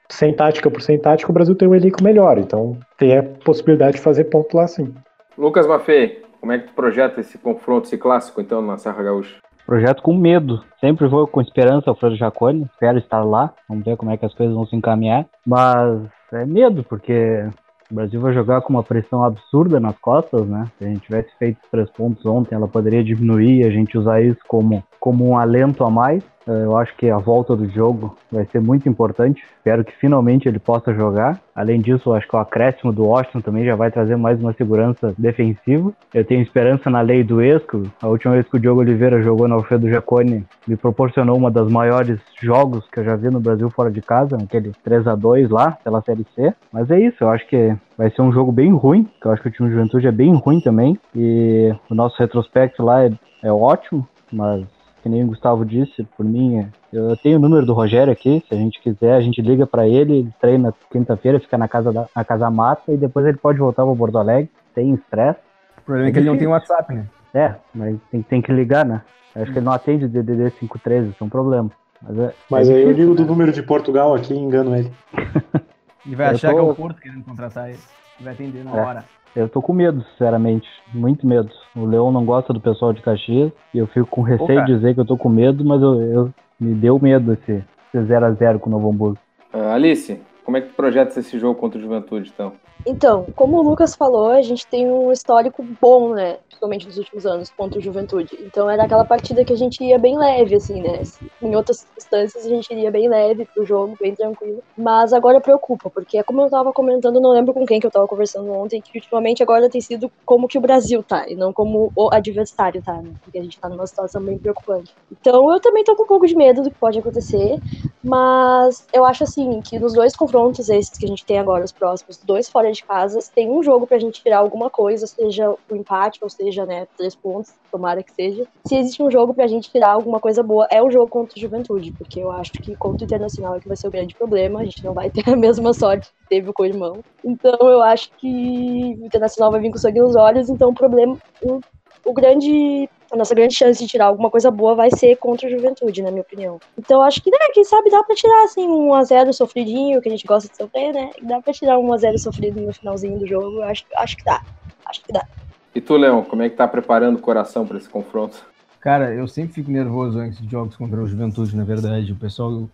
sem 0.08 0.32
tática 0.32 0.70
por 0.70 0.80
sem 0.80 0.98
tática, 0.98 1.30
o 1.30 1.34
Brasil 1.34 1.54
tem 1.54 1.68
um 1.68 1.74
elenco 1.74 2.02
melhor. 2.02 2.38
Então 2.38 2.78
tem 2.96 3.16
a 3.16 3.22
possibilidade 3.22 3.96
de 3.96 4.02
fazer 4.02 4.24
ponto 4.24 4.56
lá 4.56 4.66
sim. 4.66 4.92
Lucas 5.38 5.68
Maffei, 5.68 6.24
como 6.40 6.50
é 6.50 6.58
que 6.58 6.66
tu 6.66 6.74
projeta 6.74 7.20
esse 7.20 7.38
confronto, 7.38 7.86
esse 7.86 7.96
clássico, 7.96 8.40
então, 8.40 8.60
na 8.60 8.76
Serra 8.76 9.04
Gaúcha? 9.04 9.36
Projeto 9.64 10.02
com 10.02 10.12
medo. 10.12 10.64
Sempre 10.80 11.06
vou 11.06 11.28
com 11.28 11.40
esperança, 11.40 11.88
Alfredo 11.88 12.16
Jacone. 12.16 12.66
Espero 12.72 12.98
estar 12.98 13.22
lá. 13.22 13.54
Vamos 13.68 13.84
ver 13.84 13.96
como 13.96 14.10
é 14.10 14.16
que 14.16 14.26
as 14.26 14.34
coisas 14.34 14.52
vão 14.52 14.66
se 14.66 14.74
encaminhar. 14.74 15.26
Mas 15.46 16.00
é 16.32 16.44
medo, 16.44 16.82
porque 16.82 17.46
o 17.88 17.94
Brasil 17.94 18.20
vai 18.20 18.32
jogar 18.32 18.62
com 18.62 18.72
uma 18.72 18.82
pressão 18.82 19.22
absurda 19.22 19.78
nas 19.78 19.96
costas, 19.98 20.44
né? 20.44 20.64
Se 20.76 20.84
a 20.84 20.88
gente 20.88 21.02
tivesse 21.02 21.28
feito 21.38 21.60
três 21.70 21.88
pontos 21.90 22.26
ontem, 22.26 22.56
ela 22.56 22.66
poderia 22.66 23.04
diminuir 23.04 23.60
e 23.60 23.64
a 23.64 23.70
gente 23.70 23.96
usar 23.96 24.20
isso 24.20 24.40
como, 24.48 24.82
como 24.98 25.28
um 25.28 25.38
alento 25.38 25.84
a 25.84 25.90
mais. 25.90 26.24
Eh, 26.48 26.64
Eu 26.64 26.76
acho 26.76 26.96
que 26.96 27.10
a 27.10 27.18
volta 27.18 27.54
do 27.54 27.68
jogo 27.68 28.16
vai 28.32 28.46
ser 28.46 28.60
muito 28.60 28.88
importante. 28.88 29.42
Espero 29.58 29.84
que 29.84 29.92
finalmente 29.96 30.48
ele 30.48 30.58
possa 30.58 30.94
jogar. 30.94 31.38
Além 31.54 31.80
disso, 31.80 32.12
acho 32.14 32.26
que 32.26 32.34
o 32.34 32.38
acréscimo 32.38 32.92
do 32.92 33.04
Washington 33.06 33.40
também 33.40 33.64
já 33.64 33.76
vai 33.76 33.90
trazer 33.90 34.16
mais 34.16 34.40
uma 34.40 34.52
segurança 34.52 35.14
defensiva. 35.18 35.92
Eu 36.14 36.24
tenho 36.24 36.40
esperança 36.42 36.88
na 36.88 37.00
lei 37.00 37.22
do 37.22 37.42
Esco. 37.42 37.82
A 38.00 38.08
última 38.08 38.34
vez 38.34 38.48
que 38.48 38.56
o 38.56 38.60
Diogo 38.60 38.80
Oliveira 38.80 39.22
jogou 39.22 39.46
no 39.46 39.56
Alfredo 39.56 39.88
Jacone 39.90 40.44
me 40.66 40.76
proporcionou 40.76 41.36
uma 41.36 41.50
das 41.50 41.70
maiores 41.70 42.18
jogos 42.40 42.88
que 42.90 43.00
eu 43.00 43.04
já 43.04 43.16
vi 43.16 43.28
no 43.30 43.40
Brasil 43.40 43.68
fora 43.70 43.90
de 43.90 44.00
casa, 44.00 44.36
aquele 44.36 44.72
3 44.82 45.06
a 45.06 45.14
2 45.14 45.50
lá 45.50 45.72
pela 45.84 46.00
Série 46.02 46.26
C. 46.34 46.54
Mas 46.72 46.90
é 46.90 46.98
isso, 47.00 47.16
eu 47.20 47.28
acho 47.28 47.46
que 47.46 47.76
vai 47.96 48.10
ser 48.10 48.22
um 48.22 48.32
jogo 48.32 48.52
bem 48.52 48.72
ruim, 48.72 49.06
que 49.20 49.26
eu 49.26 49.32
acho 49.32 49.42
que 49.42 49.48
o 49.48 49.50
time 49.50 49.68
de 49.68 49.74
Juventude 49.74 50.06
é 50.06 50.12
bem 50.12 50.34
ruim 50.34 50.60
também. 50.60 50.96
E 51.14 51.74
o 51.90 51.94
nosso 51.94 52.16
retrospecto 52.18 52.82
lá 52.82 53.04
é, 53.04 53.10
é 53.42 53.52
ótimo, 53.52 54.06
mas 54.32 54.64
que 55.02 55.08
nem 55.08 55.24
o 55.24 55.28
Gustavo 55.28 55.64
disse, 55.64 56.04
por 56.16 56.24
mim, 56.24 56.58
é- 56.58 56.68
eu 56.92 57.16
tenho 57.16 57.38
o 57.38 57.40
número 57.40 57.64
do 57.64 57.72
Rogério 57.72 58.12
aqui, 58.12 58.42
se 58.48 58.54
a 58.54 58.56
gente 58.58 58.80
quiser, 58.80 59.14
a 59.14 59.20
gente 59.20 59.40
liga 59.40 59.66
pra 59.66 59.86
ele, 59.86 60.18
ele 60.18 60.32
treina 60.40 60.74
quinta-feira, 60.90 61.38
fica 61.40 61.56
na 61.58 61.68
casa, 61.68 61.92
da, 61.92 62.06
na 62.14 62.24
casa 62.24 62.50
mata 62.50 62.92
e 62.92 62.96
depois 62.96 63.24
ele 63.26 63.36
pode 63.38 63.58
voltar 63.58 63.84
pra 63.84 63.94
Porto 63.94 64.18
Alegre, 64.18 64.50
sem 64.74 64.94
estresse. 64.94 65.38
O 65.78 65.82
problema 65.82 66.08
é 66.08 66.12
que 66.12 66.18
ele 66.18 66.28
não 66.30 66.36
tem 66.38 66.46
WhatsApp, 66.46 66.92
né? 66.94 67.06
É, 67.34 67.54
mas 67.74 67.96
tem, 68.10 68.22
tem 68.22 68.42
que 68.42 68.52
ligar, 68.52 68.84
né? 68.84 69.02
Acho 69.36 69.52
que 69.52 69.58
ele 69.58 69.64
não 69.66 69.72
atende 69.72 70.06
o 70.06 70.08
DDD 70.08 70.50
513, 70.58 71.10
isso 71.10 71.22
é 71.22 71.24
um 71.24 71.28
problema. 71.28 71.70
Mas, 72.02 72.18
é, 72.18 72.34
Mas 72.50 72.68
é 72.68 72.72
aí 72.74 72.82
eu 72.82 72.88
difícil, 72.88 73.04
digo 73.06 73.14
do 73.16 73.22
né? 73.22 73.28
número 73.28 73.52
de 73.52 73.62
Portugal 73.62 74.14
aqui 74.14 74.32
e 74.34 74.38
engano 74.38 74.74
ele. 74.76 74.90
Ele 76.06 76.16
vai 76.16 76.28
Eu 76.28 76.30
achar 76.36 76.48
tô- 76.50 76.54
que 76.54 76.60
é 76.60 76.64
o 76.64 76.74
Porto 76.74 77.00
querendo 77.02 77.22
contratar 77.24 77.68
ele. 77.68 77.78
Ele 78.18 78.24
vai 78.24 78.32
atender 78.32 78.64
na 78.64 78.74
É. 78.76 78.80
hora. 78.80 79.04
Eu 79.36 79.48
tô 79.48 79.62
com 79.62 79.72
medo, 79.72 80.04
sinceramente. 80.12 80.66
Muito 80.92 81.26
medo. 81.26 81.48
O 81.76 81.84
Leão 81.84 82.10
não 82.10 82.24
gosta 82.24 82.52
do 82.52 82.60
pessoal 82.60 82.92
de 82.92 83.02
Caxias 83.02 83.52
e 83.72 83.78
eu 83.78 83.86
fico 83.86 84.06
com 84.06 84.22
receio 84.22 84.48
cara. 84.60 84.64
de 84.66 84.74
dizer 84.74 84.94
que 84.94 85.00
eu 85.00 85.04
tô 85.06 85.16
com 85.16 85.28
medo, 85.28 85.64
mas 85.64 85.80
eu, 85.82 86.00
eu- 86.02 86.30
me 86.60 86.74
deu 86.74 86.98
medo 87.00 87.32
esse, 87.34 87.64
esse 87.94 88.04
0x0 88.06 88.58
com 88.58 88.68
o 88.68 88.72
Novo 88.72 88.90
Hamburgo. 88.90 89.18
Ah, 89.52 89.74
Alice, 89.74 90.20
como 90.44 90.56
é 90.56 90.60
que 90.60 90.68
tu 90.68 90.74
projeta 90.74 91.18
esse 91.20 91.38
jogo 91.38 91.58
contra 91.58 91.78
o 91.78 91.82
Juventude, 91.82 92.32
então? 92.34 92.52
Então, 92.86 93.26
como 93.34 93.58
o 93.58 93.62
Lucas 93.62 93.94
falou, 93.94 94.30
a 94.30 94.42
gente 94.42 94.66
tem 94.66 94.90
um 94.90 95.12
histórico 95.12 95.64
bom, 95.80 96.14
né? 96.14 96.38
Principalmente 96.46 96.86
nos 96.86 96.98
últimos 96.98 97.26
anos, 97.26 97.50
contra 97.50 97.78
o 97.78 97.82
Juventude. 97.82 98.38
Então 98.40 98.68
era 98.68 98.84
aquela 98.84 99.04
partida 99.04 99.44
que 99.44 99.52
a 99.52 99.56
gente 99.56 99.82
ia 99.84 99.98
bem 99.98 100.16
leve, 100.16 100.54
assim, 100.54 100.80
né? 100.80 101.02
Em 101.42 101.54
outras 101.54 101.86
instâncias 101.96 102.46
a 102.46 102.48
gente 102.48 102.70
iria 102.72 102.90
bem 102.90 103.08
leve 103.08 103.44
pro 103.44 103.64
jogo, 103.64 103.96
bem 104.00 104.14
tranquilo. 104.14 104.62
Mas 104.76 105.12
agora 105.12 105.40
preocupa, 105.40 105.90
porque 105.90 106.18
é 106.18 106.22
como 106.22 106.40
eu 106.42 106.50
tava 106.50 106.72
comentando, 106.72 107.20
não 107.20 107.30
lembro 107.30 107.52
com 107.52 107.66
quem 107.66 107.78
que 107.78 107.86
eu 107.86 107.90
tava 107.90 108.08
conversando 108.08 108.50
ontem, 108.52 108.80
que 108.80 108.98
ultimamente 108.98 109.42
agora 109.42 109.68
tem 109.68 109.80
sido 109.80 110.10
como 110.24 110.48
que 110.48 110.58
o 110.58 110.60
Brasil 110.60 111.02
tá, 111.02 111.28
e 111.28 111.34
não 111.34 111.52
como 111.52 111.92
o 111.94 112.08
adversário 112.12 112.82
tá, 112.82 112.94
né? 112.94 113.12
Porque 113.22 113.38
a 113.38 113.42
gente 113.42 113.58
tá 113.58 113.68
numa 113.68 113.86
situação 113.86 114.22
bem 114.22 114.38
preocupante. 114.38 114.94
Então 115.12 115.52
eu 115.52 115.60
também 115.60 115.84
tô 115.84 115.94
com 115.94 116.04
um 116.04 116.06
pouco 116.06 116.26
de 116.26 116.34
medo 116.34 116.62
do 116.62 116.70
que 116.70 116.78
pode 116.78 116.98
acontecer, 116.98 117.60
mas 118.02 118.86
eu 118.92 119.04
acho 119.04 119.24
assim 119.24 119.60
que 119.60 119.78
nos 119.78 119.92
dois 119.92 120.16
confrontos 120.16 120.68
esses 120.68 120.96
que 120.96 121.04
a 121.04 121.08
gente 121.08 121.24
tem 121.24 121.38
agora, 121.38 121.64
os 121.64 121.72
próximos, 121.72 122.18
dois 122.18 122.48
fora 122.48 122.67
de 122.70 122.84
casa, 122.84 123.18
tem 123.34 123.50
um 123.50 123.62
jogo 123.62 123.86
pra 123.86 123.98
gente 123.98 124.22
tirar 124.22 124.38
alguma 124.38 124.70
coisa, 124.70 125.06
seja 125.06 125.50
o 125.50 125.74
empate, 125.74 126.18
ou 126.22 126.28
seja, 126.28 126.64
né, 126.66 126.86
três 126.96 127.14
pontos, 127.14 127.52
tomara 127.70 128.02
que 128.02 128.12
seja. 128.12 128.46
Se 128.64 128.76
existe 128.76 129.02
um 129.02 129.10
jogo 129.10 129.34
pra 129.34 129.46
gente 129.46 129.70
tirar 129.70 129.90
alguma 129.90 130.20
coisa 130.20 130.42
boa, 130.42 130.66
é 130.70 130.82
o 130.82 130.90
jogo 130.90 131.08
contra 131.08 131.36
o 131.36 131.40
Juventude, 131.40 131.92
porque 131.92 132.20
eu 132.20 132.30
acho 132.30 132.52
que 132.52 132.74
contra 132.76 133.04
o 133.04 133.06
Internacional 133.06 133.56
é 133.56 133.60
que 133.60 133.68
vai 133.68 133.76
ser 133.76 133.88
o 133.88 133.90
grande 133.90 134.14
problema, 134.14 134.60
a 134.60 134.64
gente 134.64 134.84
não 134.84 134.92
vai 134.92 135.10
ter 135.10 135.28
a 135.28 135.36
mesma 135.36 135.72
sorte 135.72 136.08
que 136.08 136.28
teve 136.28 136.52
com 136.52 136.62
o 136.62 136.66
irmão. 136.66 137.02
Então 137.24 137.58
eu 137.60 137.82
acho 137.82 138.10
que 138.16 138.96
o 139.00 139.06
Internacional 139.06 139.50
vai 139.50 139.60
vir 139.60 139.70
com 139.70 139.78
sangue 139.78 140.00
nos 140.00 140.16
olhos, 140.16 140.48
então 140.48 140.70
o 140.70 140.74
problema, 140.74 141.16
o, 141.42 141.60
o 142.04 142.12
grande 142.12 142.88
a 143.10 143.16
nossa 143.16 143.34
grande 143.34 143.54
chance 143.54 143.78
de 143.80 143.88
tirar 143.88 144.06
alguma 144.06 144.30
coisa 144.30 144.50
boa 144.50 144.74
vai 144.74 144.90
ser 144.90 145.16
contra 145.16 145.46
o 145.46 145.50
Juventude, 145.50 146.02
na 146.02 146.10
minha 146.10 146.22
opinião. 146.22 146.60
Então 146.78 147.00
acho 147.00 147.22
que, 147.22 147.30
né, 147.30 147.38
quem 147.52 147.64
sabe 147.64 147.90
dá 147.90 148.02
pra 148.02 148.14
tirar, 148.14 148.44
assim, 148.44 148.68
um 148.68 148.90
1x0 148.90 149.32
sofridinho, 149.32 150.00
que 150.00 150.08
a 150.08 150.12
gente 150.12 150.26
gosta 150.26 150.48
de 150.48 150.56
sofrer, 150.56 150.92
né? 150.92 151.10
Dá 151.22 151.40
pra 151.40 151.52
tirar 151.52 151.78
um 151.78 151.86
1x0 151.88 152.18
sofrido 152.18 152.60
no 152.60 152.72
finalzinho 152.72 153.18
do 153.18 153.26
jogo, 153.26 153.62
acho, 153.62 153.84
acho 153.96 154.16
que 154.16 154.24
dá. 154.24 154.42
Acho 154.84 155.02
que 155.02 155.12
dá. 155.12 155.26
E 155.74 155.80
tu, 155.80 155.96
Leão, 155.96 156.22
como 156.22 156.42
é 156.42 156.48
que 156.48 156.56
tá 156.56 156.66
preparando 156.66 157.16
o 157.16 157.20
coração 157.20 157.66
para 157.66 157.78
esse 157.78 157.88
confronto? 157.88 158.44
Cara, 158.80 159.12
eu 159.12 159.26
sempre 159.26 159.54
fico 159.54 159.70
nervoso 159.70 160.18
antes 160.18 160.40
de 160.40 160.50
jogos 160.50 160.76
contra 160.76 161.00
o 161.00 161.06
Juventude, 161.06 161.56
na 161.56 161.64
verdade. 161.64 162.12
O 162.12 162.16
pessoal 162.16 162.68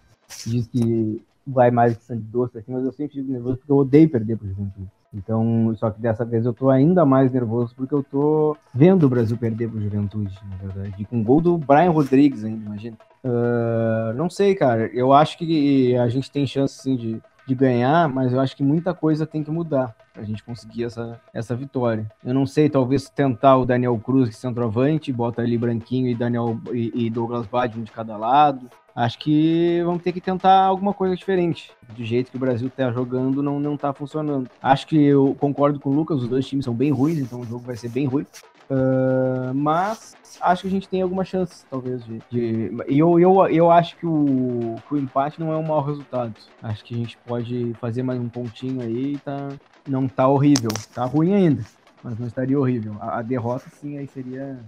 diz 0.47 0.66
que 0.68 1.23
vai 1.47 1.70
mais 1.70 1.97
de 1.97 2.03
sangue 2.03 2.23
doce, 2.23 2.59
assim, 2.59 2.73
mas 2.73 2.85
eu 2.85 2.92
sempre 2.92 3.16
fico 3.16 3.31
nervoso 3.31 3.57
porque 3.59 3.73
eu 3.73 3.77
odeio 3.77 4.09
perder 4.09 4.37
pro 4.37 4.49
Juventude. 4.49 4.88
Então, 5.14 5.74
só 5.77 5.90
que 5.90 6.00
dessa 6.00 6.24
vez 6.24 6.44
eu 6.44 6.53
tô 6.53 6.70
ainda 6.70 7.07
mais 7.07 7.31
nervoso 7.31 7.72
porque 7.77 7.94
eu 7.94 8.03
tô 8.03 8.57
vendo 8.74 9.05
o 9.05 9.09
Brasil 9.09 9.37
perder 9.37 9.68
pro 9.68 9.81
Juventude, 9.81 10.37
na 10.50 10.57
verdade. 10.57 10.94
E 10.98 11.05
com 11.05 11.22
gol 11.22 11.40
do 11.40 11.57
Brian 11.57 11.90
Rodrigues 11.90 12.44
ainda, 12.44 12.66
imagina. 12.66 12.96
Uh, 13.22 14.12
não 14.14 14.29
sei, 14.29 14.55
cara. 14.55 14.87
Eu 14.92 15.12
acho 15.12 15.38
que 15.38 15.96
a 15.96 16.09
gente 16.09 16.31
tem 16.31 16.46
chance, 16.46 16.83
sim, 16.83 16.96
de, 16.96 17.22
de 17.46 17.54
ganhar, 17.54 18.09
mas 18.09 18.33
eu 18.33 18.40
acho 18.40 18.57
que 18.57 18.62
muita 18.62 18.94
coisa 18.94 19.26
tem 19.26 19.42
que 19.42 19.50
mudar 19.50 19.94
pra 20.12 20.22
gente 20.22 20.42
conseguir 20.42 20.85
essa, 20.85 21.20
essa 21.33 21.54
vitória. 21.54 22.11
Eu 22.24 22.33
não 22.33 22.46
sei, 22.46 22.70
talvez 22.70 23.09
tentar 23.09 23.57
o 23.57 23.66
Daniel 23.66 23.98
Cruz, 23.98 24.28
que 24.28 24.37
centroavante, 24.37 25.12
bota 25.12 25.42
ali 25.42 25.59
Branquinho 25.59 26.09
e 26.09 26.14
Daniel 26.14 26.59
e, 26.72 27.07
e 27.07 27.11
Douglas 27.11 27.46
Bad, 27.46 27.80
de 27.80 27.90
cada 27.90 28.16
lado 28.16 28.70
acho 28.94 29.18
que 29.18 29.83
vamos 29.85 30.02
ter 30.02 30.12
que 30.12 30.20
tentar 30.20 30.64
alguma 30.64 30.94
coisa 30.94 31.16
diferente. 31.16 31.72
Do 31.96 32.04
jeito 32.04 32.30
que 32.30 32.37
o 32.37 32.40
Brasil 32.40 32.68
está 32.68 32.90
jogando, 32.92 33.42
não, 33.42 33.59
não 33.59 33.76
tá 33.76 33.92
funcionando. 33.92 34.48
Acho 34.62 34.87
que 34.87 35.02
eu 35.02 35.37
concordo 35.40 35.80
com 35.80 35.90
o 35.90 35.94
Lucas, 35.94 36.22
os 36.22 36.28
dois 36.28 36.46
times 36.46 36.64
são 36.64 36.74
bem 36.74 36.90
ruins, 36.90 37.18
então 37.18 37.40
o 37.40 37.44
jogo 37.44 37.64
vai 37.64 37.76
ser 37.76 37.88
bem 37.88 38.07
ruim. 38.07 38.26
Uh, 38.70 39.53
mas 39.55 40.16
acho 40.40 40.62
que 40.62 40.68
a 40.68 40.70
gente 40.70 40.88
tem 40.88 41.03
alguma 41.03 41.24
chance, 41.24 41.64
talvez, 41.70 42.05
de. 42.05 42.20
de... 42.31 42.70
Eu, 42.88 43.18
eu, 43.20 43.46
eu 43.48 43.70
acho 43.70 43.96
que 43.96 44.07
o, 44.07 44.77
que 44.88 44.94
o 44.94 44.98
empate 44.98 45.38
não 45.38 45.53
é 45.53 45.57
um 45.57 45.62
mau 45.62 45.83
resultado. 45.83 46.35
Acho 46.62 46.85
que 46.85 46.94
a 46.94 46.96
gente 46.96 47.18
pode 47.27 47.74
fazer 47.81 48.03
mais 48.03 48.18
um 48.18 48.29
pontinho 48.29 48.81
aí 48.81 49.18
tá, 49.18 49.48
não 49.87 50.09
tá 50.09 50.27
horrível. 50.27 50.70
Tá 50.94 51.05
ruim 51.05 51.35
ainda, 51.35 51.62
mas 52.03 52.18
não 52.18 52.27
estaria 52.27 52.59
horrível. 52.59 52.96
A, 53.00 53.18
a 53.18 53.22
derrota, 53.22 53.68
sim, 53.70 53.98
aí 53.98 54.07
seria 54.07 54.59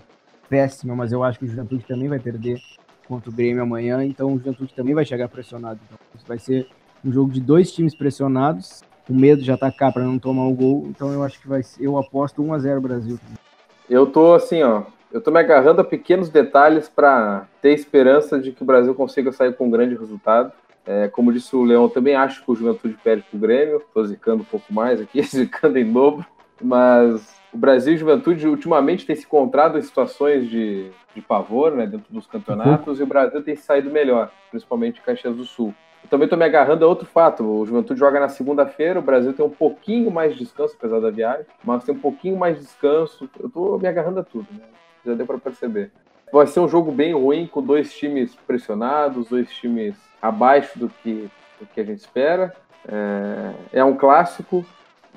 péssima, 0.48 0.94
mas 0.94 1.12
eu 1.12 1.24
acho 1.24 1.38
que 1.38 1.44
o 1.44 1.48
Juventude 1.48 1.85
também 1.85 2.09
vai 2.09 2.18
perder 2.18 2.61
contra 3.09 3.30
o 3.30 3.32
Grêmio 3.32 3.62
amanhã, 3.62 4.04
então 4.04 4.32
o 4.32 4.38
Juventude 4.38 4.74
também 4.74 4.94
vai 4.94 5.04
chegar 5.04 5.28
pressionado. 5.28 5.80
Então, 5.87 5.98
vai 6.26 6.38
ser 6.38 6.68
um 7.04 7.12
jogo 7.12 7.32
de 7.32 7.40
dois 7.40 7.72
times 7.72 7.94
pressionados, 7.94 8.82
o 9.09 9.14
medo 9.14 9.42
de 9.42 9.50
atacar 9.50 9.92
para 9.92 10.04
não 10.04 10.18
tomar 10.18 10.44
o 10.44 10.54
gol, 10.54 10.87
então 10.88 11.12
eu 11.12 11.22
acho 11.22 11.40
que 11.40 11.48
vai 11.48 11.62
ser, 11.62 11.82
eu 11.82 11.96
aposto 11.96 12.42
1 12.42 12.52
a 12.52 12.59
0 12.59 12.80
Brasil. 12.80 13.18
Eu 13.88 14.07
tô 14.07 14.35
assim, 14.35 14.62
ó, 14.62 14.83
eu 15.12 15.20
tô 15.20 15.31
me 15.31 15.38
agarrando 15.38 15.81
a 15.81 15.85
pequenos 15.85 16.29
detalhes 16.29 16.88
para 16.88 17.46
ter 17.62 17.72
esperança 17.72 18.38
de 18.38 18.53
que 18.53 18.62
o 18.62 18.66
Brasil 18.66 18.94
consiga 18.94 19.33
sair 19.33 19.55
com 19.55 19.66
um 19.66 19.70
grande 19.70 19.94
resultado. 19.94 20.53
É, 20.85 21.09
como 21.09 21.33
disse 21.33 21.55
o 21.57 21.64
Leão, 21.64 21.88
também 21.88 22.14
acho 22.14 22.44
que 22.44 22.51
o 22.51 22.55
Juventude 22.55 22.96
perde 23.03 23.25
pro 23.29 23.38
Grêmio, 23.38 23.83
tô 23.92 24.05
zicando 24.05 24.42
um 24.42 24.46
pouco 24.46 24.72
mais 24.72 25.01
aqui, 25.01 25.20
zicando 25.27 25.79
em 25.79 25.92
dobro, 25.92 26.25
mas 26.62 27.35
o 27.53 27.59
Brasil 27.59 27.94
e 27.94 27.96
Juventude 27.96 28.46
ultimamente 28.46 29.07
tem 29.07 29.16
se 29.16 29.25
encontrado 29.25 29.79
em 29.79 29.83
situações 29.83 30.49
de, 30.49 30.90
de 31.14 31.20
pavor 31.20 31.72
né, 31.72 31.87
dentro 31.87 32.12
dos 32.12 32.27
campeonatos 32.27 32.99
uhum. 32.99 33.01
e 33.01 33.03
o 33.03 33.07
Brasil 33.07 33.42
tem 33.42 33.57
saído 33.57 33.90
melhor, 33.90 34.31
principalmente 34.51 35.01
em 35.01 35.03
Caxias 35.03 35.35
do 35.35 35.44
Sul. 35.44 35.75
Também 36.10 36.26
estou 36.26 36.38
me 36.38 36.44
agarrando 36.44 36.84
a 36.84 36.88
outro 36.88 37.06
fato. 37.06 37.42
O 37.44 37.66
Juventude 37.66 37.98
joga 37.98 38.20
na 38.20 38.28
segunda-feira, 38.28 38.98
o 38.98 39.02
Brasil 39.02 39.32
tem 39.32 39.44
um 39.44 39.50
pouquinho 39.50 40.10
mais 40.10 40.32
de 40.34 40.40
descanso, 40.40 40.74
apesar 40.78 41.00
da 41.00 41.10
viagem, 41.10 41.46
mas 41.64 41.84
tem 41.84 41.94
um 41.94 41.98
pouquinho 41.98 42.36
mais 42.36 42.56
de 42.56 42.62
descanso. 42.62 43.28
Eu 43.38 43.48
estou 43.48 43.78
me 43.78 43.88
agarrando 43.88 44.20
a 44.20 44.24
tudo, 44.24 44.46
né? 44.52 44.64
Já 45.04 45.14
deu 45.14 45.26
para 45.26 45.38
perceber. 45.38 45.90
Vai 46.32 46.46
ser 46.46 46.60
um 46.60 46.68
jogo 46.68 46.90
bem 46.90 47.14
ruim, 47.14 47.46
com 47.46 47.62
dois 47.62 47.94
times 47.94 48.34
pressionados, 48.46 49.28
dois 49.28 49.48
times 49.50 49.94
abaixo 50.20 50.78
do 50.78 50.88
que, 50.88 51.30
do 51.60 51.66
que 51.66 51.80
a 51.80 51.84
gente 51.84 52.00
espera. 52.00 52.54
É, 52.88 53.78
é 53.80 53.84
um 53.84 53.96
clássico, 53.96 54.64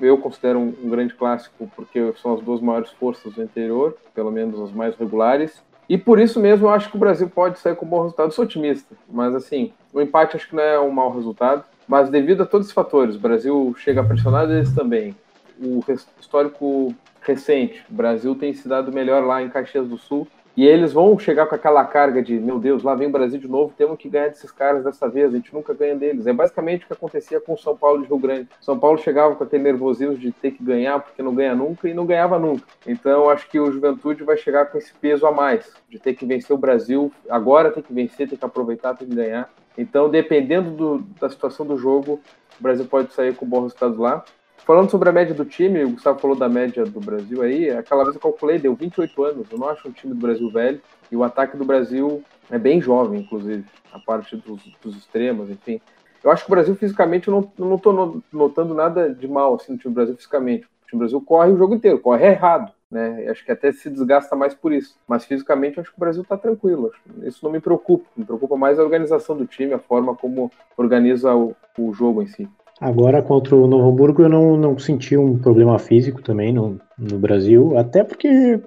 eu 0.00 0.18
considero 0.18 0.58
um, 0.58 0.74
um, 0.82 0.88
grande 0.88 1.14
clássico 1.14 1.70
porque 1.76 2.12
são 2.20 2.34
as 2.34 2.40
duas 2.40 2.60
maiores 2.60 2.90
forças 2.92 3.34
do 3.34 3.42
interior, 3.42 3.96
pelo 4.14 4.30
menos 4.30 4.60
as 4.60 4.72
mais 4.72 4.96
regulares. 4.96 5.62
E 5.88 5.98
por 5.98 6.20
isso 6.20 6.38
mesmo 6.38 6.66
eu 6.66 6.70
acho 6.70 6.88
que 6.88 6.96
o 6.96 7.00
Brasil 7.00 7.28
pode 7.28 7.58
sair 7.58 7.74
com 7.74 7.84
um 7.84 7.88
bom 7.88 8.02
resultado. 8.02 8.28
Eu 8.28 8.32
sou 8.32 8.44
otimista, 8.44 8.94
mas 9.08 9.34
assim, 9.34 9.72
o 9.92 10.00
empate 10.00 10.36
acho 10.36 10.48
que 10.48 10.56
não 10.56 10.62
é 10.62 10.80
um 10.80 10.90
mau 10.90 11.12
resultado. 11.12 11.64
Mas 11.86 12.08
devido 12.08 12.42
a 12.42 12.46
todos 12.46 12.68
os 12.68 12.72
fatores, 12.72 13.16
o 13.16 13.20
Brasil 13.20 13.74
chega 13.76 14.04
pressionado, 14.04 14.52
eles 14.52 14.72
também. 14.72 15.16
O 15.60 15.84
histórico 16.20 16.94
recente, 17.20 17.84
o 17.90 17.94
Brasil 17.94 18.34
tem 18.34 18.54
se 18.54 18.68
dado 18.68 18.92
melhor 18.92 19.24
lá 19.24 19.42
em 19.42 19.48
Caxias 19.48 19.88
do 19.88 19.98
Sul 19.98 20.26
e 20.60 20.66
eles 20.66 20.92
vão 20.92 21.18
chegar 21.18 21.46
com 21.46 21.54
aquela 21.54 21.82
carga 21.86 22.22
de, 22.22 22.38
meu 22.38 22.58
Deus, 22.58 22.82
lá 22.82 22.94
vem 22.94 23.08
o 23.08 23.10
Brasil 23.10 23.40
de 23.40 23.48
novo, 23.48 23.72
temos 23.78 23.96
que 23.96 24.10
ganhar 24.10 24.28
desses 24.28 24.50
caras 24.50 24.84
dessa 24.84 25.08
vez, 25.08 25.32
a 25.32 25.36
gente 25.38 25.54
nunca 25.54 25.72
ganha 25.72 25.96
deles. 25.96 26.26
É 26.26 26.34
basicamente 26.34 26.84
o 26.84 26.86
que 26.86 26.92
acontecia 26.92 27.40
com 27.40 27.54
o 27.54 27.56
São 27.56 27.74
Paulo 27.74 28.02
de 28.02 28.08
Rio 28.08 28.18
Grande. 28.18 28.46
São 28.60 28.78
Paulo 28.78 28.98
chegava 28.98 29.34
com 29.34 29.42
aquele 29.42 29.62
nervosismo 29.62 30.18
de 30.18 30.30
ter 30.30 30.50
que 30.50 30.62
ganhar 30.62 31.00
porque 31.00 31.22
não 31.22 31.34
ganha 31.34 31.54
nunca 31.54 31.88
e 31.88 31.94
não 31.94 32.04
ganhava 32.04 32.38
nunca. 32.38 32.62
Então 32.86 33.30
acho 33.30 33.48
que 33.48 33.58
o 33.58 33.72
Juventude 33.72 34.22
vai 34.22 34.36
chegar 34.36 34.66
com 34.66 34.76
esse 34.76 34.92
peso 34.92 35.26
a 35.26 35.32
mais, 35.32 35.72
de 35.88 35.98
ter 35.98 36.12
que 36.12 36.26
vencer 36.26 36.54
o 36.54 36.58
Brasil, 36.58 37.10
agora 37.30 37.70
tem 37.70 37.82
que 37.82 37.94
vencer, 37.94 38.28
tem 38.28 38.36
que 38.36 38.44
aproveitar, 38.44 38.94
tem 38.94 39.08
que 39.08 39.14
ganhar. 39.14 39.48
Então, 39.78 40.10
dependendo 40.10 40.72
do, 40.72 40.98
da 41.18 41.30
situação 41.30 41.64
do 41.64 41.78
jogo, 41.78 42.20
o 42.58 42.62
Brasil 42.62 42.84
pode 42.84 43.14
sair 43.14 43.34
com 43.34 43.46
bons 43.46 43.62
resultados 43.62 43.96
lá. 43.96 44.22
Falando 44.64 44.90
sobre 44.90 45.08
a 45.08 45.12
média 45.12 45.34
do 45.34 45.44
time, 45.44 45.84
o 45.84 45.90
Gustavo 45.90 46.18
falou 46.18 46.36
da 46.36 46.48
média 46.48 46.84
do 46.84 47.00
Brasil 47.00 47.42
aí, 47.42 47.70
aquela 47.70 48.04
vez 48.04 48.14
eu 48.14 48.20
calculei, 48.20 48.58
deu 48.58 48.74
28 48.74 49.24
anos. 49.24 49.46
Eu 49.50 49.58
não 49.58 49.68
acho 49.68 49.88
um 49.88 49.92
time 49.92 50.14
do 50.14 50.20
Brasil 50.20 50.50
velho. 50.50 50.80
E 51.10 51.16
o 51.16 51.24
ataque 51.24 51.56
do 51.56 51.64
Brasil 51.64 52.22
é 52.50 52.58
bem 52.58 52.80
jovem, 52.80 53.20
inclusive, 53.20 53.64
a 53.92 53.98
parte 53.98 54.36
dos, 54.36 54.62
dos 54.82 54.96
extremos, 54.96 55.50
enfim. 55.50 55.80
Eu 56.22 56.30
acho 56.30 56.44
que 56.44 56.50
o 56.50 56.54
Brasil 56.54 56.74
fisicamente, 56.74 57.28
eu 57.28 57.50
não 57.58 57.76
estou 57.76 58.22
notando 58.32 58.74
nada 58.74 59.12
de 59.12 59.26
mal 59.26 59.54
assim, 59.54 59.72
no 59.72 59.78
time 59.78 59.92
do 59.92 59.96
Brasil 59.96 60.14
fisicamente. 60.14 60.66
O 60.66 60.86
time 60.86 60.98
do 60.98 60.98
Brasil 60.98 61.20
corre 61.20 61.50
o 61.50 61.56
jogo 61.56 61.74
inteiro, 61.74 61.98
corre 61.98 62.26
errado. 62.26 62.72
Né? 62.90 63.28
Acho 63.28 63.44
que 63.44 63.52
até 63.52 63.72
se 63.72 63.88
desgasta 63.88 64.36
mais 64.36 64.52
por 64.52 64.72
isso. 64.72 64.96
Mas 65.08 65.24
fisicamente 65.24 65.78
eu 65.78 65.82
acho 65.82 65.90
que 65.90 65.96
o 65.96 66.00
Brasil 66.00 66.22
está 66.22 66.36
tranquilo. 66.36 66.92
Isso 67.22 67.44
não 67.44 67.50
me 67.50 67.60
preocupa. 67.60 68.04
Me 68.16 68.24
preocupa 68.24 68.56
mais 68.56 68.78
a 68.78 68.82
organização 68.82 69.36
do 69.36 69.46
time, 69.46 69.72
a 69.72 69.78
forma 69.78 70.14
como 70.14 70.50
organiza 70.76 71.34
o, 71.34 71.54
o 71.78 71.92
jogo 71.92 72.22
em 72.22 72.26
si. 72.26 72.48
Agora, 72.80 73.22
contra 73.22 73.54
o 73.54 73.66
Novo 73.66 73.88
Hamburgo, 73.88 74.22
eu 74.22 74.28
não, 74.28 74.56
não 74.56 74.78
senti 74.78 75.16
um 75.16 75.38
problema 75.38 75.78
físico 75.78 76.22
também 76.22 76.52
no, 76.52 76.80
no 76.98 77.18
Brasil, 77.18 77.76
até 77.76 78.02
porque, 78.02 78.58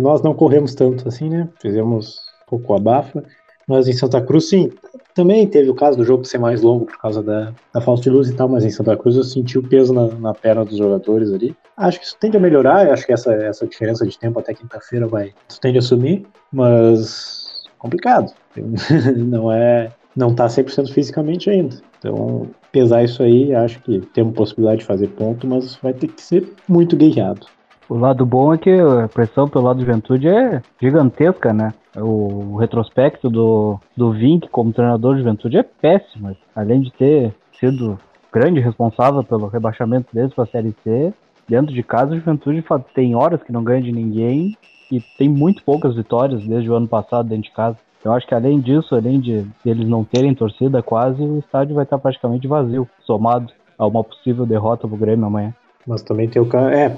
nós 0.00 0.22
não 0.22 0.34
corremos 0.34 0.74
tanto 0.74 1.08
assim, 1.08 1.30
né? 1.30 1.48
Fizemos 1.60 2.20
pouco 2.46 2.74
abafa. 2.74 3.24
Mas 3.66 3.88
em 3.88 3.92
Santa 3.92 4.20
Cruz, 4.20 4.48
sim. 4.48 4.70
Também 5.14 5.46
teve 5.46 5.68
o 5.68 5.74
caso 5.74 5.96
do 5.96 6.04
jogo 6.04 6.24
ser 6.24 6.38
mais 6.38 6.62
longo 6.62 6.86
por 6.86 6.98
causa 6.98 7.22
da, 7.22 7.52
da 7.74 7.80
falta 7.80 8.02
de 8.02 8.10
luz 8.10 8.28
e 8.28 8.34
tal, 8.34 8.48
mas 8.48 8.64
em 8.64 8.70
Santa 8.70 8.96
Cruz 8.96 9.16
eu 9.16 9.24
senti 9.24 9.58
o 9.58 9.62
peso 9.62 9.92
na, 9.92 10.06
na 10.06 10.34
perna 10.34 10.64
dos 10.64 10.76
jogadores 10.76 11.32
ali. 11.32 11.56
Acho 11.76 11.98
que 11.98 12.06
isso 12.06 12.16
tende 12.20 12.36
a 12.36 12.40
melhorar, 12.40 12.90
acho 12.90 13.04
que 13.04 13.12
essa, 13.12 13.32
essa 13.32 13.66
diferença 13.66 14.06
de 14.06 14.16
tempo 14.16 14.38
até 14.38 14.54
quinta-feira 14.54 15.06
vai 15.06 15.32
tende 15.60 15.78
a 15.78 15.82
sumir, 15.82 16.26
mas 16.52 17.64
complicado. 17.78 18.32
não 19.16 19.50
é. 19.50 19.90
Não 20.14 20.34
tá 20.34 20.46
100% 20.46 20.92
fisicamente 20.92 21.50
ainda. 21.50 21.76
Então, 21.98 22.48
pesar 22.76 23.02
isso 23.02 23.22
aí, 23.22 23.54
acho 23.54 23.80
que 23.80 24.00
temos 24.12 24.34
possibilidade 24.34 24.80
de 24.80 24.86
fazer 24.86 25.08
ponto, 25.08 25.46
mas 25.46 25.76
vai 25.76 25.94
ter 25.94 26.08
que 26.08 26.20
ser 26.20 26.52
muito 26.68 26.94
guerreado. 26.94 27.46
O 27.88 27.94
lado 27.94 28.26
bom 28.26 28.52
é 28.52 28.58
que 28.58 28.70
a 28.70 29.08
pressão 29.08 29.48
pelo 29.48 29.64
lado 29.64 29.78
de 29.78 29.86
juventude 29.86 30.28
é 30.28 30.60
gigantesca, 30.78 31.54
né? 31.54 31.72
O 31.96 32.56
retrospecto 32.56 33.30
do, 33.30 33.80
do 33.96 34.12
Vink 34.12 34.48
como 34.50 34.74
treinador 34.74 35.14
de 35.14 35.20
juventude 35.20 35.56
é 35.56 35.62
péssimo. 35.62 36.36
Além 36.54 36.82
de 36.82 36.92
ter 36.92 37.34
sido 37.58 37.98
grande 38.30 38.60
responsável 38.60 39.24
pelo 39.24 39.46
rebaixamento 39.46 40.14
deles 40.14 40.34
para 40.34 40.44
a 40.44 40.48
Série 40.48 40.74
C, 40.84 41.14
dentro 41.48 41.74
de 41.74 41.82
casa 41.82 42.12
a 42.12 42.18
juventude 42.18 42.62
tem 42.94 43.14
horas 43.14 43.42
que 43.42 43.52
não 43.52 43.64
ganha 43.64 43.80
de 43.80 43.92
ninguém 43.92 44.54
e 44.92 45.00
tem 45.16 45.30
muito 45.30 45.64
poucas 45.64 45.96
vitórias 45.96 46.46
desde 46.46 46.70
o 46.70 46.74
ano 46.74 46.88
passado 46.88 47.26
dentro 47.26 47.44
de 47.44 47.52
casa. 47.52 47.78
Eu 48.04 48.12
acho 48.12 48.26
que 48.26 48.34
além 48.34 48.60
disso, 48.60 48.94
além 48.94 49.20
de 49.20 49.46
eles 49.64 49.88
não 49.88 50.04
terem 50.04 50.34
torcida 50.34 50.82
quase, 50.82 51.22
o 51.22 51.38
estádio 51.38 51.74
vai 51.74 51.84
estar 51.84 51.98
praticamente 51.98 52.46
vazio, 52.46 52.88
somado 53.00 53.52
a 53.78 53.86
uma 53.86 54.04
possível 54.04 54.46
derrota 54.46 54.86
pro 54.86 54.96
Grêmio 54.96 55.26
amanhã. 55.26 55.54
Mas 55.86 56.02
também 56.02 56.28
tem 56.28 56.40
o 56.40 56.46
cara. 56.46 56.76
É, 56.76 56.96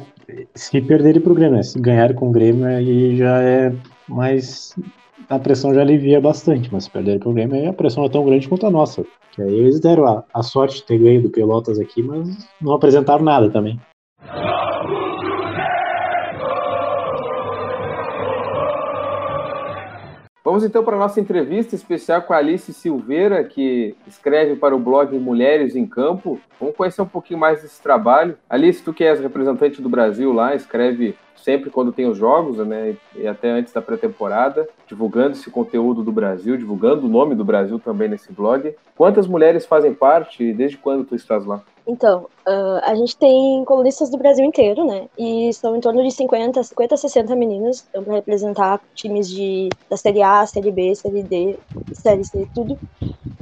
se 0.55 0.81
perderem 0.81 1.21
pro 1.21 1.35
Grêmio, 1.35 1.57
né? 1.57 1.63
se 1.63 1.79
ganhar 1.79 2.15
com 2.15 2.29
o 2.29 2.33
Grêmio, 2.33 2.67
aí 2.67 3.17
já 3.17 3.43
é 3.43 3.73
mais. 4.09 4.75
A 5.29 5.39
pressão 5.39 5.75
já 5.75 5.83
alivia 5.83 6.21
bastante, 6.21 6.73
mas 6.73 6.85
se 6.85 6.91
perderem 6.91 7.19
pro 7.19 7.33
Grêmio, 7.33 7.57
aí 7.57 7.67
a 7.67 7.73
pressão 7.73 8.05
é 8.05 8.09
tão 8.09 8.25
grande 8.25 8.49
quanto 8.49 8.67
a 8.67 8.71
nossa. 8.71 9.05
Que 9.33 9.43
aí 9.43 9.55
eles 9.55 9.81
deram 9.81 10.07
a, 10.07 10.25
a 10.33 10.43
sorte 10.43 10.77
de 10.77 10.85
ter 10.85 10.99
ganho 10.99 11.23
do 11.23 11.31
Pelotas 11.31 11.79
aqui, 11.79 12.03
mas 12.03 12.49
não 12.61 12.73
apresentaram 12.73 13.25
nada 13.25 13.51
também. 13.51 13.79
Vamos 20.49 20.65
então 20.65 20.83
para 20.83 20.97
a 20.97 20.99
nossa 20.99 21.21
entrevista 21.21 21.75
especial 21.75 22.23
com 22.23 22.33
a 22.33 22.39
Alice 22.39 22.73
Silveira, 22.73 23.45
que 23.45 23.95
escreve 24.07 24.57
para 24.57 24.75
o 24.75 24.79
blog 24.79 25.15
Mulheres 25.19 25.77
em 25.77 25.87
Campo. 25.87 26.41
Vamos 26.59 26.75
conhecer 26.75 27.03
um 27.03 27.07
pouquinho 27.07 27.39
mais 27.39 27.61
desse 27.61 27.83
trabalho. 27.83 28.35
Alice, 28.49 28.83
tu 28.83 28.95
que 28.95 29.05
és 29.05 29.21
representante 29.21 29.83
do 29.83 29.91
Brasil 29.91 30.33
lá, 30.33 30.55
escreve 30.55 31.15
sempre 31.37 31.69
quando 31.69 31.93
tem 31.93 32.07
os 32.07 32.17
jogos, 32.17 32.67
né? 32.67 32.97
E 33.15 33.27
até 33.27 33.51
antes 33.51 33.75
da 33.75 33.83
pré-temporada, 33.83 34.67
divulgando 34.87 35.33
esse 35.33 35.51
conteúdo 35.51 36.03
do 36.03 36.11
Brasil, 36.11 36.57
divulgando 36.57 37.05
o 37.05 37.11
nome 37.11 37.35
do 37.35 37.45
Brasil 37.45 37.79
também 37.79 38.09
nesse 38.09 38.33
blog. 38.33 38.75
Quantas 38.97 39.27
mulheres 39.27 39.67
fazem 39.67 39.93
parte 39.93 40.45
e 40.45 40.55
desde 40.55 40.79
quando 40.79 41.05
tu 41.05 41.15
estás 41.15 41.45
lá? 41.45 41.63
Então, 41.89 42.27
uh, 42.47 42.81
a 42.83 42.95
gente 42.95 43.17
tem 43.17 43.65
colunistas 43.65 44.11
do 44.11 44.19
Brasil 44.19 44.45
inteiro, 44.45 44.85
né? 44.85 45.09
E 45.19 45.51
são 45.55 45.75
em 45.75 45.81
torno 45.81 46.03
de 46.03 46.11
50, 46.11 46.63
50, 46.63 46.97
60 46.99 47.35
meninas 47.35 47.87
então, 47.89 48.05
para 48.05 48.17
representar 48.17 48.79
times 48.95 49.27
de, 49.27 49.71
da 49.89 49.97
Série 49.97 50.23
A, 50.23 50.45
Série 50.45 50.71
B, 50.71 50.95
Série 50.95 51.23
D, 51.23 51.59
Série 51.95 52.25
C, 52.25 52.47
tudo. 52.55 52.79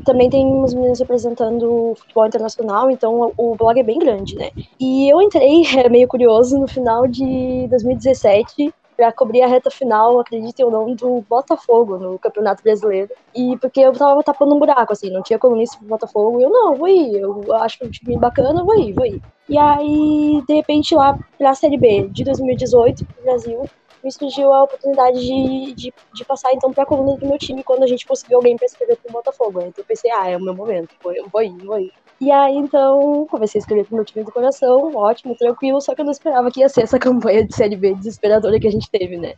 Também 0.04 0.30
tem 0.30 0.46
uns 0.46 0.72
meninos 0.72 1.00
representando 1.00 1.90
o 1.90 1.94
futebol 1.96 2.24
internacional, 2.24 2.88
então 2.88 3.32
o 3.36 3.56
blog 3.56 3.80
é 3.80 3.82
bem 3.82 3.98
grande, 3.98 4.36
né? 4.36 4.52
E 4.78 5.12
eu 5.12 5.20
entrei, 5.20 5.64
é 5.84 5.88
meio 5.88 6.06
curioso, 6.06 6.56
no 6.56 6.68
final 6.68 7.08
de 7.08 7.66
2017 7.68 8.72
para 8.96 9.12
cobrir 9.12 9.42
a 9.42 9.46
reta 9.46 9.70
final, 9.70 10.18
acreditem 10.18 10.64
ou 10.64 10.70
não, 10.70 10.94
do 10.94 11.20
Botafogo 11.28 11.98
no 11.98 12.18
Campeonato 12.18 12.62
Brasileiro. 12.62 13.10
E 13.34 13.56
porque 13.58 13.80
eu 13.80 13.92
tava 13.92 14.22
tapando 14.22 14.54
um 14.54 14.58
buraco, 14.58 14.92
assim, 14.92 15.10
não 15.10 15.22
tinha 15.22 15.38
colunista 15.38 15.76
pro 15.78 15.86
Botafogo, 15.86 16.40
e 16.40 16.44
eu, 16.44 16.50
não, 16.50 16.74
vou 16.74 16.88
ir, 16.88 17.16
eu 17.16 17.52
acho 17.56 17.84
um 17.84 17.90
time 17.90 18.16
bacana, 18.18 18.64
vou 18.64 18.78
ir, 18.78 18.92
vou 18.92 19.06
ir. 19.06 19.22
E 19.48 19.58
aí, 19.58 20.42
de 20.48 20.54
repente, 20.54 20.94
lá 20.94 21.18
pra 21.38 21.54
Série 21.54 21.78
B 21.78 22.08
de 22.10 22.24
2018, 22.24 23.04
pro 23.04 23.22
Brasil, 23.22 23.64
me 24.02 24.12
surgiu 24.12 24.52
a 24.52 24.62
oportunidade 24.62 25.20
de, 25.20 25.74
de, 25.74 25.94
de 26.14 26.24
passar 26.24 26.52
então 26.52 26.72
para 26.72 26.84
a 26.84 26.86
coluna 26.86 27.18
do 27.18 27.26
meu 27.26 27.38
time 27.38 27.62
quando 27.62 27.82
a 27.82 27.86
gente 27.86 28.06
conseguiu 28.06 28.38
alguém 28.38 28.56
para 28.56 28.66
escrever 28.66 28.96
para 28.96 29.10
o 29.10 29.12
Botafogo. 29.12 29.60
Então 29.60 29.82
eu 29.82 29.84
pensei, 29.84 30.10
ah, 30.12 30.28
é 30.28 30.36
o 30.36 30.40
meu 30.40 30.54
momento, 30.54 30.94
eu 31.04 31.28
vou 31.28 31.42
ir, 31.42 31.56
vou 31.58 31.78
ir. 31.78 31.92
E 32.20 32.30
aí 32.30 32.56
então 32.56 33.26
comecei 33.30 33.58
a 33.58 33.60
escrever 33.60 33.84
para 33.84 33.92
o 33.92 33.96
meu 33.96 34.04
time 34.04 34.24
do 34.24 34.32
coração, 34.32 34.94
ótimo, 34.94 35.36
tranquilo, 35.36 35.80
só 35.80 35.94
que 35.94 36.00
eu 36.00 36.04
não 36.04 36.12
esperava 36.12 36.50
que 36.50 36.60
ia 36.60 36.68
ser 36.68 36.82
essa 36.82 36.98
campanha 37.00 37.46
de 37.46 37.54
Série 37.54 37.76
B 37.76 37.94
desesperadora 37.94 38.58
que 38.58 38.66
a 38.66 38.72
gente 38.72 38.90
teve, 38.90 39.16
né? 39.16 39.34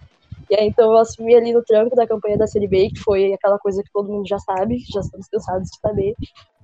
E 0.50 0.54
aí 0.54 0.68
então 0.68 0.92
eu 0.92 0.98
assumi 0.98 1.34
ali 1.34 1.52
no 1.52 1.62
tranco 1.62 1.94
da 1.94 2.06
campanha 2.06 2.38
da 2.38 2.46
Série 2.46 2.68
B, 2.68 2.90
que 2.90 3.00
foi 3.00 3.32
aquela 3.32 3.58
coisa 3.58 3.82
que 3.82 3.92
todo 3.92 4.10
mundo 4.10 4.26
já 4.26 4.38
sabe, 4.38 4.78
já 4.92 5.00
estamos 5.00 5.28
cansados 5.28 5.68
de 5.68 5.78
saber. 5.78 6.14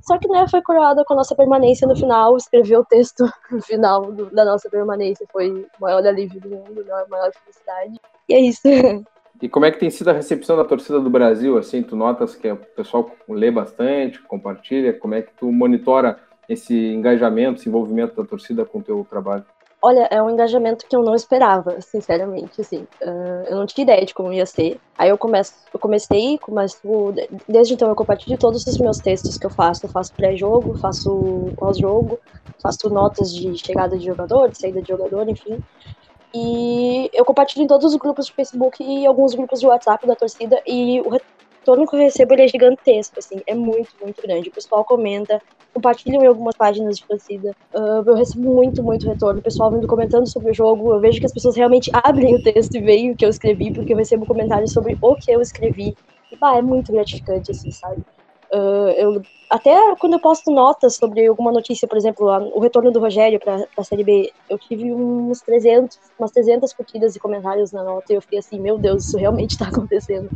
Só 0.00 0.18
que, 0.18 0.28
né, 0.28 0.46
foi 0.48 0.60
coroada 0.62 1.02
com 1.04 1.14
a 1.14 1.16
nossa 1.16 1.34
permanência 1.34 1.88
no 1.88 1.96
final, 1.96 2.36
escrever 2.36 2.76
o 2.76 2.84
texto 2.84 3.24
final 3.64 4.12
do, 4.12 4.26
da 4.26 4.44
nossa 4.44 4.68
permanência 4.68 5.26
foi 5.32 5.50
o 5.50 5.66
maior 5.80 6.06
alívio 6.06 6.40
do 6.40 6.50
mundo, 6.50 6.84
a 6.92 7.06
maior 7.08 7.32
felicidade. 7.32 7.98
E 8.28 8.34
é 8.34 8.40
isso. 8.40 8.62
E 9.42 9.48
como 9.48 9.66
é 9.66 9.70
que 9.70 9.78
tem 9.78 9.90
sido 9.90 10.08
a 10.10 10.12
recepção 10.12 10.56
da 10.56 10.64
torcida 10.64 11.00
do 11.00 11.10
Brasil? 11.10 11.58
Assim, 11.58 11.82
tu 11.82 11.96
notas 11.96 12.34
que 12.34 12.50
o 12.50 12.56
pessoal 12.56 13.10
lê 13.28 13.50
bastante, 13.50 14.22
compartilha? 14.22 14.92
Como 14.92 15.14
é 15.14 15.22
que 15.22 15.32
tu 15.34 15.50
monitora 15.50 16.18
esse 16.48 16.74
engajamento, 16.74 17.60
esse 17.60 17.68
envolvimento 17.68 18.16
da 18.16 18.28
torcida 18.28 18.64
com 18.64 18.78
o 18.78 18.82
teu 18.82 19.06
trabalho? 19.08 19.44
Olha, 19.86 20.08
é 20.10 20.22
um 20.22 20.30
engajamento 20.30 20.86
que 20.86 20.96
eu 20.96 21.02
não 21.02 21.14
esperava, 21.14 21.78
sinceramente, 21.82 22.58
assim. 22.58 22.86
Uh, 23.02 23.44
eu 23.46 23.56
não 23.58 23.66
tinha 23.66 23.82
ideia 23.82 24.06
de 24.06 24.14
como 24.14 24.32
ia 24.32 24.46
ser. 24.46 24.80
Aí 24.96 25.10
eu, 25.10 25.18
começo, 25.18 25.52
eu 25.74 25.78
comecei, 25.78 26.38
começo, 26.38 26.78
desde 27.46 27.74
então 27.74 27.90
eu 27.90 27.94
compartilho 27.94 28.38
todos 28.38 28.66
os 28.66 28.78
meus 28.78 28.96
textos 28.96 29.36
que 29.36 29.44
eu 29.44 29.50
faço. 29.50 29.84
Eu 29.84 29.90
faço 29.90 30.14
pré-jogo, 30.14 30.78
faço 30.78 31.52
pós-jogo, 31.58 32.18
faço 32.62 32.88
notas 32.88 33.30
de 33.30 33.58
chegada 33.58 33.98
de 33.98 34.06
jogador, 34.06 34.48
de 34.48 34.58
saída 34.58 34.80
de 34.80 34.88
jogador, 34.88 35.28
enfim. 35.28 35.62
E 36.34 37.08
eu 37.12 37.24
compartilho 37.24 37.62
em 37.62 37.66
todos 37.68 37.92
os 37.92 37.96
grupos 37.96 38.26
de 38.26 38.32
Facebook 38.32 38.82
e 38.82 39.06
alguns 39.06 39.34
grupos 39.34 39.60
de 39.60 39.66
WhatsApp 39.68 40.04
da 40.04 40.16
torcida. 40.16 40.60
E 40.66 41.00
o 41.02 41.08
retorno 41.08 41.86
que 41.86 41.94
eu 41.94 42.00
recebo 42.00 42.34
é 42.34 42.48
gigantesco, 42.48 43.20
assim, 43.20 43.40
é 43.46 43.54
muito, 43.54 43.90
muito 44.02 44.20
grande. 44.20 44.48
O 44.48 44.52
pessoal 44.52 44.84
comenta, 44.84 45.40
compartilham 45.72 46.24
em 46.24 46.26
algumas 46.26 46.56
páginas 46.56 46.98
de 46.98 47.04
torcida. 47.06 47.54
Uh, 47.72 48.02
eu 48.04 48.14
recebo 48.14 48.52
muito, 48.52 48.82
muito 48.82 49.08
retorno. 49.08 49.38
O 49.38 49.42
pessoal 49.42 49.70
vindo 49.70 49.86
comentando 49.86 50.26
sobre 50.26 50.50
o 50.50 50.54
jogo. 50.54 50.92
Eu 50.92 51.00
vejo 51.00 51.20
que 51.20 51.26
as 51.26 51.32
pessoas 51.32 51.56
realmente 51.56 51.88
abrem 51.92 52.34
o 52.34 52.42
texto 52.42 52.74
e 52.74 52.80
veem 52.80 53.12
o 53.12 53.16
que 53.16 53.24
eu 53.24 53.30
escrevi, 53.30 53.72
porque 53.72 53.92
eu 53.92 53.96
recebo 53.96 54.26
comentários 54.26 54.72
sobre 54.72 54.98
o 55.00 55.14
que 55.14 55.30
eu 55.30 55.40
escrevi. 55.40 55.96
E, 56.32 56.36
pá, 56.36 56.56
é 56.56 56.62
muito 56.62 56.90
gratificante, 56.90 57.52
assim, 57.52 57.70
sabe? 57.70 58.02
Uh, 58.54 58.90
eu, 58.96 59.22
até 59.50 59.74
quando 59.96 60.12
eu 60.12 60.20
posto 60.20 60.48
notas 60.48 60.94
sobre 60.94 61.26
alguma 61.26 61.50
notícia, 61.50 61.88
por 61.88 61.98
exemplo, 61.98 62.28
o 62.54 62.60
retorno 62.60 62.92
do 62.92 63.00
Rogério 63.00 63.40
para 63.40 63.66
a 63.76 63.82
Série 63.82 64.04
B, 64.04 64.32
eu 64.48 64.56
tive 64.56 64.92
uns 64.92 65.40
300, 65.40 65.98
umas 66.16 66.30
300 66.30 66.72
curtidas 66.72 67.16
e 67.16 67.18
comentários 67.18 67.72
na 67.72 67.82
nota 67.82 68.12
e 68.12 68.16
eu 68.16 68.22
fiquei 68.22 68.38
assim, 68.38 68.60
meu 68.60 68.78
Deus, 68.78 69.06
isso 69.06 69.18
realmente 69.18 69.52
está 69.52 69.66
acontecendo. 69.66 70.30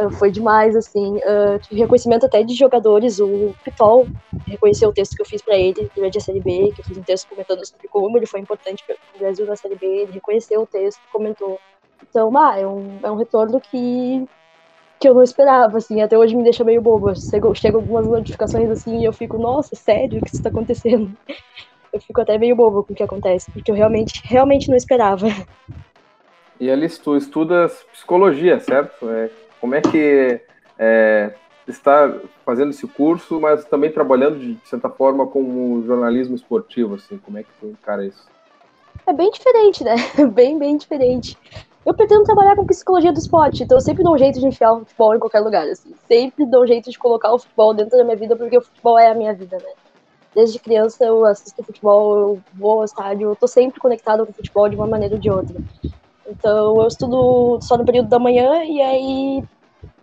Uh, 0.00 0.10
foi 0.10 0.30
demais, 0.30 0.74
assim. 0.74 1.18
Uh, 1.18 1.58
tive 1.60 1.82
reconhecimento 1.82 2.24
até 2.24 2.42
de 2.42 2.54
jogadores. 2.54 3.20
O 3.20 3.54
Pitol 3.62 4.06
reconheceu 4.46 4.88
o 4.88 4.92
texto 4.92 5.14
que 5.14 5.22
eu 5.22 5.26
fiz 5.26 5.42
para 5.42 5.56
ele 5.56 5.90
durante 5.94 6.16
a 6.16 6.20
Série 6.20 6.40
B, 6.40 6.72
que 6.74 6.80
eu 6.80 6.84
fiz 6.84 6.96
um 6.96 7.02
texto 7.02 7.28
comentando 7.28 7.64
sobre 7.64 7.88
como 7.88 8.16
ele 8.16 8.26
foi 8.26 8.40
importante 8.40 8.82
para 8.86 8.96
o 9.14 9.18
Brasil 9.18 9.46
na 9.46 9.54
Série 9.54 9.76
B. 9.76 9.86
Ele 9.86 10.12
reconheceu 10.12 10.62
o 10.62 10.66
texto, 10.66 11.00
comentou. 11.12 11.60
Então, 12.08 12.36
ah, 12.36 12.58
é 12.58 12.66
um, 12.66 12.98
é 13.02 13.10
um 13.10 13.16
retorno 13.16 13.60
que, 13.60 14.26
que 14.98 15.08
eu 15.08 15.14
não 15.14 15.22
esperava, 15.22 15.78
assim. 15.78 16.00
Até 16.00 16.16
hoje 16.16 16.36
me 16.36 16.42
deixa 16.42 16.64
meio 16.64 16.80
bobo. 16.80 17.14
Chegam 17.14 17.54
chego 17.54 17.78
algumas 17.78 18.06
notificações 18.06 18.70
assim 18.70 19.00
e 19.00 19.04
eu 19.04 19.12
fico, 19.12 19.38
nossa, 19.38 19.74
sério 19.74 20.20
que 20.20 20.28
isso 20.28 20.36
está 20.36 20.48
acontecendo? 20.48 21.10
Eu 21.92 22.00
fico 22.00 22.20
até 22.20 22.36
meio 22.36 22.56
bobo 22.56 22.82
com 22.82 22.92
o 22.92 22.96
que 22.96 23.04
acontece, 23.04 23.48
porque 23.52 23.70
eu 23.70 23.74
realmente, 23.76 24.20
realmente 24.24 24.68
não 24.68 24.76
esperava. 24.76 25.28
E 26.58 26.70
Alice, 26.70 27.00
tu 27.00 27.16
estudas 27.16 27.84
psicologia, 27.92 28.58
certo? 28.60 29.08
É 29.08 29.28
como 29.60 29.74
é 29.74 29.80
que 29.80 30.40
é, 30.78 31.34
está 31.66 32.14
fazendo 32.44 32.70
esse 32.70 32.86
curso, 32.86 33.40
mas 33.40 33.64
também 33.64 33.90
trabalhando 33.90 34.38
de 34.38 34.58
certa 34.64 34.88
forma 34.88 35.26
com 35.26 35.40
o 35.42 35.82
jornalismo 35.84 36.34
esportivo, 36.34 36.94
assim, 36.94 37.18
como 37.18 37.38
é 37.38 37.42
que 37.42 37.50
tu 37.60 37.66
encara 37.66 38.04
isso? 38.04 38.26
É 39.06 39.12
bem 39.12 39.30
diferente, 39.30 39.82
né? 39.84 39.96
Bem, 40.32 40.58
bem 40.58 40.76
diferente. 40.76 41.36
Eu 41.84 41.92
pretendo 41.92 42.24
trabalhar 42.24 42.56
com 42.56 42.66
psicologia 42.66 43.12
do 43.12 43.18
esporte, 43.18 43.62
então 43.62 43.76
eu 43.76 43.80
sempre 43.80 44.02
dou 44.02 44.14
um 44.14 44.18
jeito 44.18 44.40
de 44.40 44.46
enfiar 44.46 44.72
o 44.72 44.80
futebol 44.80 45.14
em 45.14 45.18
qualquer 45.18 45.40
lugar, 45.40 45.68
assim. 45.68 45.94
Sempre 46.08 46.46
dou 46.46 46.62
um 46.62 46.66
jeito 46.66 46.90
de 46.90 46.98
colocar 46.98 47.32
o 47.32 47.38
futebol 47.38 47.74
dentro 47.74 47.98
da 47.98 48.04
minha 48.04 48.16
vida, 48.16 48.34
porque 48.34 48.56
o 48.56 48.62
futebol 48.62 48.98
é 48.98 49.08
a 49.08 49.14
minha 49.14 49.34
vida, 49.34 49.58
né? 49.58 49.72
Desde 50.34 50.58
criança 50.58 51.04
eu 51.04 51.24
assisto 51.26 51.62
futebol, 51.62 52.18
eu 52.18 52.42
vou 52.54 52.78
ao 52.78 52.84
estádio, 52.84 53.28
eu 53.28 53.36
tô 53.36 53.46
sempre 53.46 53.80
conectado 53.80 54.24
com 54.24 54.32
o 54.32 54.34
futebol 54.34 54.68
de 54.68 54.76
uma 54.76 54.86
maneira 54.86 55.14
ou 55.14 55.20
de 55.20 55.30
outra. 55.30 55.56
Então 56.26 56.80
eu 56.80 56.88
estudo 56.88 57.60
só 57.60 57.76
no 57.76 57.84
período 57.84 58.08
da 58.08 58.18
manhã 58.18 58.64
e 58.64 58.80
aí 58.80 59.44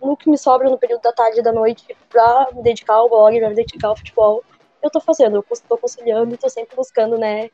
no 0.00 0.16
que 0.16 0.30
me 0.30 0.38
sobra 0.38 0.70
no 0.70 0.78
período 0.78 1.02
da 1.02 1.12
tarde 1.12 1.40
e 1.40 1.42
da 1.42 1.52
noite 1.52 1.84
para 2.08 2.48
me 2.54 2.62
dedicar 2.62 2.94
ao 2.94 3.08
blog, 3.08 3.38
para 3.38 3.48
me 3.50 3.56
dedicar 3.56 3.88
ao 3.88 3.96
futebol, 3.96 4.42
eu 4.82 4.90
tô 4.90 5.00
fazendo, 5.00 5.36
eu 5.36 5.44
estou 5.50 5.76
conciliando 5.76 6.34
e 6.34 6.38
tô 6.38 6.48
sempre 6.48 6.74
buscando, 6.76 7.18
né, 7.18 7.50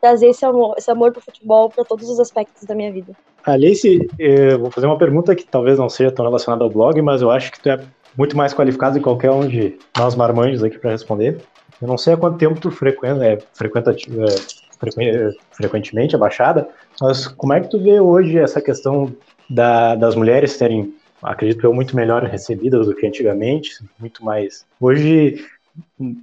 trazer 0.00 0.28
esse 0.28 0.44
amor, 0.44 0.74
esse 0.78 0.90
amor 0.90 1.12
pro 1.12 1.20
futebol 1.20 1.70
para 1.70 1.84
todos 1.84 2.08
os 2.08 2.18
aspectos 2.18 2.64
da 2.64 2.74
minha 2.74 2.92
vida. 2.92 3.12
Alice, 3.44 4.08
eu 4.18 4.58
vou 4.58 4.70
fazer 4.70 4.86
uma 4.86 4.98
pergunta 4.98 5.34
que 5.34 5.44
talvez 5.44 5.78
não 5.78 5.88
seja 5.88 6.10
tão 6.10 6.24
relacionada 6.24 6.64
ao 6.64 6.70
blog, 6.70 7.00
mas 7.00 7.22
eu 7.22 7.30
acho 7.30 7.52
que 7.52 7.60
tu 7.60 7.68
é 7.68 7.80
muito 8.16 8.36
mais 8.36 8.52
qualificado 8.52 8.96
que 8.96 9.04
qualquer 9.04 9.30
um 9.30 9.46
de 9.46 9.78
nós 9.96 10.14
marmanjos 10.14 10.62
aqui 10.62 10.78
para 10.78 10.90
responder. 10.90 11.40
Eu 11.80 11.88
não 11.88 11.96
sei 11.96 12.14
há 12.14 12.16
quanto 12.16 12.38
tempo 12.38 12.60
tu 12.60 12.70
frequenta, 12.70 13.24
é, 13.24 13.38
frequenta 13.54 13.92
é, 13.92 15.30
frequentemente 15.52 16.14
a 16.14 16.18
Baixada, 16.18 16.68
mas 17.00 17.26
como 17.26 17.52
é 17.52 17.60
que 17.60 17.68
tu 17.68 17.82
vê 17.82 18.00
hoje 18.00 18.38
essa 18.38 18.60
questão 18.60 19.14
da, 19.48 19.94
das 19.94 20.14
mulheres 20.14 20.56
terem 20.56 20.94
acredito 21.22 21.64
eu, 21.64 21.74
muito 21.74 21.94
melhor 21.94 22.24
recebidas 22.24 22.86
do 22.86 22.94
que 22.94 23.06
antigamente, 23.06 23.84
muito 23.98 24.24
mais. 24.24 24.66
Hoje, 24.80 25.44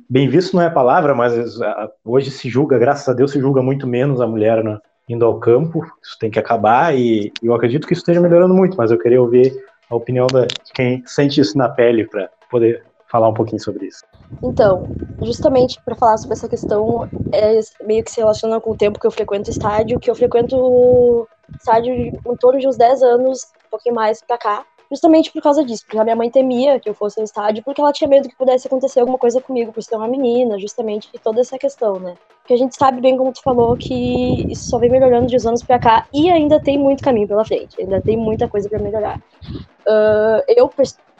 bem 0.09 0.27
visto 0.29 0.55
não 0.55 0.63
é 0.63 0.67
a 0.67 0.71
palavra, 0.71 1.13
mas 1.13 1.33
hoje 2.03 2.31
se 2.31 2.49
julga, 2.49 2.77
graças 2.77 3.07
a 3.07 3.13
Deus, 3.13 3.31
se 3.31 3.39
julga 3.39 3.61
muito 3.61 3.87
menos 3.87 4.21
a 4.21 4.27
mulher 4.27 4.63
né, 4.63 4.79
indo 5.07 5.25
ao 5.25 5.39
campo, 5.39 5.83
isso 6.03 6.17
tem 6.19 6.29
que 6.29 6.39
acabar, 6.39 6.95
e 6.97 7.31
eu 7.41 7.53
acredito 7.53 7.87
que 7.87 7.93
isso 7.93 8.01
esteja 8.01 8.21
melhorando 8.21 8.53
muito, 8.53 8.75
mas 8.77 8.91
eu 8.91 8.99
queria 8.99 9.21
ouvir 9.21 9.55
a 9.89 9.95
opinião 9.95 10.27
de 10.27 10.47
quem 10.73 11.03
sente 11.05 11.39
isso 11.39 11.57
na 11.57 11.69
pele 11.69 12.05
para 12.05 12.29
poder 12.49 12.83
falar 13.09 13.29
um 13.29 13.33
pouquinho 13.33 13.61
sobre 13.61 13.87
isso. 13.87 14.03
Então, 14.43 14.89
justamente 15.21 15.79
para 15.83 15.95
falar 15.95 16.17
sobre 16.17 16.33
essa 16.33 16.49
questão, 16.49 17.07
é 17.31 17.59
meio 17.85 18.03
que 18.03 18.11
se 18.11 18.19
relaciona 18.19 18.59
com 18.59 18.71
o 18.71 18.77
tempo 18.77 18.99
que 18.99 19.07
eu 19.07 19.11
frequento 19.11 19.49
estádio, 19.49 19.99
que 19.99 20.11
eu 20.11 20.15
frequento 20.15 21.27
estádio 21.57 21.93
em 21.93 22.35
torno 22.37 22.59
de 22.59 22.67
uns 22.67 22.75
10 22.75 23.01
anos, 23.03 23.43
um 23.65 23.69
pouquinho 23.69 23.95
mais 23.95 24.21
para 24.21 24.37
cá, 24.37 24.65
justamente 24.91 25.31
por 25.31 25.41
causa 25.41 25.63
disso, 25.63 25.83
porque 25.85 25.97
a 25.97 26.03
minha 26.03 26.15
mãe 26.15 26.29
temia 26.29 26.79
que 26.79 26.89
eu 26.89 26.93
fosse 26.93 27.17
no 27.17 27.23
estádio, 27.23 27.63
porque 27.63 27.81
ela 27.81 27.91
tinha 27.91 28.07
medo 28.07 28.29
que 28.29 28.35
pudesse 28.35 28.67
acontecer 28.67 28.99
alguma 28.99 29.17
coisa 29.17 29.41
comigo 29.41 29.71
por 29.71 29.83
ser 29.83 29.95
uma 29.95 30.07
menina, 30.07 30.59
justamente 30.59 31.09
e 31.13 31.19
toda 31.19 31.41
essa 31.41 31.57
questão, 31.57 31.99
né? 31.99 32.15
Porque 32.41 32.53
a 32.53 32.57
gente 32.57 32.75
sabe 32.75 33.01
bem, 33.01 33.17
como 33.17 33.33
tu 33.33 33.41
falou, 33.41 33.75
que 33.75 34.49
isso 34.49 34.69
só 34.69 34.79
vem 34.79 34.89
melhorando 34.89 35.27
de 35.27 35.35
uns 35.35 35.45
anos 35.45 35.63
pra 35.63 35.77
cá 35.77 36.07
e 36.13 36.29
ainda 36.29 36.59
tem 36.59 36.77
muito 36.77 37.03
caminho 37.03 37.27
pela 37.27 37.43
frente, 37.43 37.79
ainda 37.81 37.99
tem 38.01 38.15
muita 38.15 38.47
coisa 38.47 38.69
para 38.69 38.79
melhorar. 38.79 39.19
Uh, 39.85 40.43
eu 40.47 40.69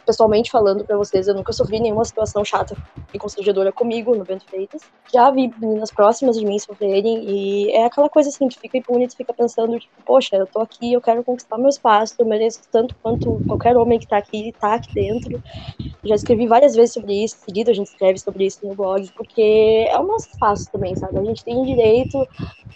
pessoalmente 0.07 0.49
falando 0.49 0.85
para 0.85 0.95
vocês, 0.95 1.27
eu 1.27 1.35
nunca 1.35 1.51
sofri 1.51 1.81
nenhuma 1.81 2.05
situação 2.05 2.45
chata 2.45 2.77
e 3.13 3.19
constrangedora 3.19 3.73
comigo 3.73 4.15
no 4.15 4.23
Bento 4.23 4.45
Freitas. 4.45 4.81
Já 5.13 5.29
vi 5.29 5.53
meninas 5.59 5.91
próximas 5.91 6.37
de 6.39 6.45
mim 6.45 6.57
sofrerem 6.57 7.29
e 7.29 7.71
é 7.71 7.83
aquela 7.83 8.07
coisa 8.07 8.29
assim, 8.29 8.47
tu 8.47 8.57
fica 8.57 8.77
impune, 8.77 9.05
tu 9.09 9.17
fica 9.17 9.33
pensando, 9.33 9.77
tipo, 9.77 9.93
poxa, 10.05 10.37
eu 10.37 10.47
tô 10.47 10.61
aqui, 10.61 10.93
eu 10.93 11.01
quero 11.01 11.25
conquistar 11.25 11.57
meu 11.57 11.67
espaço, 11.67 12.15
eu 12.19 12.25
mereço 12.25 12.61
tanto 12.71 12.95
quanto 13.03 13.43
qualquer 13.45 13.75
homem 13.75 13.99
que 13.99 14.07
tá 14.07 14.17
aqui, 14.17 14.55
tá 14.57 14.75
aqui 14.75 14.93
dentro. 14.93 15.43
Já 16.05 16.15
escrevi 16.15 16.47
várias 16.47 16.73
vezes 16.73 16.93
sobre 16.93 17.25
isso, 17.25 17.35
seguido 17.45 17.69
a 17.69 17.73
gente 17.73 17.87
escreve 17.87 18.17
sobre 18.17 18.45
isso 18.45 18.65
no 18.65 18.75
blog, 18.75 19.11
porque 19.11 19.85
é 19.89 19.99
o 19.99 20.03
nosso 20.03 20.29
espaço 20.29 20.71
também, 20.71 20.95
sabe? 20.95 21.19
A 21.19 21.23
gente 21.25 21.43
tem 21.43 21.61
direito, 21.65 22.25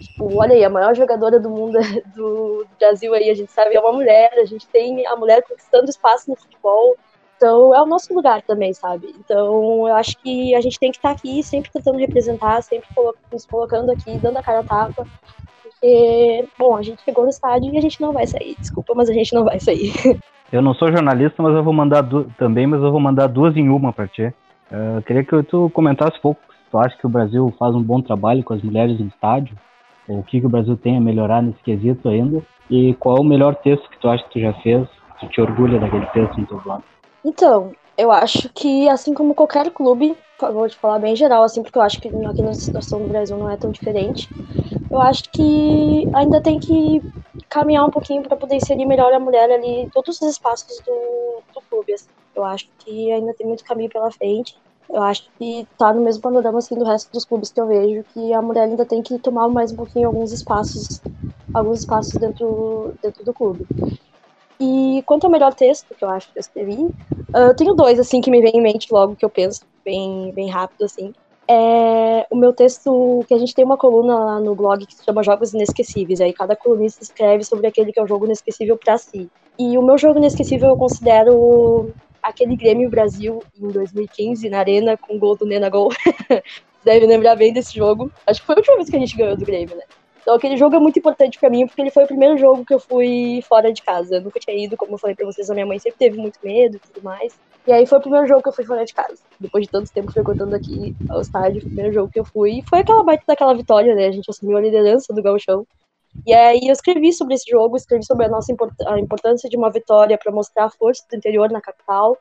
tipo, 0.01 0.37
olha 0.37 0.53
aí, 0.53 0.65
a 0.65 0.69
maior 0.69 0.93
jogadora 0.93 1.39
do 1.39 1.49
mundo 1.49 1.79
do 2.13 2.67
Brasil 2.77 3.13
aí, 3.13 3.29
a 3.29 3.35
gente 3.35 3.53
sabe, 3.53 3.73
é 3.73 3.79
uma 3.79 3.93
mulher, 3.93 4.33
a 4.33 4.45
gente 4.45 4.67
tem 4.67 5.07
a 5.07 5.15
mulher 5.15 5.41
conquistando 5.43 5.89
espaço 5.89 6.29
no 6.29 6.35
futebol, 6.35 6.97
Então 7.41 7.73
é 7.73 7.81
o 7.81 7.87
nosso 7.87 8.13
lugar 8.13 8.43
também, 8.43 8.71
sabe? 8.71 9.15
Então 9.19 9.87
eu 9.87 9.95
acho 9.95 10.15
que 10.19 10.53
a 10.53 10.61
gente 10.61 10.77
tem 10.77 10.91
que 10.91 10.97
estar 10.97 11.09
aqui 11.09 11.41
sempre 11.41 11.71
tentando 11.71 11.97
representar, 11.97 12.61
sempre 12.61 12.87
nos 13.33 13.47
colocando 13.47 13.89
aqui, 13.89 14.15
dando 14.19 14.37
a 14.37 14.43
cara 14.43 14.59
a 14.59 14.63
tapa. 14.63 15.07
Porque, 15.63 16.47
bom, 16.59 16.75
a 16.75 16.83
gente 16.83 17.01
chegou 17.01 17.23
no 17.23 17.31
estádio 17.31 17.73
e 17.73 17.77
a 17.79 17.81
gente 17.81 17.99
não 17.99 18.13
vai 18.13 18.27
sair. 18.27 18.55
Desculpa, 18.59 18.93
mas 18.95 19.09
a 19.09 19.13
gente 19.13 19.33
não 19.33 19.43
vai 19.43 19.59
sair. 19.59 19.91
Eu 20.53 20.61
não 20.61 20.75
sou 20.75 20.91
jornalista, 20.91 21.41
mas 21.41 21.55
eu 21.55 21.63
vou 21.63 21.71
mandar 21.71 22.05
também, 22.37 22.67
mas 22.67 22.83
eu 22.83 22.91
vou 22.91 22.99
mandar 22.99 23.27
duas 23.27 23.55
em 23.55 23.69
uma 23.69 23.93
para 23.93 24.05
ti. 24.05 24.25
Uh, 24.69 24.97
eu 24.97 25.01
queria 25.01 25.23
que 25.23 25.43
tu 25.43 25.71
comentasse 25.73 26.17
um 26.17 26.21
pouco 26.21 26.41
se 26.51 26.69
tu 26.69 26.77
acha 26.77 26.97
que 26.97 27.05
o 27.05 27.09
Brasil 27.09 27.53
faz 27.57 27.73
um 27.73 27.81
bom 27.81 28.01
trabalho 28.01 28.43
com 28.43 28.53
as 28.53 28.61
mulheres 28.61 28.99
no 28.99 29.07
estádio, 29.07 29.57
ou 30.09 30.19
o 30.19 30.23
que, 30.23 30.41
que 30.41 30.45
o 30.45 30.49
Brasil 30.49 30.75
tem 30.75 30.97
a 30.97 30.99
melhorar 30.99 31.41
nesse 31.41 31.63
quesito 31.63 32.09
ainda, 32.09 32.43
e 32.69 32.93
qual 32.95 33.15
é 33.15 33.21
o 33.21 33.23
melhor 33.23 33.55
texto 33.55 33.89
que 33.89 33.97
tu 33.97 34.09
acha 34.09 34.25
que 34.25 34.31
tu 34.31 34.39
já 34.41 34.51
fez, 34.55 34.85
tu 35.21 35.27
te 35.29 35.39
orgulha 35.39 35.79
daquele 35.79 36.05
texto 36.07 36.37
no 36.37 36.45
teu 36.45 36.59
blog. 36.59 36.83
Então, 37.23 37.71
eu 37.97 38.11
acho 38.11 38.49
que, 38.49 38.89
assim 38.89 39.13
como 39.13 39.35
qualquer 39.35 39.69
clube, 39.71 40.17
vou 40.39 40.67
te 40.67 40.75
falar 40.75 40.99
bem 40.99 41.15
geral, 41.15 41.43
assim, 41.43 41.61
porque 41.61 41.77
eu 41.77 41.83
acho 41.83 41.99
que 41.99 42.07
aqui 42.07 42.41
na 42.41 42.53
situação 42.53 42.99
do 42.99 43.07
Brasil 43.07 43.37
não 43.37 43.49
é 43.49 43.57
tão 43.57 43.71
diferente, 43.71 44.27
eu 44.89 44.99
acho 44.99 45.23
que 45.31 46.07
ainda 46.13 46.41
tem 46.41 46.59
que 46.59 47.01
caminhar 47.49 47.85
um 47.85 47.91
pouquinho 47.91 48.23
para 48.23 48.35
poder 48.35 48.55
inserir 48.55 48.85
melhor 48.85 49.13
a 49.13 49.19
mulher 49.19 49.51
ali 49.51 49.81
em 49.81 49.89
todos 49.89 50.19
os 50.19 50.27
espaços 50.27 50.79
do, 50.79 51.41
do 51.53 51.61
clube. 51.69 51.93
Assim. 51.93 52.09
Eu 52.35 52.43
acho 52.43 52.67
que 52.79 53.11
ainda 53.11 53.33
tem 53.33 53.47
muito 53.47 53.63
caminho 53.63 53.89
pela 53.89 54.11
frente. 54.11 54.57
Eu 54.89 55.01
acho 55.01 55.29
que 55.37 55.65
tá 55.77 55.93
no 55.93 56.01
mesmo 56.01 56.21
panorama 56.21 56.57
assim 56.57 56.75
do 56.75 56.83
resto 56.83 57.11
dos 57.13 57.23
clubes 57.23 57.51
que 57.51 57.61
eu 57.61 57.67
vejo, 57.67 58.03
que 58.13 58.33
a 58.33 58.41
mulher 58.41 58.63
ainda 58.63 58.85
tem 58.85 59.01
que 59.01 59.17
tomar 59.19 59.47
mais 59.47 59.71
um 59.71 59.77
pouquinho 59.77 60.07
alguns 60.07 60.33
espaços, 60.33 61.01
alguns 61.53 61.79
espaços 61.79 62.19
dentro, 62.19 62.93
dentro 63.01 63.23
do 63.23 63.33
clube. 63.33 63.65
E 64.63 65.01
quanto 65.07 65.23
ao 65.23 65.31
melhor 65.31 65.55
texto 65.55 65.95
que 65.95 66.05
eu 66.05 66.09
acho 66.09 66.31
que 66.31 66.37
eu 66.37 66.39
escrevi, 66.39 66.87
ah, 67.33 67.47
eu 67.47 67.55
tenho 67.55 67.73
dois, 67.73 67.99
assim, 67.99 68.21
que 68.21 68.29
me 68.29 68.43
vem 68.43 68.51
em 68.53 68.61
mente 68.61 68.93
logo 68.93 69.15
que 69.15 69.25
eu 69.25 69.29
penso, 69.29 69.61
bem, 69.83 70.31
bem 70.33 70.51
rápido, 70.51 70.85
assim. 70.85 71.11
É 71.47 72.27
o 72.29 72.35
meu 72.35 72.53
texto, 72.53 73.25
que 73.27 73.33
a 73.33 73.39
gente 73.39 73.55
tem 73.55 73.65
uma 73.65 73.75
coluna 73.75 74.19
lá 74.19 74.39
no 74.39 74.53
blog 74.53 74.85
que 74.85 74.93
se 74.93 75.03
chama 75.03 75.23
Jogos 75.23 75.55
Inesquecíveis, 75.55 76.21
aí 76.21 76.31
cada 76.31 76.55
colunista 76.55 77.01
escreve 77.01 77.43
sobre 77.43 77.65
aquele 77.65 77.91
que 77.91 77.99
é 77.99 78.03
o 78.03 78.07
jogo 78.07 78.25
inesquecível 78.25 78.77
para 78.77 78.99
si. 78.99 79.27
E 79.57 79.75
o 79.79 79.81
meu 79.81 79.97
jogo 79.97 80.19
inesquecível 80.19 80.69
eu 80.69 80.77
considero 80.77 81.91
aquele 82.21 82.55
Grêmio 82.55 82.87
Brasil 82.87 83.41
em 83.59 83.67
2015, 83.67 84.47
na 84.47 84.59
Arena, 84.59 84.95
com 84.95 85.15
o 85.15 85.19
gol 85.19 85.35
do 85.35 85.45
Nena 85.45 85.69
Gol. 85.69 85.89
Deve 86.85 87.07
lembrar 87.07 87.35
bem 87.35 87.51
desse 87.51 87.75
jogo. 87.75 88.11
Acho 88.27 88.41
que 88.41 88.45
foi 88.45 88.55
a 88.55 88.59
última 88.59 88.75
vez 88.75 88.89
que 88.91 88.95
a 88.95 88.99
gente 88.99 89.17
ganhou 89.17 89.35
do 89.35 89.45
Grêmio, 89.45 89.75
né? 89.75 89.83
Então 90.21 90.35
aquele 90.35 90.55
jogo 90.55 90.75
é 90.75 90.79
muito 90.79 90.99
importante 90.99 91.39
para 91.39 91.49
mim, 91.49 91.65
porque 91.65 91.81
ele 91.81 91.89
foi 91.89 92.03
o 92.03 92.07
primeiro 92.07 92.37
jogo 92.37 92.63
que 92.63 92.73
eu 92.73 92.79
fui 92.79 93.43
fora 93.47 93.73
de 93.73 93.81
casa. 93.81 94.15
Eu 94.15 94.21
nunca 94.21 94.39
tinha 94.39 94.55
ido, 94.55 94.77
como 94.77 94.93
eu 94.93 94.97
falei 94.97 95.15
pra 95.15 95.25
vocês, 95.25 95.49
a 95.49 95.53
minha 95.53 95.65
mãe 95.65 95.79
sempre 95.79 95.97
teve 95.97 96.17
muito 96.17 96.39
medo 96.43 96.77
e 96.77 96.79
tudo 96.79 97.03
mais. 97.03 97.37
E 97.67 97.71
aí 97.71 97.85
foi 97.85 97.97
o 97.97 98.01
primeiro 98.01 98.27
jogo 98.27 98.41
que 98.41 98.49
eu 98.49 98.53
fui 98.53 98.65
fora 98.65 98.85
de 98.85 98.93
casa. 98.93 99.17
Depois 99.39 99.65
de 99.65 99.71
tanto 99.71 99.91
tempo 99.91 100.11
frequentando 100.11 100.55
aqui 100.55 100.95
ao 101.09 101.21
estádio, 101.21 101.59
o 101.59 101.65
primeiro 101.65 101.93
jogo 101.93 102.11
que 102.11 102.19
eu 102.19 102.25
fui. 102.25 102.59
E 102.59 102.63
foi 102.67 102.79
aquela 102.79 103.03
baita 103.03 103.23
daquela 103.27 103.53
vitória, 103.53 103.95
né? 103.95 104.07
A 104.07 104.11
gente 104.11 104.29
assumiu 104.29 104.57
a 104.57 104.61
liderança 104.61 105.13
do 105.13 105.21
Gauchão. 105.21 105.65
E 106.25 106.33
aí 106.33 106.59
eu 106.63 106.71
escrevi 106.73 107.13
sobre 107.13 107.35
esse 107.35 107.49
jogo, 107.49 107.77
escrevi 107.77 108.05
sobre 108.05 108.25
a 108.25 108.29
nossa 108.29 108.51
import 108.51 108.73
a 108.85 108.99
importância 108.99 109.49
de 109.49 109.55
uma 109.57 109.71
vitória 109.71 110.17
para 110.17 110.31
mostrar 110.31 110.65
a 110.65 110.69
força 110.69 111.03
do 111.09 111.15
interior 111.15 111.49
na 111.49 111.61
capital. 111.61 112.17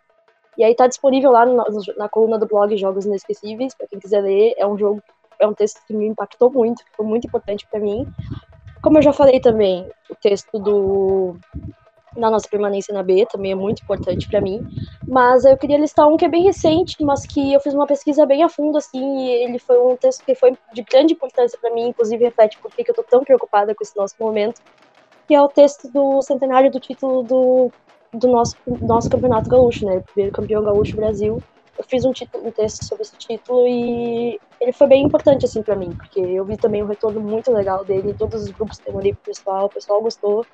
E 0.57 0.65
aí 0.65 0.75
tá 0.75 0.87
disponível 0.87 1.31
lá 1.31 1.47
no, 1.47 1.65
na 1.97 2.09
coluna 2.09 2.39
do 2.39 2.47
blog 2.47 2.77
Jogos 2.77 3.07
Inesquecíveis, 3.07 3.75
para 3.75 3.87
quem 3.87 3.99
quiser 3.99 4.21
ler. 4.21 4.55
É 4.57 4.67
um 4.67 4.77
jogo, 4.77 5.03
é 5.41 5.47
um 5.47 5.55
texto 5.55 5.81
que 5.87 5.95
me 5.95 6.07
impactou 6.07 6.51
muito, 6.51 6.85
que 6.85 6.97
foi 6.97 7.07
muito 7.07 7.27
importante 7.27 7.67
para 7.71 7.81
mim. 7.81 8.07
Como 8.83 8.99
eu 8.99 9.03
já 9.03 9.13
falei 9.13 9.41
também, 9.41 9.89
o 10.11 10.15
texto 10.15 10.59
do 10.59 11.37
da 12.17 12.29
nossa 12.29 12.49
permanência 12.49 12.93
na 12.93 13.03
B 13.03 13.25
também 13.31 13.53
é 13.53 13.55
muito 13.55 13.83
importante 13.83 14.29
para 14.29 14.41
mim. 14.41 14.61
Mas 15.07 15.45
eu 15.45 15.57
queria 15.57 15.79
listar 15.79 16.09
um 16.09 16.17
que 16.17 16.25
é 16.25 16.29
bem 16.29 16.43
recente, 16.43 16.97
mas 17.05 17.25
que 17.25 17.53
eu 17.53 17.61
fiz 17.61 17.73
uma 17.75 17.87
pesquisa 17.87 18.27
bem 18.27 18.43
a 18.43 18.49
fundo, 18.49 18.79
assim, 18.79 19.19
e 19.19 19.45
ele 19.45 19.59
foi 19.59 19.79
um 19.81 19.97
texto 19.97 20.25
que 20.25 20.35
foi 20.35 20.57
de 20.73 20.83
grande 20.83 21.15
importância 21.15 21.59
para 21.61 21.73
mim, 21.73 21.89
inclusive 21.89 22.25
reflete 22.25 22.59
por 22.59 22.71
que 22.73 22.85
eu 22.89 22.95
tô 22.95 23.03
tão 23.03 23.23
preocupada 23.23 23.75
com 23.75 23.83
esse 23.83 23.97
nosso 23.97 24.15
momento, 24.19 24.61
que 25.27 25.35
é 25.35 25.41
o 25.41 25.49
texto 25.49 25.89
do 25.93 26.21
centenário 26.23 26.71
do 26.71 26.81
título 26.81 27.23
do, 27.23 27.71
do 28.13 28.29
nosso, 28.29 28.57
nosso 28.81 29.09
campeonato 29.09 29.49
gaúcho, 29.49 29.87
né? 29.87 29.99
O 29.99 30.03
primeiro 30.03 30.35
campeão 30.35 30.63
gaúcho 30.63 30.97
Brasil. 30.97 31.41
Eu 31.79 31.85
fiz 31.85 32.05
um, 32.05 32.13
título, 32.13 32.47
um 32.47 32.51
texto 32.51 32.85
sobre 32.85 33.03
esse 33.03 33.17
título 33.17 33.67
e 33.67 34.39
ele 34.61 34.73
foi 34.73 34.87
bem 34.87 35.05
importante, 35.05 35.45
assim, 35.47 35.63
para 35.63 35.77
mim, 35.77 35.91
porque 35.91 36.21
eu 36.21 36.45
vi 36.45 36.57
também 36.57 36.83
um 36.83 36.87
retorno 36.87 37.21
muito 37.21 37.51
legal 37.51 37.85
dele, 37.85 38.15
todos 38.15 38.43
os 38.43 38.51
grupos 38.51 38.81
mandei 38.93 39.15
pro 39.15 39.23
pessoal, 39.23 39.67
o 39.67 39.71
pessoal 39.71 40.03
gostou. 40.03 40.45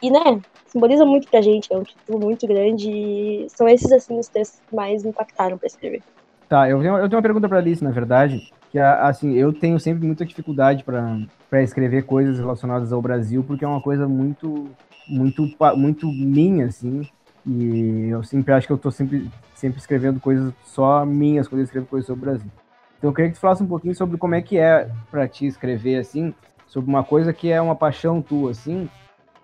E, 0.00 0.10
né, 0.10 0.40
simboliza 0.66 1.04
muito 1.04 1.28
pra 1.28 1.40
gente, 1.40 1.72
é 1.72 1.76
um 1.76 1.82
título 1.82 2.20
muito 2.20 2.46
grande 2.46 2.90
e 2.90 3.46
são 3.48 3.68
esses, 3.68 3.90
assim, 3.90 4.18
os 4.18 4.28
textos 4.28 4.60
que 4.68 4.74
mais 4.74 5.02
me 5.02 5.10
impactaram 5.10 5.56
para 5.56 5.66
escrever. 5.66 6.02
Tá, 6.48 6.68
eu 6.68 6.80
tenho, 6.80 6.98
eu 6.98 7.08
tenho 7.08 7.16
uma 7.16 7.22
pergunta 7.22 7.48
pra 7.48 7.58
Alice, 7.58 7.82
na 7.82 7.90
verdade, 7.90 8.52
que, 8.70 8.78
assim, 8.78 9.34
eu 9.34 9.52
tenho 9.52 9.78
sempre 9.80 10.06
muita 10.06 10.24
dificuldade 10.24 10.84
para 10.84 11.62
escrever 11.62 12.04
coisas 12.04 12.38
relacionadas 12.38 12.92
ao 12.92 13.00
Brasil, 13.00 13.42
porque 13.44 13.64
é 13.64 13.68
uma 13.68 13.80
coisa 13.80 14.06
muito, 14.06 14.68
muito, 15.08 15.48
muito 15.76 16.06
minha, 16.06 16.66
assim, 16.66 17.08
e 17.46 18.08
eu 18.10 18.22
sempre 18.22 18.52
acho 18.52 18.66
que 18.66 18.72
eu 18.72 18.78
tô 18.78 18.90
sempre, 18.90 19.30
sempre 19.54 19.78
escrevendo 19.78 20.18
coisas 20.20 20.52
só 20.64 21.04
minhas 21.04 21.46
quando 21.46 21.60
eu 21.60 21.64
escrevo 21.64 21.86
coisas 21.86 22.06
sobre 22.06 22.22
o 22.22 22.30
Brasil. 22.30 22.50
Então 22.98 23.10
eu 23.10 23.14
queria 23.14 23.30
que 23.30 23.36
tu 23.36 23.40
falasse 23.40 23.62
um 23.62 23.66
pouquinho 23.66 23.94
sobre 23.94 24.16
como 24.16 24.34
é 24.34 24.40
que 24.40 24.56
é 24.56 24.90
para 25.10 25.28
ti 25.28 25.46
escrever, 25.46 25.96
assim, 25.96 26.34
sobre 26.66 26.88
uma 26.88 27.04
coisa 27.04 27.32
que 27.32 27.50
é 27.50 27.60
uma 27.60 27.76
paixão 27.76 28.22
tua, 28.22 28.52
assim, 28.52 28.88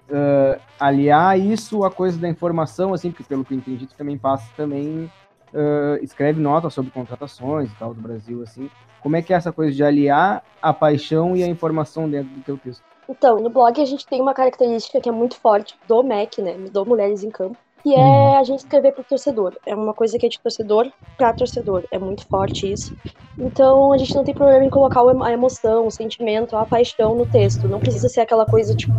uh, 0.09 0.61
aliar 0.79 1.39
isso 1.39 1.85
à 1.85 1.91
coisa 1.91 2.19
da 2.19 2.29
informação, 2.29 2.95
assim, 2.95 3.11
porque 3.11 3.25
pelo 3.25 3.45
que 3.45 3.55
eu 3.55 3.59
entendi, 3.59 3.87
tu 3.87 3.95
também 3.95 4.17
passa 4.17 4.49
também 4.57 5.11
uh, 5.53 6.03
escreve 6.03 6.41
notas 6.41 6.75
sobre 6.75 6.91
contratações 6.91 7.71
e 7.71 7.75
tal 7.77 7.95
do 7.95 8.01
Brasil, 8.01 8.43
assim. 8.43 8.71
Como 9.01 9.17
é 9.17 9.23
que 9.23 9.33
é 9.33 9.37
essa 9.37 9.53
coisa 9.53 9.73
de 9.73 9.83
aliar 9.83 10.43
a 10.61 10.73
paixão 10.73 11.37
e 11.37 11.43
a 11.43 11.47
informação 11.47 12.09
dentro 12.09 12.31
do 12.35 12.43
teu 12.43 12.59
texto? 12.59 12.83
Então, 13.09 13.41
no 13.41 13.51
blog 13.51 13.81
a 13.81 13.85
gente 13.85 14.07
tem 14.07 14.21
uma 14.21 14.35
característica 14.35 15.01
que 15.01 15.09
é 15.09 15.13
muito 15.13 15.37
forte 15.37 15.77
do 15.89 16.03
MEC, 16.03 16.41
né, 16.41 16.55
do 16.71 16.87
Mulheres 16.87 17.25
em 17.25 17.31
Campo, 17.31 17.59
que 17.83 17.95
é 17.95 17.99
uhum. 17.99 18.39
a 18.39 18.43
gente 18.45 18.61
escrever 18.61 18.93
pro 18.93 19.05
torcedor. 19.05 19.57
É 19.67 19.75
uma 19.75 19.95
coisa 19.95 20.19
que 20.19 20.27
é 20.27 20.29
de 20.29 20.41
torcedor 20.41 20.91
para 21.17 21.33
torcedor. 21.33 21.85
É 21.91 21.99
muito 21.99 22.27
forte 22.27 22.71
isso. 22.71 22.95
Então 23.39 23.93
a 23.93 23.99
gente 23.99 24.15
não 24.15 24.25
tem 24.25 24.35
problema 24.35 24.65
em 24.65 24.71
colocar 24.71 25.03
a 25.03 25.33
emoção, 25.33 25.87
o 25.87 25.91
sentimento, 25.91 26.57
a 26.57 26.67
paixão 26.67 27.15
no 27.15 27.27
texto. 27.27 27.69
Não 27.69 27.81
precisa 27.81 28.09
ser 28.09 28.21
aquela 28.21 28.47
coisa, 28.47 28.75
tipo, 28.75 28.95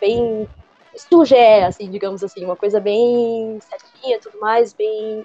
bem 0.00 0.48
sujé, 0.96 1.64
assim, 1.64 1.90
digamos 1.90 2.22
assim, 2.22 2.44
uma 2.44 2.56
coisa 2.56 2.80
bem 2.80 3.58
certinha, 3.60 4.18
tudo 4.20 4.38
mais, 4.40 4.72
bem, 4.72 5.24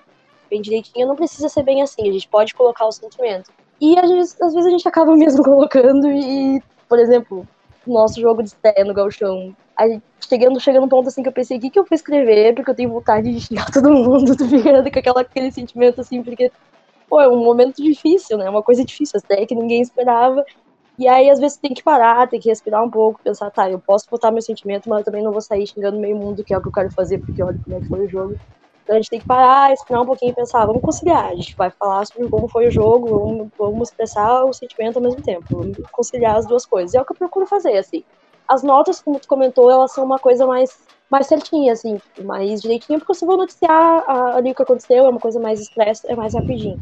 bem 0.49 0.61
direitinha, 0.61 1.05
não 1.05 1.15
precisa 1.15 1.49
ser 1.49 1.63
bem 1.63 1.81
assim, 1.81 2.07
a 2.07 2.11
gente 2.11 2.27
pode 2.27 2.53
colocar 2.53 2.85
o 2.85 2.91
sentimento. 2.91 3.51
E 3.79 3.97
às 3.99 4.09
vezes, 4.09 4.41
às 4.41 4.53
vezes 4.53 4.67
a 4.67 4.71
gente 4.71 4.87
acaba 4.87 5.15
mesmo 5.15 5.43
colocando 5.43 6.09
e, 6.09 6.61
por 6.87 6.99
exemplo, 6.99 7.47
nosso 7.91 8.19
jogo 8.19 8.43
de 8.43 8.49
estreia 8.49 8.85
no 8.85 8.93
Galchão, 8.93 9.55
aí, 9.75 10.01
chegando, 10.27 10.59
chegando 10.59 10.85
um 10.85 10.89
ponto 10.89 11.07
assim 11.07 11.21
que 11.21 11.29
eu 11.29 11.33
pensei, 11.33 11.57
o 11.57 11.61
que, 11.61 11.69
que 11.69 11.79
eu 11.79 11.83
vou 11.83 11.95
escrever? 11.95 12.55
Porque 12.55 12.71
eu 12.71 12.75
tenho 12.75 12.89
vontade 12.89 13.31
de 13.31 13.39
xingar 13.39 13.69
todo 13.71 13.91
mundo, 13.91 14.35
tô 14.35 14.45
ficando 14.45 14.91
com 14.91 14.99
aquela, 14.99 15.21
aquele 15.21 15.51
sentimento 15.51 16.01
assim, 16.01 16.23
porque, 16.23 16.51
pô, 17.07 17.21
é 17.21 17.27
um 17.27 17.43
momento 17.43 17.81
difícil, 17.81 18.37
né? 18.37 18.49
Uma 18.49 18.63
coisa 18.63 18.83
difícil, 18.83 19.19
até 19.23 19.45
que 19.45 19.55
ninguém 19.55 19.81
esperava. 19.81 20.43
E 20.97 21.07
aí, 21.07 21.29
às 21.29 21.39
vezes, 21.39 21.57
tem 21.57 21.73
que 21.73 21.83
parar, 21.83 22.27
tem 22.27 22.39
que 22.39 22.49
respirar 22.49 22.83
um 22.83 22.89
pouco, 22.89 23.21
pensar, 23.23 23.51
tá, 23.51 23.69
eu 23.69 23.79
posso 23.79 24.07
botar 24.09 24.31
meu 24.31 24.41
sentimento, 24.41 24.89
mas 24.89 24.99
eu 24.99 25.05
também 25.05 25.23
não 25.23 25.31
vou 25.31 25.41
sair 25.41 25.67
xingando 25.67 25.99
meio 25.99 26.17
mundo, 26.17 26.43
que 26.43 26.53
é 26.53 26.57
o 26.57 26.61
que 26.61 26.67
eu 26.69 26.71
quero 26.71 26.91
fazer, 26.91 27.19
porque 27.19 27.43
olha 27.43 27.59
como 27.63 27.77
é 27.77 27.79
que 27.81 27.87
foi 27.87 28.05
o 28.05 28.09
jogo. 28.09 28.35
Então 28.87 28.95
a 28.95 28.99
gente 29.01 29.09
tem 29.09 29.19
que 29.19 29.27
parar, 29.27 29.67
respirar 29.67 30.01
um 30.01 30.05
pouquinho 30.05 30.31
e 30.31 30.33
pensar, 30.33 30.65
vamos 30.65 30.81
conciliar, 30.81 31.25
a 31.25 31.35
gente 31.35 31.53
vai 31.57 31.69
falar 31.69 32.05
sobre 32.05 32.29
como 32.29 32.47
foi 32.47 32.67
o 32.67 32.71
jogo, 32.71 33.19
vamos, 33.19 33.49
vamos 33.57 33.89
expressar 33.89 34.45
o 34.45 34.53
sentimento 34.53 34.95
ao 34.95 35.01
mesmo 35.01 35.21
tempo, 35.21 35.43
vamos 35.49 35.77
conciliar 35.91 36.37
as 36.37 36.45
duas 36.45 36.65
coisas. 36.65 36.93
E 36.93 36.97
é 36.97 37.01
o 37.01 37.03
que 37.03 37.11
eu 37.11 37.17
procuro 37.17 37.45
fazer, 37.45 37.77
assim. 37.77 38.01
As 38.47 38.63
notas, 38.63 39.01
como 39.01 39.19
tu 39.19 39.27
comentou, 39.27 39.69
elas 39.69 39.91
são 39.91 40.05
uma 40.05 40.17
coisa 40.17 40.47
mais, 40.47 40.79
mais 41.09 41.27
certinha, 41.27 41.73
assim, 41.73 41.99
mais 42.23 42.61
direitinha, 42.61 42.97
porque 42.97 43.11
eu 43.11 43.27
vou 43.27 43.35
noticiar 43.35 44.05
ali 44.33 44.51
o 44.51 44.55
que 44.55 44.63
aconteceu, 44.63 45.05
é 45.05 45.09
uma 45.09 45.19
coisa 45.19 45.37
mais 45.37 45.59
expressa, 45.59 46.09
é 46.09 46.15
mais 46.15 46.33
rapidinho. 46.33 46.79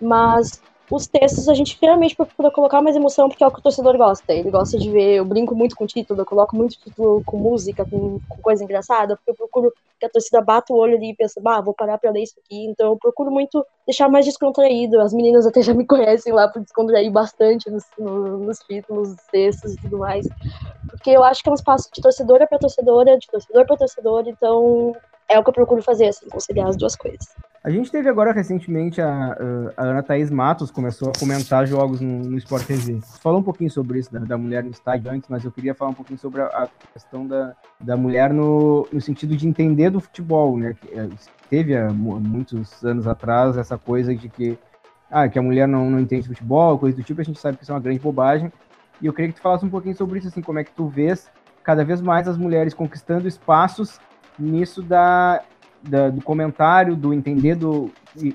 Mas 0.00 0.62
os 0.90 1.06
textos 1.06 1.48
a 1.48 1.54
gente 1.54 1.78
realmente 1.80 2.16
procura 2.16 2.50
colocar 2.50 2.82
mais 2.82 2.96
emoção 2.96 3.28
porque 3.28 3.44
é 3.44 3.46
o 3.46 3.50
que 3.50 3.60
o 3.60 3.62
torcedor 3.62 3.96
gosta. 3.96 4.32
Ele 4.32 4.50
gosta 4.50 4.76
de 4.76 4.90
ver, 4.90 5.16
eu 5.16 5.24
brinco 5.24 5.54
muito 5.54 5.76
com 5.76 5.86
título, 5.86 6.20
eu 6.20 6.26
coloco 6.26 6.56
muito 6.56 6.76
título 6.76 7.22
com 7.24 7.36
música, 7.36 7.84
com, 7.84 8.20
com 8.28 8.42
coisa 8.42 8.64
engraçada, 8.64 9.16
porque 9.16 9.30
eu 9.30 9.34
procuro 9.34 9.72
que 9.98 10.06
a 10.06 10.10
torcida 10.10 10.40
bata 10.40 10.72
o 10.72 10.76
olho 10.76 10.96
ali 10.96 11.10
e 11.10 11.14
pensa, 11.14 11.40
bah, 11.40 11.60
vou 11.60 11.74
parar 11.74 11.98
pra 11.98 12.10
ler 12.10 12.22
isso 12.22 12.34
aqui. 12.44 12.64
Então 12.66 12.88
eu 12.88 12.96
procuro 12.96 13.30
muito 13.30 13.64
deixar 13.86 14.08
mais 14.08 14.24
descontraído. 14.24 15.00
As 15.00 15.12
meninas 15.12 15.46
até 15.46 15.62
já 15.62 15.72
me 15.72 15.86
conhecem 15.86 16.32
lá 16.32 16.48
por 16.48 16.60
descontrair 16.60 17.10
bastante 17.12 17.70
nos, 17.70 17.84
nos 17.98 18.58
títulos, 18.60 19.10
nos 19.10 19.22
textos 19.30 19.74
e 19.74 19.76
tudo 19.76 19.98
mais. 19.98 20.26
Porque 20.88 21.10
eu 21.10 21.22
acho 21.22 21.42
que 21.42 21.48
é 21.48 21.52
um 21.52 21.54
espaço 21.54 21.88
de 21.92 22.02
torcedora 22.02 22.46
para 22.46 22.58
torcedora, 22.58 23.16
de 23.16 23.28
torcedor 23.28 23.64
para 23.64 23.76
torcedor, 23.76 24.24
então 24.26 24.96
é 25.30 25.38
o 25.38 25.44
que 25.44 25.50
eu 25.50 25.54
procuro 25.54 25.80
fazer, 25.80 26.08
assim, 26.08 26.28
conciliar 26.28 26.68
as 26.68 26.76
duas 26.76 26.96
coisas. 26.96 27.28
A 27.62 27.70
gente 27.70 27.90
teve 27.90 28.08
agora 28.08 28.32
recentemente 28.32 29.00
a, 29.00 29.36
a 29.76 29.82
Ana 29.82 30.02
Thaís 30.02 30.30
Matos 30.30 30.70
começou 30.70 31.10
a 31.10 31.18
comentar 31.18 31.66
jogos 31.66 32.00
no, 32.00 32.24
no 32.24 32.36
Sport 32.38 32.66
TV. 32.66 33.00
Falou 33.22 33.38
um 33.38 33.42
pouquinho 33.42 33.70
sobre 33.70 34.00
isso, 34.00 34.12
da, 34.12 34.18
da, 34.18 34.36
mulher 34.36 34.64
no 34.64 34.70
estádio 34.70 35.10
antes, 35.10 35.28
mas 35.28 35.44
eu 35.44 35.52
queria 35.52 35.74
falar 35.74 35.92
um 35.92 35.94
pouquinho 35.94 36.18
sobre 36.18 36.40
a, 36.40 36.46
a 36.46 36.68
questão 36.92 37.26
da, 37.26 37.54
da 37.78 37.96
mulher 37.96 38.32
no, 38.32 38.88
no 38.90 39.00
sentido 39.00 39.36
de 39.36 39.46
entender 39.46 39.90
do 39.90 40.00
futebol, 40.00 40.56
né? 40.56 40.74
É, 40.90 41.06
teve 41.48 41.76
há 41.76 41.90
muitos 41.90 42.82
anos 42.82 43.06
atrás 43.06 43.56
essa 43.56 43.78
coisa 43.78 44.14
de 44.14 44.28
que, 44.28 44.58
ah, 45.10 45.28
que 45.28 45.38
a 45.38 45.42
mulher 45.42 45.68
não, 45.68 45.88
não 45.88 46.00
entende 46.00 46.26
futebol, 46.26 46.78
coisa 46.78 46.96
do 46.96 47.04
tipo, 47.04 47.20
a 47.20 47.24
gente 47.24 47.38
sabe 47.38 47.56
que 47.56 47.62
isso 47.62 47.72
é 47.72 47.74
uma 47.74 47.80
grande 47.80 48.00
bobagem. 48.00 48.50
E 49.00 49.06
eu 49.06 49.12
queria 49.12 49.30
que 49.30 49.36
tu 49.36 49.42
falasse 49.42 49.64
um 49.64 49.70
pouquinho 49.70 49.94
sobre 49.94 50.18
isso, 50.18 50.28
assim, 50.28 50.42
como 50.42 50.58
é 50.58 50.64
que 50.64 50.72
tu 50.72 50.88
vês 50.88 51.30
cada 51.62 51.84
vez 51.84 52.00
mais 52.00 52.26
as 52.26 52.36
mulheres 52.36 52.74
conquistando 52.74 53.28
espaços 53.28 54.00
nisso 54.42 54.82
da 54.82 55.42
da, 55.82 56.10
do 56.10 56.22
comentário, 56.22 56.96
do 56.96 57.12
entender 57.12 57.54
do 57.54 57.90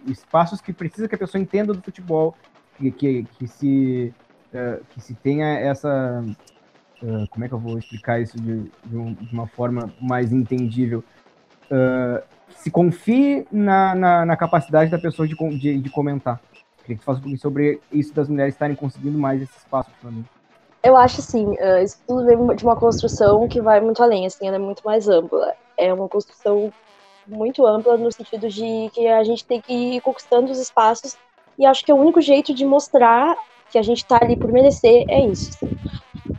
espaços 0.07 0.61
que 0.61 0.73
precisa 0.73 1.07
que 1.07 1.15
a 1.15 1.17
pessoa 1.17 1.41
entenda 1.41 1.73
do 1.73 1.81
futebol, 1.81 2.35
que, 2.77 2.91
que, 2.91 3.23
que 3.37 3.47
se 3.47 4.13
uh, 4.53 4.83
que 4.89 5.01
se 5.01 5.13
tenha 5.15 5.59
essa 5.59 6.23
uh, 7.03 7.29
como 7.29 7.45
é 7.45 7.47
que 7.47 7.53
eu 7.53 7.59
vou 7.59 7.77
explicar 7.77 8.21
isso 8.21 8.37
de, 8.37 8.71
de, 8.85 8.97
um, 8.97 9.13
de 9.13 9.33
uma 9.33 9.47
forma 9.47 9.93
mais 10.01 10.31
entendível 10.31 11.03
uh, 11.65 12.23
se 12.49 12.71
confie 12.71 13.45
na, 13.51 13.95
na, 13.95 14.25
na, 14.25 14.37
capacidade 14.37 14.89
da 14.89 14.97
pessoa 14.97 15.27
de, 15.27 15.35
de, 15.59 15.79
de 15.79 15.89
comentar. 15.89 16.39
Queria 16.81 16.97
que 16.97 17.01
tu 17.01 17.05
falasse 17.05 17.37
sobre 17.37 17.81
isso 17.91 18.13
das 18.13 18.29
mulheres 18.29 18.53
estarem 18.53 18.75
conseguindo 18.75 19.17
mais 19.17 19.41
esse 19.41 19.57
espaço 19.57 19.89
mim. 20.03 20.23
Eu 20.83 20.95
acho 20.95 21.19
assim, 21.19 21.55
isso 21.83 21.97
tudo 22.07 22.25
vem 22.25 22.55
de 22.55 22.63
uma 22.63 22.75
construção 22.75 23.47
que 23.47 23.59
vai 23.59 23.81
muito 23.81 24.03
além, 24.03 24.27
assim, 24.27 24.47
ela 24.47 24.57
é 24.57 24.59
muito 24.59 24.83
mais 24.85 25.07
ampla. 25.07 25.55
É 25.77 25.93
uma 25.93 26.07
construção 26.07 26.71
muito 27.27 27.65
ampla 27.65 27.97
no 27.97 28.11
sentido 28.11 28.47
de 28.47 28.89
que 28.93 29.07
a 29.07 29.23
gente 29.23 29.45
tem 29.45 29.59
que 29.59 29.73
ir 29.73 30.01
conquistando 30.01 30.51
os 30.51 30.59
espaços 30.59 31.17
e 31.57 31.65
acho 31.65 31.83
que 31.83 31.91
o 31.91 31.95
único 31.95 32.21
jeito 32.21 32.53
de 32.53 32.65
mostrar 32.65 33.35
que 33.71 33.77
a 33.77 33.81
gente 33.81 33.97
está 33.97 34.19
ali 34.21 34.35
por 34.35 34.51
merecer 34.51 35.05
é 35.07 35.25
isso. 35.25 35.57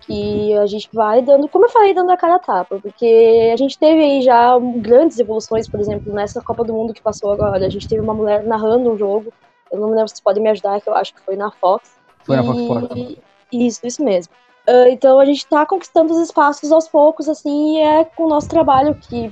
Que 0.02 0.54
a 0.54 0.66
gente 0.66 0.88
vai 0.92 1.20
dando, 1.20 1.48
como 1.48 1.64
eu 1.64 1.70
falei, 1.70 1.92
dando 1.92 2.10
a 2.12 2.16
cara 2.16 2.36
a 2.36 2.38
tapa, 2.38 2.78
porque 2.80 3.50
a 3.52 3.56
gente 3.56 3.78
teve 3.78 4.02
aí 4.02 4.22
já 4.22 4.56
grandes 4.76 5.18
evoluções, 5.18 5.68
por 5.68 5.80
exemplo, 5.80 6.12
nessa 6.12 6.40
Copa 6.40 6.62
do 6.62 6.72
Mundo 6.72 6.94
que 6.94 7.02
passou 7.02 7.32
agora, 7.32 7.66
a 7.66 7.68
gente 7.68 7.88
teve 7.88 8.00
uma 8.00 8.14
mulher 8.14 8.44
narrando 8.44 8.90
um 8.90 8.96
jogo, 8.96 9.32
eu 9.72 9.80
não 9.80 9.88
me 9.88 9.94
lembro 9.94 10.08
se 10.08 10.14
vocês 10.14 10.20
podem 10.22 10.42
me 10.42 10.50
ajudar, 10.50 10.80
que 10.80 10.88
eu 10.88 10.94
acho 10.94 11.12
que 11.12 11.20
foi 11.20 11.34
na 11.34 11.50
Fox. 11.50 11.96
Foi 12.24 12.36
e... 12.36 12.38
na 12.38 12.44
Fox 12.44 12.58
Sports. 12.60 13.16
Isso, 13.52 13.80
isso 13.84 14.04
mesmo. 14.04 14.32
Uh, 14.68 14.88
então 14.88 15.20
a 15.20 15.24
gente 15.24 15.38
está 15.38 15.64
conquistando 15.64 16.12
os 16.12 16.20
espaços 16.20 16.72
aos 16.72 16.88
poucos, 16.88 17.28
assim, 17.28 17.76
e 17.76 17.80
é 17.80 18.04
com 18.04 18.24
o 18.24 18.28
nosso 18.28 18.48
trabalho 18.48 18.94
que 18.94 19.30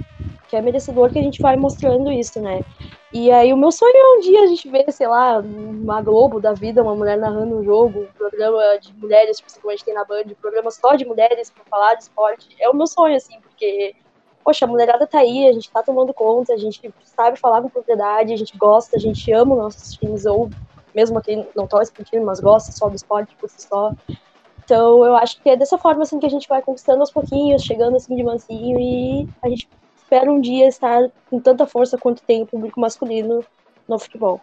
que 0.55 0.57
é 0.57 0.63
merecedor 0.63 1.11
que 1.11 1.19
a 1.19 1.23
gente 1.23 1.43
vai 1.43 1.57
mostrando 1.57 2.13
isso, 2.13 2.41
né? 2.41 2.63
E 3.13 3.31
aí 3.31 3.53
o 3.53 3.57
meu 3.57 3.73
sonho 3.73 3.97
é 3.97 4.17
um 4.17 4.21
dia 4.21 4.43
a 4.43 4.47
gente 4.47 4.69
ver, 4.69 4.91
sei 4.93 5.09
lá, 5.09 5.39
uma 5.39 6.01
Globo 6.01 6.41
da 6.41 6.53
vida, 6.53 6.83
uma 6.83 6.95
mulher 6.95 7.19
narrando 7.19 7.59
um 7.59 7.65
jogo, 7.65 8.03
um 8.03 8.07
programa 8.07 8.79
de 8.79 8.93
mulheres, 8.95 9.39
tipo, 9.39 9.69
a 9.69 9.73
gente 9.73 9.85
tem 9.85 9.95
na 9.95 10.05
Band, 10.05 10.23
um 10.27 10.35
programa 10.35 10.71
só 10.71 10.95
de 10.95 11.05
mulheres 11.05 11.51
para 11.51 11.65
falar 11.65 11.95
de 11.95 12.05
esporte. 12.05 12.49
É 12.61 12.69
o 12.69 12.75
meu 12.75 12.87
sonho, 12.87 13.17
assim, 13.17 13.41
porque, 13.41 13.97
poxa, 14.45 14.65
a 14.65 14.69
mulherada 14.69 15.07
tá 15.07 15.19
aí, 15.19 15.49
a 15.49 15.53
gente 15.53 15.71
tá 15.71 15.83
tomando 15.83 16.15
conta, 16.15 16.53
a 16.53 16.57
gente 16.57 16.93
sabe 17.05 17.37
falar 17.37 17.61
com 17.61 17.69
propriedade, 17.69 18.33
a 18.33 18.37
gente 18.37 18.57
gosta, 18.57 18.97
a 18.97 19.01
gente 19.01 19.33
ama 19.33 19.55
os 19.55 19.63
nossos 19.63 19.95
times, 19.95 20.25
ou 20.25 20.51
mesmo 20.95 21.21
quem 21.21 21.49
não 21.57 21.67
torce 21.67 21.93
pro 21.93 22.05
time, 22.05 22.25
mas 22.25 22.39
gosta 22.39 22.71
só 22.71 22.89
do 22.89 22.95
esporte 22.95 23.35
por 23.37 23.49
si 23.51 23.63
só. 23.63 23.93
Então, 24.65 25.05
eu 25.05 25.15
acho 25.17 25.41
que 25.43 25.51
é 25.51 25.57
dessa 25.57 25.77
forma, 25.77 26.03
assim, 26.03 26.19
que 26.19 26.27
a 26.27 26.31
gente 26.31 26.49
vai 26.49 26.63
conquistando 26.63 27.01
aos 27.01 27.11
pouquinhos, 27.11 27.63
chegando, 27.63 27.97
assim, 27.97 28.17
de 28.17 28.23
mansinho, 28.23 28.79
e 28.81 29.29
a 29.43 29.49
gente 29.49 29.69
espero 29.97 30.33
um 30.33 30.41
dia 30.41 30.69
estar 30.69 31.09
com 31.29 31.39
tanta 31.39 31.67
força 31.67 31.99
quanto 31.99 32.23
tem 32.23 32.43
o 32.43 32.47
público 32.47 32.81
masculino 32.81 33.45
no 33.89 33.99
futebol. 33.99 34.41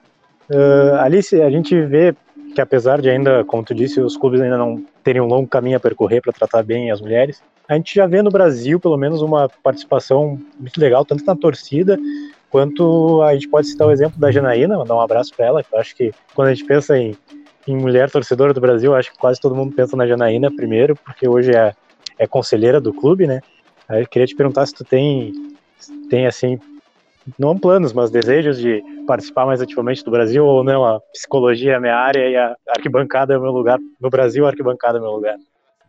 Uh, 0.49 0.95
Alice, 0.99 1.39
a 1.41 1.49
gente 1.49 1.79
vê 1.81 2.13
que 2.53 2.61
apesar 2.61 3.01
de 3.01 3.09
ainda, 3.09 3.43
como 3.45 3.63
tu 3.63 3.73
disse, 3.73 3.99
os 4.01 4.17
clubes 4.17 4.41
ainda 4.41 4.57
não 4.57 4.83
terem 5.03 5.21
um 5.21 5.27
longo 5.27 5.47
caminho 5.47 5.77
a 5.77 5.79
percorrer 5.79 6.21
para 6.21 6.33
tratar 6.33 6.63
bem 6.63 6.91
as 6.91 6.99
mulheres, 6.99 7.41
a 7.67 7.75
gente 7.75 7.95
já 7.95 8.05
vê 8.05 8.21
no 8.21 8.29
Brasil 8.29 8.79
pelo 8.79 8.97
menos 8.97 9.21
uma 9.21 9.49
participação 9.63 10.37
muito 10.59 10.79
legal, 10.79 11.05
tanto 11.05 11.23
na 11.23 11.35
torcida 11.35 11.97
quanto 12.49 13.21
a 13.21 13.33
gente 13.33 13.47
pode 13.47 13.67
citar 13.67 13.87
o 13.87 13.91
exemplo 13.91 14.19
da 14.19 14.29
Janaína, 14.29 14.77
mandar 14.77 14.95
um 14.95 15.01
abraço 15.01 15.33
para 15.33 15.45
ela, 15.45 15.63
que 15.63 15.73
eu 15.73 15.79
acho 15.79 15.95
que 15.95 16.11
quando 16.35 16.49
a 16.49 16.53
gente 16.53 16.65
pensa 16.65 16.97
em, 16.97 17.15
em 17.67 17.75
mulher 17.75 18.09
torcedora 18.09 18.53
do 18.53 18.61
Brasil, 18.61 18.95
acho 18.95 19.11
que 19.11 19.19
quase 19.19 19.39
todo 19.39 19.55
mundo 19.55 19.73
pensa 19.75 19.95
na 19.95 20.07
Janaína 20.07 20.49
primeiro, 20.55 20.95
porque 21.05 21.27
hoje 21.27 21.51
é, 21.55 21.71
é 22.19 22.27
conselheira 22.27 22.81
do 22.81 22.93
clube, 22.93 23.27
né? 23.27 23.41
Aí 23.89 24.01
eu 24.01 24.07
queria 24.07 24.27
te 24.27 24.35
perguntar 24.35 24.65
se 24.65 24.73
tu 24.73 24.85
tem 24.85 25.31
tem 26.09 26.27
assim, 26.27 26.57
não 27.37 27.57
planos, 27.57 27.93
mas 27.93 28.11
desejos 28.11 28.59
de 28.59 28.83
participar 29.07 29.45
mais 29.45 29.61
ativamente 29.61 30.03
do 30.03 30.11
Brasil 30.11 30.45
ou 30.45 30.63
não? 30.63 30.85
A 30.85 30.99
psicologia 31.11 31.73
é 31.73 31.79
minha 31.79 31.95
área 31.95 32.29
e 32.29 32.35
a 32.35 32.55
arquibancada 32.69 33.33
é 33.33 33.37
o 33.37 33.41
meu 33.41 33.51
lugar. 33.51 33.79
No 33.99 34.09
Brasil, 34.09 34.45
a 34.45 34.49
arquibancada 34.49 34.97
é 34.97 35.01
o 35.01 35.03
meu 35.03 35.11
lugar. 35.11 35.37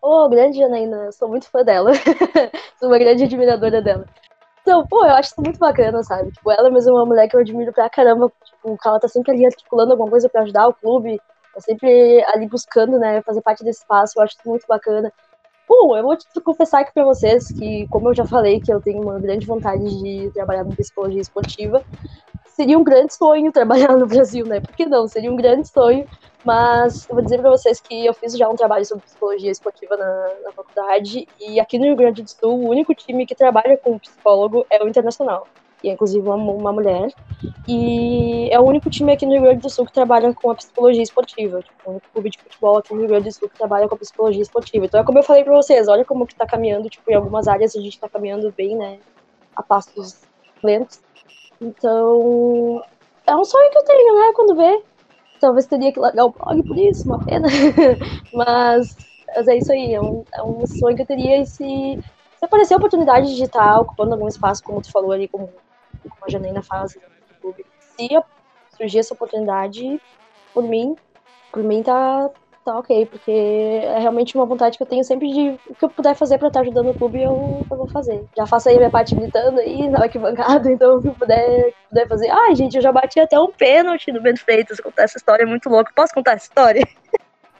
Oh, 0.02 0.28
grande 0.28 0.58
Janaína, 0.58 1.12
sou 1.12 1.28
muito 1.28 1.48
fã 1.48 1.62
dela. 1.62 1.92
sou 2.78 2.88
uma 2.88 2.98
grande 2.98 3.24
admiradora 3.24 3.80
dela. 3.80 4.04
Então, 4.62 4.86
pô, 4.86 5.04
eu 5.04 5.12
acho 5.12 5.30
isso 5.30 5.42
muito 5.42 5.58
bacana, 5.58 6.02
sabe? 6.02 6.30
Tipo, 6.30 6.50
ela 6.50 6.70
mesmo 6.70 6.90
é 6.90 6.94
uma 6.94 7.06
mulher 7.06 7.28
que 7.28 7.36
eu 7.36 7.40
admiro 7.40 7.72
pra 7.72 7.90
caramba. 7.90 8.30
Tipo, 8.44 8.76
ela 8.84 9.00
tá 9.00 9.08
sempre 9.08 9.32
ali 9.32 9.46
articulando 9.46 9.92
alguma 9.92 10.10
coisa 10.10 10.28
pra 10.28 10.42
ajudar 10.42 10.68
o 10.68 10.74
clube. 10.74 11.20
Tá 11.54 11.60
sempre 11.60 12.24
ali 12.28 12.46
buscando, 12.48 12.98
né, 12.98 13.22
fazer 13.22 13.42
parte 13.42 13.64
desse 13.64 13.80
espaço. 13.80 14.14
Eu 14.16 14.22
acho 14.22 14.36
muito 14.44 14.66
bacana. 14.66 15.12
Bom, 15.68 15.96
eu 15.96 16.02
vou 16.02 16.16
te 16.16 16.40
confessar 16.40 16.80
aqui 16.80 16.92
para 16.92 17.04
vocês 17.04 17.48
que, 17.48 17.86
como 17.88 18.08
eu 18.08 18.14
já 18.14 18.26
falei, 18.26 18.60
que 18.60 18.72
eu 18.72 18.80
tenho 18.80 19.02
uma 19.02 19.18
grande 19.18 19.46
vontade 19.46 19.84
de 20.02 20.30
trabalhar 20.32 20.64
com 20.64 20.74
psicologia 20.74 21.20
esportiva. 21.20 21.82
Seria 22.46 22.78
um 22.78 22.84
grande 22.84 23.14
sonho 23.14 23.50
trabalhar 23.52 23.96
no 23.96 24.06
Brasil, 24.06 24.44
né? 24.46 24.60
Por 24.60 24.74
que 24.74 24.84
não? 24.84 25.08
Seria 25.08 25.32
um 25.32 25.36
grande 25.36 25.68
sonho. 25.68 26.06
Mas 26.44 27.08
eu 27.08 27.14
vou 27.14 27.22
dizer 27.22 27.38
para 27.38 27.50
vocês 27.50 27.80
que 27.80 28.04
eu 28.04 28.12
fiz 28.12 28.36
já 28.36 28.48
um 28.48 28.56
trabalho 28.56 28.84
sobre 28.84 29.04
psicologia 29.04 29.50
esportiva 29.50 29.96
na, 29.96 30.28
na 30.44 30.52
faculdade 30.52 31.28
e 31.40 31.60
aqui 31.60 31.78
no 31.78 31.84
Rio 31.84 31.96
Grande 31.96 32.22
do 32.22 32.28
Sul 32.28 32.58
o 32.58 32.68
único 32.68 32.92
time 32.94 33.24
que 33.24 33.34
trabalha 33.34 33.76
com 33.76 33.96
psicólogo 33.96 34.66
é 34.68 34.82
o 34.82 34.88
Internacional 34.88 35.46
e 35.82 35.90
inclusive 35.90 36.26
uma, 36.26 36.36
uma 36.36 36.72
mulher. 36.72 37.12
E 37.66 38.48
é 38.50 38.58
o 38.58 38.64
único 38.64 38.90
time 38.90 39.12
aqui 39.12 39.26
no 39.26 39.32
Rio 39.32 39.42
Grande 39.42 39.62
do 39.62 39.70
Sul 39.70 39.86
que 39.86 39.92
trabalha 39.92 40.32
com 40.34 40.50
a 40.50 40.54
psicologia 40.54 41.02
esportiva. 41.02 41.60
Tipo, 41.62 41.74
o 41.84 41.90
único 41.92 42.06
clube 42.12 42.30
de 42.30 42.38
futebol 42.38 42.78
aqui 42.78 42.92
no 42.92 43.00
Rio 43.00 43.08
Grande 43.08 43.28
do 43.28 43.32
Sul 43.32 43.48
que 43.48 43.56
trabalha 43.56 43.88
com 43.88 43.94
a 43.94 43.98
psicologia 43.98 44.42
esportiva. 44.42 44.84
Então 44.84 45.00
é 45.00 45.04
como 45.04 45.18
eu 45.18 45.22
falei 45.22 45.44
pra 45.44 45.54
vocês, 45.54 45.88
olha 45.88 46.04
como 46.04 46.26
que 46.26 46.34
tá 46.34 46.46
caminhando, 46.46 46.88
tipo, 46.88 47.10
em 47.10 47.14
algumas 47.14 47.48
áreas 47.48 47.74
a 47.76 47.80
gente 47.80 47.98
tá 47.98 48.08
caminhando 48.08 48.52
bem, 48.56 48.76
né? 48.76 48.98
A 49.56 49.62
passos 49.62 50.22
lentos. 50.62 51.00
Então, 51.60 52.82
é 53.26 53.36
um 53.36 53.44
sonho 53.44 53.70
que 53.70 53.78
eu 53.78 53.84
tenho, 53.84 54.18
né? 54.18 54.32
Quando 54.34 54.56
vê. 54.56 54.82
Talvez 55.40 55.66
teria 55.66 55.92
que 55.92 55.98
largar 55.98 56.26
o 56.26 56.30
blog 56.30 56.62
por 56.62 56.78
isso, 56.78 57.04
uma 57.04 57.18
pena. 57.24 57.48
mas, 58.32 58.96
mas 59.34 59.48
é 59.48 59.56
isso 59.56 59.72
aí, 59.72 59.94
é 59.94 60.00
um, 60.00 60.24
é 60.32 60.42
um 60.42 60.64
sonho 60.66 60.94
que 60.94 61.02
eu 61.02 61.06
teria 61.06 61.38
e 61.40 61.46
se, 61.46 61.98
se 62.36 62.44
aparecer 62.44 62.74
a 62.74 62.76
oportunidade 62.76 63.34
de 63.34 63.42
estar 63.42 63.80
ocupando 63.80 64.12
algum 64.12 64.28
espaço, 64.28 64.62
como 64.62 64.80
tu 64.80 64.92
falou 64.92 65.10
ali, 65.10 65.26
como 65.26 65.50
como 66.08 66.24
a 66.26 66.30
Janaína 66.30 66.62
faz 66.62 66.96
no 66.96 67.40
clube. 67.40 67.66
Se 67.78 68.08
surgir 68.76 68.98
essa 68.98 69.14
oportunidade, 69.14 70.00
por 70.54 70.62
mim, 70.62 70.96
por 71.52 71.62
mim 71.62 71.82
tá, 71.82 72.30
tá 72.64 72.78
ok, 72.78 73.06
porque 73.06 73.30
é 73.30 73.98
realmente 73.98 74.34
uma 74.34 74.46
vontade 74.46 74.76
que 74.76 74.82
eu 74.82 74.86
tenho 74.86 75.04
sempre 75.04 75.30
de 75.30 75.58
o 75.68 75.74
que 75.74 75.84
eu 75.84 75.90
puder 75.90 76.14
fazer 76.14 76.38
para 76.38 76.48
estar 76.48 76.60
ajudando 76.60 76.90
o 76.90 76.94
clube, 76.94 77.22
eu, 77.22 77.64
eu 77.70 77.76
vou 77.76 77.88
fazer. 77.88 78.24
Já 78.36 78.46
faço 78.46 78.68
aí 78.68 78.76
minha 78.76 78.90
parte 78.90 79.14
gritando 79.14 79.60
aí 79.60 79.88
na 79.88 80.00
arquibancada, 80.00 80.70
então 80.72 80.96
o 80.96 81.02
que 81.02 81.08
eu 81.08 81.14
puder, 81.14 81.74
puder 81.88 82.08
fazer. 82.08 82.30
Ai, 82.30 82.54
gente, 82.54 82.76
eu 82.76 82.82
já 82.82 82.92
bati 82.92 83.20
até 83.20 83.38
um 83.38 83.50
pênalti 83.50 84.10
no 84.12 84.20
Bento 84.20 84.40
Freitas, 84.40 84.80
contar 84.80 85.04
essa 85.04 85.18
história 85.18 85.42
é 85.42 85.46
muito 85.46 85.68
louca. 85.68 85.92
Posso 85.94 86.14
contar 86.14 86.32
essa 86.32 86.46
história? 86.46 86.86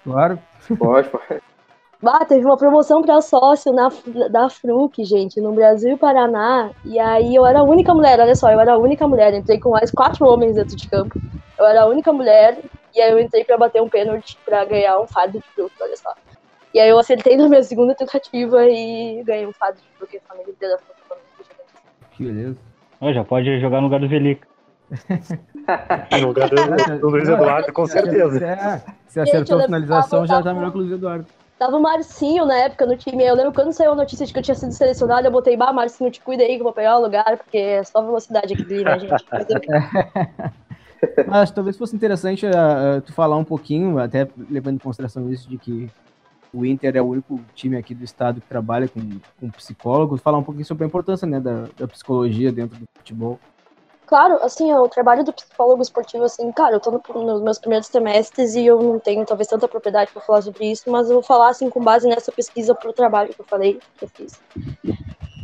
Claro. 0.05 0.39
Pode, 0.79 1.09
pode. 1.09 1.43
Ah, 2.05 2.25
teve 2.25 2.45
uma 2.45 2.57
promoção 2.57 3.01
para 3.01 3.21
sócio 3.21 3.73
na, 3.73 3.89
da 4.29 4.49
Fruc, 4.49 5.05
gente, 5.05 5.41
no 5.41 5.53
Brasil 5.53 5.93
e 5.93 5.97
Paraná. 5.97 6.71
E 6.85 6.99
aí 6.99 7.33
eu 7.35 7.47
era 7.47 7.61
a 7.61 7.63
única 7.63 7.95
mulher, 7.95 8.19
olha 8.19 8.35
só, 8.35 8.51
eu 8.51 8.59
era 8.59 8.73
a 8.73 8.79
única 8.79 9.07
mulher. 9.07 9.33
Entrei 9.35 9.61
com 9.61 9.71
mais 9.71 9.91
quatro 9.91 10.27
homens 10.27 10.57
dentro 10.57 10.75
de 10.75 10.89
campo. 10.89 11.21
Eu 11.57 11.65
era 11.65 11.83
a 11.83 11.87
única 11.87 12.13
mulher. 12.13 12.59
E 12.95 13.01
aí 13.01 13.13
eu 13.13 13.21
entrei 13.21 13.45
para 13.45 13.57
bater 13.57 13.81
um 13.81 13.89
pênalti 13.89 14.37
para 14.45 14.65
ganhar 14.65 14.99
um 15.01 15.07
fardo 15.07 15.39
de 15.39 15.45
Fruc, 15.55 15.73
olha 15.81 15.97
só. 15.97 16.13
E 16.75 16.81
aí 16.81 16.89
eu 16.89 16.99
acertei 16.99 17.37
na 17.37 17.49
minha 17.49 17.63
segunda 17.63 17.95
tentativa 17.95 18.67
e 18.69 19.23
ganhei 19.25 19.47
um 19.47 19.53
fardo 19.53 19.79
de 19.79 19.97
Fruc. 19.97 20.17
A 20.17 20.29
família 20.29 20.51
inteira 20.51 20.79
foi 20.79 21.47
Que 22.17 22.25
beleza. 22.25 22.59
Oh, 23.01 23.13
já 23.13 23.25
pode 23.25 23.61
jogar 23.61 23.79
no 23.79 23.87
lugar 23.87 24.01
do 24.01 24.09
Velica. 24.09 24.49
no 26.21 26.27
lugar 26.27 26.51
do, 26.51 27.09
Luiz 27.09 27.29
Eduardo, 27.29 27.73
com 27.73 27.87
certeza. 27.87 28.39
Se, 29.07 29.13
se 29.13 29.21
acertou 29.21 29.61
a 29.61 29.63
finalização, 29.63 30.27
já 30.27 30.43
tá 30.43 30.53
melhor 30.53 30.73
que 30.73 30.79
o 30.79 30.81
Luiz 30.81 30.93
Eduardo. 30.93 31.27
Tava 31.63 31.77
o 31.77 31.81
Marcinho 31.81 32.45
na 32.45 32.57
época 32.57 32.85
no 32.85 32.97
time. 32.97 33.25
Eu 33.25 33.37
lembro 33.37 33.53
quando 33.53 33.73
saiu 33.73 33.93
a 33.93 33.95
notícia 33.95 34.27
de 34.27 34.33
que 34.33 34.39
eu 34.41 34.43
tinha 34.43 34.55
sido 34.57 34.73
selecionado, 34.73 35.29
eu 35.29 35.31
botei, 35.31 35.57
bah, 35.57 35.73
Marcinho, 35.73 36.11
te 36.11 36.21
cuida 36.21 36.43
aí 36.43 36.57
que 36.57 36.61
eu 36.61 36.65
vou 36.65 36.73
pegar 36.73 36.99
o 36.99 37.03
lugar, 37.03 37.37
porque 37.37 37.57
é 37.57 37.85
só 37.85 38.03
velocidade 38.03 38.53
aqui, 38.53 38.83
né, 38.83 38.99
gente? 38.99 39.15
Mas 41.25 41.53
talvez 41.53 41.77
fosse 41.77 41.95
interessante 41.95 42.45
uh, 42.47 43.01
tu 43.03 43.13
falar 43.13 43.37
um 43.37 43.45
pouquinho, 43.45 44.01
até 44.01 44.27
levando 44.51 44.75
em 44.75 44.79
consideração 44.79 45.33
isso 45.33 45.49
de 45.49 45.57
que 45.57 45.89
o 46.53 46.67
Inter 46.67 46.97
é 46.97 47.01
o 47.01 47.07
único 47.07 47.41
time 47.55 47.77
aqui 47.77 47.95
do 47.95 48.03
estado 48.03 48.41
que 48.41 48.49
trabalha 48.49 48.89
com, 48.89 49.01
com 49.39 49.49
psicólogos. 49.51 50.21
Falar 50.21 50.39
um 50.39 50.43
pouquinho 50.43 50.67
sobre 50.67 50.83
a 50.83 50.89
importância 50.89 51.29
né, 51.29 51.39
da, 51.39 51.67
da 51.79 51.87
psicologia 51.87 52.51
dentro 52.51 52.77
do 52.77 52.87
futebol. 52.99 53.39
Claro, 54.13 54.39
assim, 54.43 54.71
o 54.75 54.87
trabalho 54.91 55.25
do 55.25 55.33
psicólogo 55.33 55.81
esportivo, 55.81 56.25
assim, 56.25 56.53
cara, 56.53 56.77
eu 56.77 56.81
tô 56.81 56.91
no, 56.91 57.23
nos 57.23 57.41
meus 57.41 57.59
primeiros 57.59 57.87
semestres 57.87 58.55
e 58.55 58.67
eu 58.67 58.79
não 58.79 58.99
tenho 58.99 59.25
talvez 59.25 59.49
tanta 59.49 59.67
propriedade 59.67 60.13
para 60.13 60.21
falar 60.21 60.43
sobre 60.43 60.71
isso, 60.71 60.91
mas 60.91 61.09
eu 61.09 61.15
vou 61.15 61.23
falar, 61.23 61.49
assim, 61.49 61.71
com 61.71 61.81
base 61.83 62.07
nessa 62.07 62.31
pesquisa 62.31 62.75
pro 62.75 62.93
trabalho 62.93 63.33
que 63.33 63.41
eu 63.41 63.47
falei, 63.47 63.81
que 63.97 64.05
eu 64.05 64.09
fiz. 64.09 64.39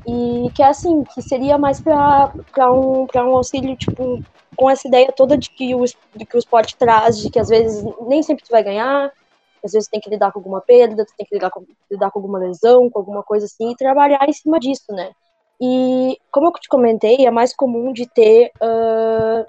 E 0.07 0.51
que 0.55 0.63
é 0.63 0.67
assim, 0.67 1.03
que 1.05 1.23
seria 1.23 1.57
mais 1.57 1.81
para 1.81 2.31
um, 2.71 3.07
pra 3.07 3.25
um 3.25 3.39
auxílio, 3.39 3.75
tipo, 3.75 4.23
com 4.55 4.69
essa 4.69 4.87
ideia 4.87 5.11
toda 5.13 5.39
de 5.39 5.49
que, 5.49 5.75
o, 5.75 5.83
de 6.15 6.27
que 6.27 6.37
o 6.37 6.39
esporte 6.39 6.77
traz, 6.77 7.19
de 7.19 7.31
que 7.31 7.39
às 7.39 7.49
vezes 7.49 7.83
nem 8.07 8.23
sempre 8.23 8.45
tu 8.45 8.51
vai 8.51 8.63
ganhar, 8.63 9.11
às 9.65 9.73
vezes 9.73 9.89
tem 9.89 9.99
que 9.99 10.11
lidar 10.11 10.31
com 10.31 10.41
alguma 10.41 10.61
perda, 10.61 11.07
tu 11.07 11.15
tem 11.17 11.25
que 11.25 11.35
lidar 11.35 11.49
com, 11.49 11.65
lidar 11.91 12.11
com 12.11 12.19
alguma 12.19 12.39
lesão, 12.39 12.91
com 12.91 12.99
alguma 12.99 13.23
coisa 13.23 13.47
assim, 13.47 13.71
e 13.71 13.77
trabalhar 13.77 14.29
em 14.29 14.33
cima 14.35 14.61
disso, 14.61 14.93
né? 14.93 15.13
E, 15.61 16.19
como 16.31 16.49
eu 16.49 16.53
te 16.53 16.69
comentei, 16.69 17.27
é 17.27 17.31
mais 17.31 17.55
comum 17.55 17.93
de 17.93 18.07
ter 18.07 18.53
uh, 18.63 19.45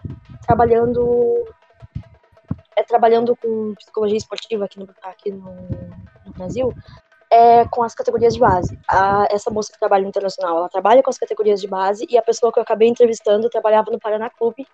trabalhando 0.45 1.45
é, 2.75 2.83
trabalhando 2.83 3.35
com 3.35 3.75
psicologia 3.75 4.17
esportiva 4.17 4.65
aqui 4.65 4.79
no, 4.79 4.89
aqui 5.03 5.31
no, 5.31 5.53
no 6.25 6.33
Brasil, 6.33 6.73
é 7.29 7.65
com 7.65 7.83
as 7.83 7.93
categorias 7.93 8.33
de 8.33 8.39
base. 8.39 8.79
A, 8.89 9.27
essa 9.29 9.51
moça 9.51 9.71
que 9.71 9.77
trabalha 9.77 10.03
no 10.03 10.09
internacional, 10.09 10.57
ela 10.57 10.69
trabalha 10.69 11.03
com 11.03 11.09
as 11.09 11.17
categorias 11.17 11.61
de 11.61 11.67
base 11.67 12.07
e 12.09 12.17
a 12.17 12.21
pessoa 12.21 12.51
que 12.51 12.57
eu 12.57 12.63
acabei 12.63 12.87
entrevistando 12.87 13.49
trabalhava 13.49 13.91
no 13.91 13.99
Paraná 13.99 14.29
Clube 14.29 14.65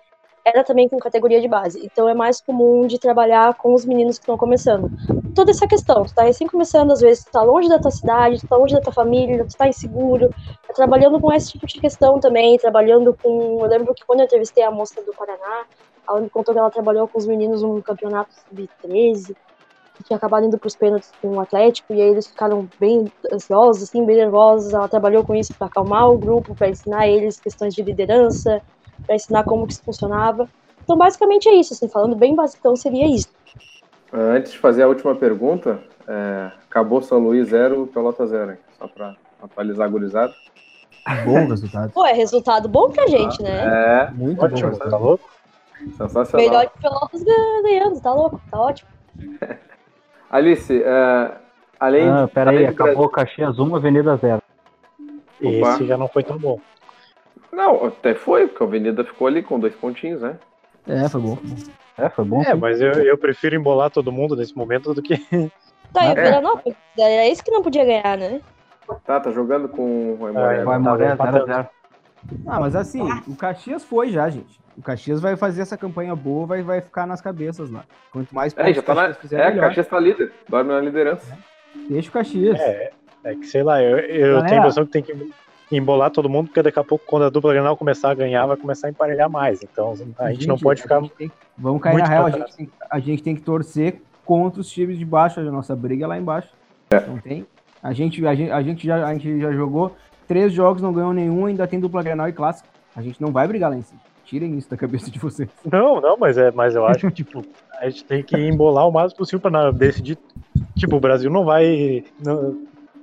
era 0.45 0.63
também 0.63 0.87
com 0.87 0.97
categoria 0.97 1.41
de 1.41 1.47
base. 1.47 1.83
Então 1.83 2.07
é 2.07 2.13
mais 2.13 2.39
comum 2.39 2.85
de 2.85 2.99
trabalhar 2.99 3.55
com 3.55 3.73
os 3.73 3.83
meninos 3.83 4.19
que 4.19 4.23
estão 4.23 4.37
começando. 4.37 4.91
Toda 5.33 5.49
essa 5.49 5.67
questão, 5.67 6.05
tu 6.05 6.13
tá 6.13 6.21
recém 6.21 6.45
começando, 6.47 6.91
às 6.91 7.01
vezes 7.01 7.25
tu 7.25 7.31
tá 7.31 7.41
longe 7.41 7.67
da 7.67 7.79
tua 7.79 7.89
cidade, 7.89 8.39
tu 8.39 8.47
tá 8.47 8.55
longe 8.55 8.75
da 8.75 8.81
tua 8.81 8.93
família, 8.93 9.43
tu 9.43 9.57
tá 9.57 9.67
inseguro, 9.67 10.29
tá 10.67 10.73
trabalhando 10.73 11.19
com 11.19 11.33
esse 11.33 11.51
tipo 11.53 11.65
de 11.65 11.81
questão 11.81 12.19
também, 12.19 12.57
trabalhando 12.59 13.17
com. 13.21 13.57
Eu 13.59 13.67
lembro 13.67 13.95
que 13.95 14.05
quando 14.05 14.19
eu 14.19 14.25
entrevistei 14.25 14.63
a 14.63 14.69
moça 14.69 15.01
do 15.01 15.13
Paraná, 15.13 15.65
ela 16.07 16.21
me 16.21 16.29
contou 16.29 16.53
que 16.53 16.59
ela 16.59 16.69
trabalhou 16.69 17.07
com 17.07 17.17
os 17.17 17.25
meninos 17.25 17.63
num 17.63 17.81
campeonato 17.81 18.29
sub-13, 18.47 19.35
que 19.95 20.03
tinha 20.03 20.17
acabado 20.17 20.45
indo 20.45 20.59
pros 20.59 20.75
pênaltis 20.75 21.11
com 21.19 21.29
o 21.29 21.39
Atlético, 21.39 21.91
e 21.91 22.01
aí 22.01 22.09
eles 22.09 22.27
ficaram 22.27 22.69
bem 22.79 23.11
ansiosos, 23.33 23.83
assim, 23.83 24.05
bem 24.05 24.17
nervosos. 24.17 24.73
Ela 24.73 24.87
trabalhou 24.87 25.25
com 25.25 25.33
isso 25.33 25.55
para 25.55 25.65
acalmar 25.65 26.07
o 26.07 26.17
grupo, 26.19 26.53
para 26.53 26.69
ensinar 26.69 27.07
eles 27.07 27.39
questões 27.39 27.73
de 27.73 27.81
liderança, 27.81 28.61
para 29.05 29.15
ensinar 29.15 29.43
como 29.43 29.65
que 29.65 29.73
isso 29.73 29.83
funcionava. 29.83 30.47
Então, 30.83 30.97
basicamente 30.97 31.49
é 31.49 31.55
isso, 31.55 31.73
assim, 31.73 31.87
falando 31.87 32.15
bem 32.15 32.35
basicão, 32.35 32.75
seria 32.75 33.07
isso. 33.07 33.27
Antes 34.13 34.51
de 34.51 34.59
fazer 34.59 34.83
a 34.83 34.87
última 34.87 35.15
pergunta, 35.15 35.79
é, 36.07 36.51
acabou 36.69 37.01
São 37.01 37.19
Luís 37.19 37.49
0, 37.49 37.87
Pelota 37.87 38.25
0, 38.25 38.57
só 38.77 38.87
para 38.87 39.15
atualizar 39.41 39.87
a 39.87 39.89
gurizada. 39.89 40.33
Bom 41.25 41.47
resultado. 41.49 41.91
Pô, 41.91 42.05
é 42.05 42.13
resultado 42.13 42.69
bom 42.69 42.89
pra 42.89 43.07
gente, 43.07 43.41
né? 43.41 44.07
É, 44.07 44.11
muito 44.11 44.43
ótimo, 44.43 44.71
bom. 44.71 44.77
Tá 44.77 44.97
louco? 44.97 45.29
Sensacional. 45.97 46.47
Melhor 46.47 46.69
que 46.69 46.81
Pelotas 46.81 47.23
ganhando, 47.23 48.01
tá 48.01 48.13
louco, 48.13 48.41
tá 48.49 48.59
ótimo. 48.59 48.89
Alice, 50.29 50.83
é, 50.83 51.31
além. 51.79 52.09
Ah, 52.09 52.27
peraí, 52.31 52.65
acabou 52.65 53.09
Caxias 53.09 53.57
1, 53.59 53.75
Avenida 53.75 54.17
0. 54.17 54.41
Opa. 55.41 55.49
Esse 55.49 55.85
já 55.85 55.97
não 55.97 56.07
foi 56.07 56.23
tão 56.23 56.37
bom. 56.37 56.59
Não, 57.55 57.85
até 57.85 58.13
foi, 58.13 58.47
porque 58.47 58.63
a 58.63 58.67
Avenida 58.67 59.03
ficou 59.03 59.27
ali 59.27 59.41
com 59.41 59.59
dois 59.59 59.73
pontinhos, 59.75 60.21
né? 60.21 60.37
É, 60.87 61.07
foi 61.09 61.21
bom. 61.21 61.37
É, 61.97 62.09
foi 62.09 62.25
bom. 62.25 62.43
É, 62.43 62.53
mas 62.53 62.81
eu, 62.81 62.91
eu 62.91 63.17
prefiro 63.17 63.55
embolar 63.55 63.89
todo 63.89 64.11
mundo 64.11 64.35
nesse 64.35 64.55
momento 64.55 64.93
do 64.93 65.01
que. 65.01 65.15
Tá, 65.93 66.07
e 66.07 66.09
o 66.09 66.11
É. 66.11 66.15
Veranópolis, 66.15 66.77
era 66.99 67.25
esse 67.27 67.41
que 67.41 67.49
não 67.49 67.61
podia 67.63 67.85
ganhar, 67.85 68.17
né? 68.17 68.41
Tá, 69.05 69.17
tá 69.17 69.31
jogando 69.31 69.69
com 69.69 70.17
o 70.19 70.25
Aimoré. 70.25 70.63
Vai 70.65 70.77
Moré 70.77 71.15
0x0. 71.15 71.69
Ah, 72.45 72.59
mas 72.59 72.75
assim, 72.75 73.01
o 73.25 73.35
Caxias 73.37 73.81
foi 73.85 74.09
já, 74.09 74.29
gente. 74.29 74.59
O 74.77 74.81
Caxias 74.81 75.21
vai 75.21 75.37
fazer 75.37 75.61
essa 75.61 75.77
campanha 75.77 76.13
boa, 76.13 76.45
vai, 76.47 76.61
vai 76.61 76.81
ficar 76.81 77.07
nas 77.07 77.21
cabeças 77.21 77.71
lá. 77.71 77.85
Quanto 78.11 78.35
mais 78.35 78.53
É, 78.57 78.73
já 78.73 78.81
tá 78.81 78.91
o 78.91 78.95
na. 78.95 79.13
Fizer, 79.13 79.39
É, 79.39 79.49
melhor. 79.51 79.67
Caxias 79.67 79.87
tá 79.87 79.97
líder, 79.97 80.33
dorme 80.49 80.73
na 80.73 80.81
liderança. 80.81 81.37
Deixa 81.89 82.09
o 82.09 82.11
Caxias. 82.11 82.59
É, 82.59 82.91
é 83.23 83.35
que 83.35 83.45
sei 83.47 83.63
lá, 83.63 83.81
eu, 83.81 83.97
eu 83.99 84.27
Galera. 84.33 84.45
tenho 84.47 84.55
a 84.57 84.59
impressão 84.63 84.85
que 84.85 84.91
tem 84.91 85.01
que 85.03 85.31
embolar 85.71 86.11
todo 86.11 86.29
mundo, 86.29 86.47
porque 86.47 86.61
daqui 86.61 86.79
a 86.79 86.83
pouco, 86.83 87.05
quando 87.05 87.23
a 87.23 87.29
dupla 87.29 87.53
Grenal 87.53 87.75
começar 87.75 88.11
a 88.11 88.13
ganhar, 88.13 88.45
vai 88.45 88.57
começar 88.57 88.87
a 88.87 88.89
emparelhar 88.89 89.29
mais. 89.29 89.63
Então 89.63 89.93
a 90.17 90.31
gente, 90.31 90.47
não 90.47 90.57
pode 90.57 90.81
ficar. 90.81 91.01
gente 91.01 91.13
tem- 91.13 91.31
Vamos 91.57 91.81
cair 91.81 91.93
muito 91.93 92.05
na 92.05 92.09
real, 92.09 92.25
a 92.27 92.29
gente, 92.29 92.55
tem, 92.55 92.69
a 92.89 92.99
gente 92.99 93.23
tem 93.23 93.35
que 93.35 93.41
torcer 93.41 94.01
contra 94.23 94.61
os 94.61 94.69
times 94.69 94.97
de 94.97 95.05
baixo. 95.05 95.39
A 95.39 95.43
nossa 95.43 95.75
briga 95.75 96.05
é 96.05 96.07
lá 96.07 96.17
embaixo. 96.17 96.49
Não 97.07 97.17
tem. 97.17 97.45
A 97.81 97.93
gente, 97.93 98.25
a, 98.25 98.33
gente, 98.35 98.51
a, 98.51 98.61
gente 98.61 98.85
já, 98.87 99.07
a 99.07 99.13
gente 99.13 99.39
já 99.39 99.51
jogou 99.51 99.95
três 100.27 100.51
jogos, 100.51 100.81
não 100.81 100.91
ganhou 100.91 101.13
nenhum, 101.13 101.45
ainda 101.45 101.67
tem 101.67 101.79
dupla 101.79 102.01
Grenal 102.03 102.27
e 102.27 102.33
clássico. 102.33 102.67
A 102.95 103.01
gente 103.01 103.21
não 103.21 103.31
vai 103.31 103.47
brigar 103.47 103.69
lá 103.69 103.77
em 103.77 103.81
cima. 103.81 103.99
Tirem 104.23 104.57
isso 104.57 104.69
da 104.69 104.75
cabeça 104.77 105.11
de 105.11 105.19
vocês. 105.19 105.49
Não, 105.71 106.01
não, 106.01 106.17
mas, 106.17 106.37
é, 106.37 106.51
mas 106.51 106.73
eu 106.73 106.85
acho 106.87 107.07
que, 107.07 107.23
tipo, 107.23 107.43
a 107.79 107.87
gente 107.87 108.03
tem 108.05 108.23
que 108.23 108.35
embolar 108.35 108.87
o 108.87 108.91
máximo 108.91 109.19
possível 109.19 109.39
pra 109.39 109.71
decidir. 109.71 110.17
Tipo, 110.75 110.95
o 110.95 110.99
Brasil 110.99 111.29
não 111.29 111.45
vai. 111.45 112.03
Não, 112.23 112.57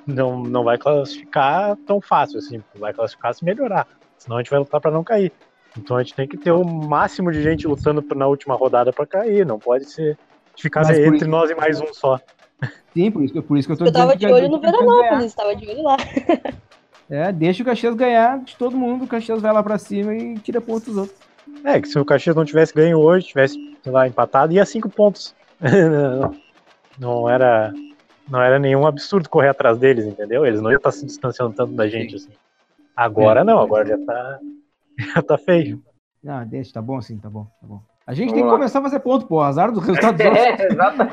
não, 0.06 0.42
não 0.42 0.64
vai 0.64 0.78
classificar 0.78 1.76
tão 1.86 2.00
fácil, 2.00 2.38
assim. 2.38 2.62
Vai 2.76 2.92
classificar 2.92 3.34
se 3.34 3.44
melhorar. 3.44 3.86
Senão 4.18 4.36
a 4.36 4.40
gente 4.40 4.50
vai 4.50 4.58
lutar 4.60 4.80
pra 4.80 4.90
não 4.90 5.02
cair. 5.04 5.32
Então 5.78 5.96
a 5.96 6.02
gente 6.02 6.14
tem 6.14 6.28
que 6.28 6.36
ter 6.36 6.50
o 6.52 6.64
máximo 6.64 7.32
de 7.32 7.42
gente 7.42 7.66
lutando 7.66 8.04
na 8.14 8.26
última 8.26 8.54
rodada 8.54 8.92
pra 8.92 9.06
cair. 9.06 9.44
Não 9.46 9.58
pode 9.58 9.86
ser. 9.90 10.18
Ficar 10.56 10.84
Mas 10.84 10.98
entre 10.98 11.16
isso- 11.16 11.28
nós 11.28 11.50
e 11.50 11.54
mais 11.54 11.80
um 11.80 11.92
só. 11.94 12.20
Sim, 12.94 13.10
por 13.10 13.22
isso, 13.24 13.32
que- 13.32 13.40
por 13.42 13.56
isso 13.56 13.66
que 13.66 13.72
eu 13.72 13.78
tô 13.78 13.84
Eu 13.86 13.92
tava 13.92 14.14
de 14.16 14.26
olho 14.26 14.48
no. 14.50 14.60
Veranópolis, 14.60 15.34
tava 15.34 15.56
de 15.56 15.66
olho 15.68 15.82
lá. 15.82 15.96
É, 17.10 17.32
deixa 17.32 17.62
o 17.62 17.66
Caxias 17.66 17.94
ganhar 17.94 18.38
de 18.40 18.54
todo 18.56 18.76
mundo, 18.76 19.04
o 19.04 19.08
Caxias 19.08 19.40
vai 19.42 19.52
lá 19.52 19.62
pra 19.62 19.76
cima 19.78 20.14
e 20.14 20.38
tira 20.38 20.60
pontos 20.60 20.84
dos 20.86 20.96
outros. 20.98 21.18
É, 21.64 21.80
que 21.80 21.88
se 21.88 21.98
o 21.98 22.04
Caxias 22.04 22.36
não 22.36 22.44
tivesse 22.44 22.72
ganho 22.74 22.98
hoje, 22.98 23.26
tivesse, 23.26 23.54
sei 23.82 23.92
lá, 23.92 24.06
empatado, 24.06 24.52
ia 24.52 24.64
cinco 24.64 24.88
pontos. 24.88 25.34
não 26.98 27.28
era. 27.28 27.72
Não 28.28 28.40
era 28.40 28.58
nenhum 28.58 28.86
absurdo 28.86 29.28
correr 29.28 29.48
atrás 29.48 29.78
deles, 29.78 30.04
entendeu? 30.06 30.46
Eles 30.46 30.60
não 30.60 30.70
iam 30.70 30.78
estar 30.78 30.92
se 30.92 31.04
distanciando 31.04 31.54
tanto 31.54 31.72
da 31.74 31.86
gente 31.88 32.16
assim. 32.16 32.30
Agora 32.96 33.40
É. 33.40 33.44
não, 33.44 33.58
agora 33.60 33.86
já 33.86 33.98
tá. 33.98 34.38
Já 35.16 35.22
tá 35.22 35.38
feio. 35.38 35.82
Ah, 36.26 36.44
deixa, 36.44 36.74
tá 36.74 36.82
bom 36.82 36.98
assim, 36.98 37.16
tá 37.18 37.28
bom, 37.30 37.44
tá 37.60 37.66
bom. 37.66 37.80
A 38.06 38.12
gente 38.14 38.26
Vamos 38.28 38.34
tem 38.34 38.42
que 38.44 38.50
lá. 38.50 38.56
começar 38.56 38.78
a 38.78 38.82
fazer 38.82 39.00
ponto, 39.00 39.26
pô. 39.26 39.40
Azar 39.40 39.72
do 39.72 39.80
resultado 39.80 40.16
dos 40.18 40.26
outros. 40.26 40.44
É, 40.60 40.66
exatamente. 40.66 41.12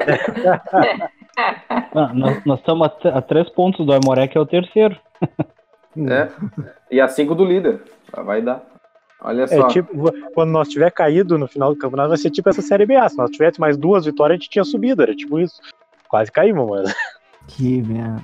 Não, 1.95 2.14
nós, 2.14 2.45
nós 2.45 2.60
estamos 2.60 2.88
a, 3.05 3.18
a 3.18 3.22
três 3.22 3.49
pontos 3.49 3.86
do 3.86 3.93
Aimoré, 3.93 4.28
que 4.28 4.38
é 4.38 4.41
o 4.41 4.45
terceiro. 4.45 4.97
É. 5.97 6.30
E 6.91 6.99
a 6.99 7.07
5 7.07 7.34
do 7.36 7.45
líder. 7.45 7.82
Ah, 8.14 8.22
Vai 8.22 8.41
dar. 8.41 8.62
Olha 9.22 9.43
É 9.43 9.47
só. 9.47 9.68
tipo, 9.68 9.91
quando 10.34 10.49
nós 10.51 10.68
tiver 10.70 10.91
caído 10.91 11.38
no 11.38 11.47
final 11.47 11.74
do 11.74 11.80
campeonato, 11.80 12.10
vai 12.10 12.18
ser 12.18 12.30
tipo 12.30 12.49
essa 12.49 12.62
série 12.62 12.86
B. 12.86 12.95
A. 12.95 13.07
Se 13.10 13.18
nós 13.18 13.32
tivesse 13.32 13.60
mais 13.60 13.78
duas 13.78 14.05
vitórias, 14.05 14.36
a 14.36 14.39
gente 14.39 14.49
tinha 14.49 14.64
subido. 14.64 15.01
Era 15.01 15.16
tipo 15.16 15.39
isso. 15.39 15.60
Quase 16.10 16.32
caímos, 16.32 16.70
mas. 16.70 16.93
Que 17.47 17.82
merda. 17.82 18.22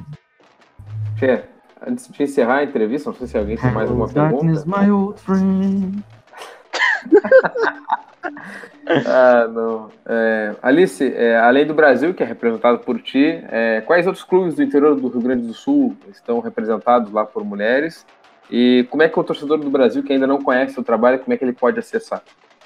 Fê, 1.18 1.44
antes 1.88 2.08
de 2.10 2.24
encerrar 2.24 2.58
a 2.58 2.64
entrevista, 2.64 3.10
não 3.10 3.18
sei 3.18 3.28
se 3.28 3.38
alguém 3.38 3.58
tem 3.58 3.72
mais 3.72 3.90
alguma 3.90 4.08
Darkness, 4.12 4.64
pergunta. 4.64 4.82
my 4.82 4.92
old 4.92 5.22
friend. 5.22 6.04
Ah, 9.08 9.48
não. 9.48 9.90
É, 10.06 10.56
Alice, 10.62 11.04
é, 11.04 11.38
além 11.40 11.66
do 11.66 11.74
Brasil, 11.74 12.14
que 12.14 12.22
é 12.22 12.26
representado 12.26 12.80
por 12.80 13.02
ti, 13.02 13.44
é, 13.50 13.82
quais 13.82 14.06
outros 14.06 14.24
clubes 14.24 14.54
do 14.56 14.62
interior 14.64 14.96
do 14.96 15.08
Rio 15.08 15.22
Grande 15.22 15.48
do 15.48 15.54
Sul 15.54 15.96
estão 16.12 16.40
representados 16.40 17.12
lá 17.12 17.26
por 17.26 17.44
mulheres? 17.44 18.06
E 18.50 18.86
como 18.92 19.02
é 19.02 19.10
que 19.10 19.20
o 19.20 19.24
torcedor 19.24 19.58
do 19.58 19.70
Brasil 19.72 20.04
que 20.04 20.14
ainda 20.14 20.28
não 20.28 20.40
conhece 20.40 20.80
o 20.80 20.84
trabalho, 20.84 21.18
como 21.20 21.34
é 21.34 21.38
que 21.38 21.44
ele 21.44 21.54
pode 21.54 21.80
acessar? 21.80 22.22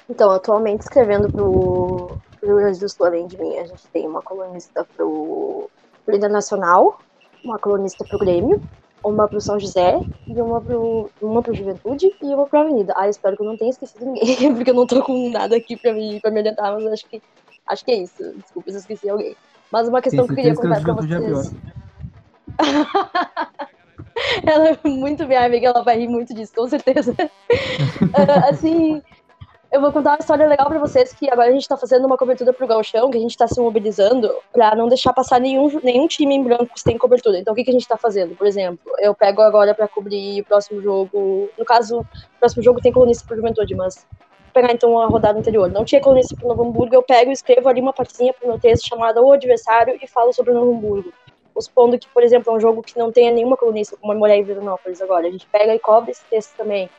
Então, 0.08 0.30
atualmente 0.30 0.82
escrevendo 0.82 1.32
pro, 1.32 2.18
do 2.40 2.88
Sul, 2.88 3.06
além 3.06 3.26
de 3.26 3.38
mim, 3.38 3.56
a 3.58 3.64
gente 3.64 3.86
tem 3.88 4.06
uma 4.06 4.22
colunista 4.22 4.86
pro, 4.96 5.70
Internacional, 6.08 6.98
uma 7.44 7.58
colunista 7.58 8.04
pro 8.04 8.18
Grêmio, 8.18 8.60
uma 9.04 9.28
pro 9.28 9.40
São 9.40 9.58
José, 9.58 10.00
e 10.26 10.40
uma 10.40 10.60
pro, 10.60 11.10
uma 11.20 11.42
pro 11.42 11.54
Juventude 11.54 12.10
e 12.20 12.26
uma 12.34 12.46
pro 12.46 12.60
Avenida. 12.60 12.92
Ah, 12.96 13.08
espero 13.08 13.36
que 13.36 13.42
eu 13.42 13.46
não 13.46 13.56
tenha 13.56 13.70
esquecido 13.70 14.06
ninguém, 14.06 14.54
porque 14.54 14.70
eu 14.70 14.74
não 14.74 14.86
tô 14.86 15.02
com 15.02 15.30
nada 15.30 15.56
aqui 15.56 15.76
pra 15.76 15.92
me, 15.92 16.20
pra 16.20 16.30
me 16.30 16.40
orientar, 16.40 16.74
mas 16.74 16.86
acho 16.86 17.06
que, 17.06 17.22
acho 17.66 17.84
que 17.84 17.90
é 17.92 17.96
isso. 17.96 18.34
Desculpa 18.36 18.70
se 18.70 18.76
eu 18.76 18.80
esqueci 18.80 19.08
alguém. 19.08 19.36
Mas 19.70 19.88
uma 19.88 20.02
questão 20.02 20.26
que 20.26 20.32
eu 20.32 20.36
queria 20.36 20.54
contar 20.54 20.78
a 20.78 20.82
pra 20.82 20.92
é 20.92 21.30
vocês. 21.30 21.54
ela 24.44 24.68
é 24.70 24.78
muito 24.84 25.26
minha 25.26 25.44
amiga, 25.44 25.68
ela 25.68 25.82
vai 25.82 25.98
rir 25.98 26.08
muito 26.08 26.34
disso, 26.34 26.52
com 26.54 26.68
certeza. 26.68 27.14
Ah, 28.12 28.48
assim, 28.50 29.00
eu 29.72 29.80
vou 29.80 29.92
contar 29.92 30.10
uma 30.10 30.18
história 30.18 30.48
legal 30.48 30.68
pra 30.68 30.78
vocês, 30.78 31.12
que 31.12 31.30
agora 31.30 31.48
a 31.48 31.52
gente 31.52 31.68
tá 31.68 31.76
fazendo 31.76 32.04
uma 32.04 32.16
cobertura 32.16 32.52
pro 32.52 32.66
Gauchão, 32.66 33.08
que 33.08 33.16
a 33.16 33.20
gente 33.20 33.36
tá 33.36 33.46
se 33.46 33.60
mobilizando 33.60 34.28
pra 34.52 34.74
não 34.74 34.88
deixar 34.88 35.12
passar 35.12 35.40
nenhum, 35.40 35.80
nenhum 35.82 36.08
time 36.08 36.34
em 36.34 36.42
branco 36.42 36.72
sem 36.76 36.98
cobertura. 36.98 37.38
Então 37.38 37.52
o 37.52 37.56
que, 37.56 37.62
que 37.62 37.70
a 37.70 37.72
gente 37.72 37.86
tá 37.86 37.96
fazendo? 37.96 38.34
Por 38.34 38.48
exemplo, 38.48 38.80
eu 38.98 39.14
pego 39.14 39.40
agora 39.42 39.72
pra 39.72 39.86
cobrir 39.86 40.40
o 40.40 40.44
próximo 40.44 40.82
jogo, 40.82 41.48
no 41.56 41.64
caso, 41.64 42.00
o 42.00 42.38
próximo 42.40 42.62
jogo 42.62 42.80
tem 42.80 42.90
colunista 42.90 43.24
pro 43.24 43.36
Juventude, 43.36 43.76
mas 43.76 44.04
pegar 44.52 44.72
então 44.72 44.98
a 44.98 45.06
rodada 45.06 45.38
anterior. 45.38 45.70
Não 45.70 45.84
tinha 45.84 46.00
colunista 46.00 46.34
pro 46.34 46.48
Novo 46.48 46.64
Hamburgo, 46.64 46.94
eu 46.94 47.02
pego 47.02 47.30
e 47.30 47.32
escrevo 47.32 47.68
ali 47.68 47.80
uma 47.80 47.92
partezinha 47.92 48.32
pro 48.32 48.48
meu 48.48 48.58
texto 48.58 48.88
chamada 48.88 49.22
O 49.22 49.32
Adversário 49.32 49.96
e 50.02 50.06
falo 50.08 50.32
sobre 50.32 50.50
o 50.50 50.54
Novo 50.54 50.72
Hamburgo. 50.72 51.12
supondo 51.60 51.96
que, 51.96 52.08
por 52.08 52.24
exemplo, 52.24 52.52
é 52.52 52.56
um 52.56 52.60
jogo 52.60 52.82
que 52.82 52.98
não 52.98 53.12
tenha 53.12 53.30
nenhuma 53.30 53.56
colunista, 53.56 53.96
como 53.96 54.12
a 54.12 54.16
Mulher 54.16 54.38
em 54.38 54.42
Veranópolis 54.42 55.00
agora. 55.00 55.28
A 55.28 55.30
gente 55.30 55.46
pega 55.46 55.72
e 55.74 55.78
cobre 55.78 56.10
esse 56.10 56.24
texto 56.24 56.56
também. 56.56 56.90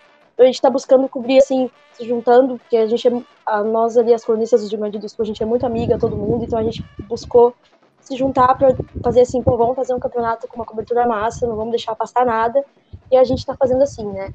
Então 0.42 0.48
a 0.48 0.52
gente 0.52 0.56
está 0.56 0.72
buscando 0.72 1.08
cobrir, 1.08 1.38
assim, 1.38 1.70
se 1.94 2.04
juntando, 2.04 2.58
porque 2.58 2.76
a 2.76 2.88
gente 2.88 3.08
é, 3.08 3.12
a, 3.46 3.64
nós 3.64 3.96
ali, 3.96 4.12
as 4.12 4.26
colunistas 4.26 4.64
do 4.64 4.70
Rio 4.72 4.80
Grande 4.80 4.98
do 4.98 5.08
Sul, 5.08 5.22
a 5.22 5.24
gente 5.24 5.44
é 5.44 5.46
muito 5.46 5.68
amiga, 5.68 6.00
todo 6.00 6.18
mundo, 6.18 6.44
então 6.44 6.58
a 6.58 6.64
gente 6.64 6.84
buscou 7.08 7.54
se 8.00 8.18
juntar 8.18 8.56
para 8.56 8.76
fazer 9.04 9.22
assim, 9.22 9.44
pô, 9.44 9.56
vamos 9.56 9.76
fazer 9.76 9.94
um 9.94 10.00
campeonato 10.00 10.48
com 10.48 10.56
uma 10.56 10.66
cobertura 10.66 11.06
massa, 11.06 11.46
não 11.46 11.56
vamos 11.56 11.70
deixar 11.70 11.94
passar 11.94 12.26
nada, 12.26 12.66
e 13.12 13.18
a 13.18 13.24
gente 13.24 13.38
está 13.38 13.56
fazendo 13.56 13.84
assim, 13.84 14.04
né? 14.04 14.34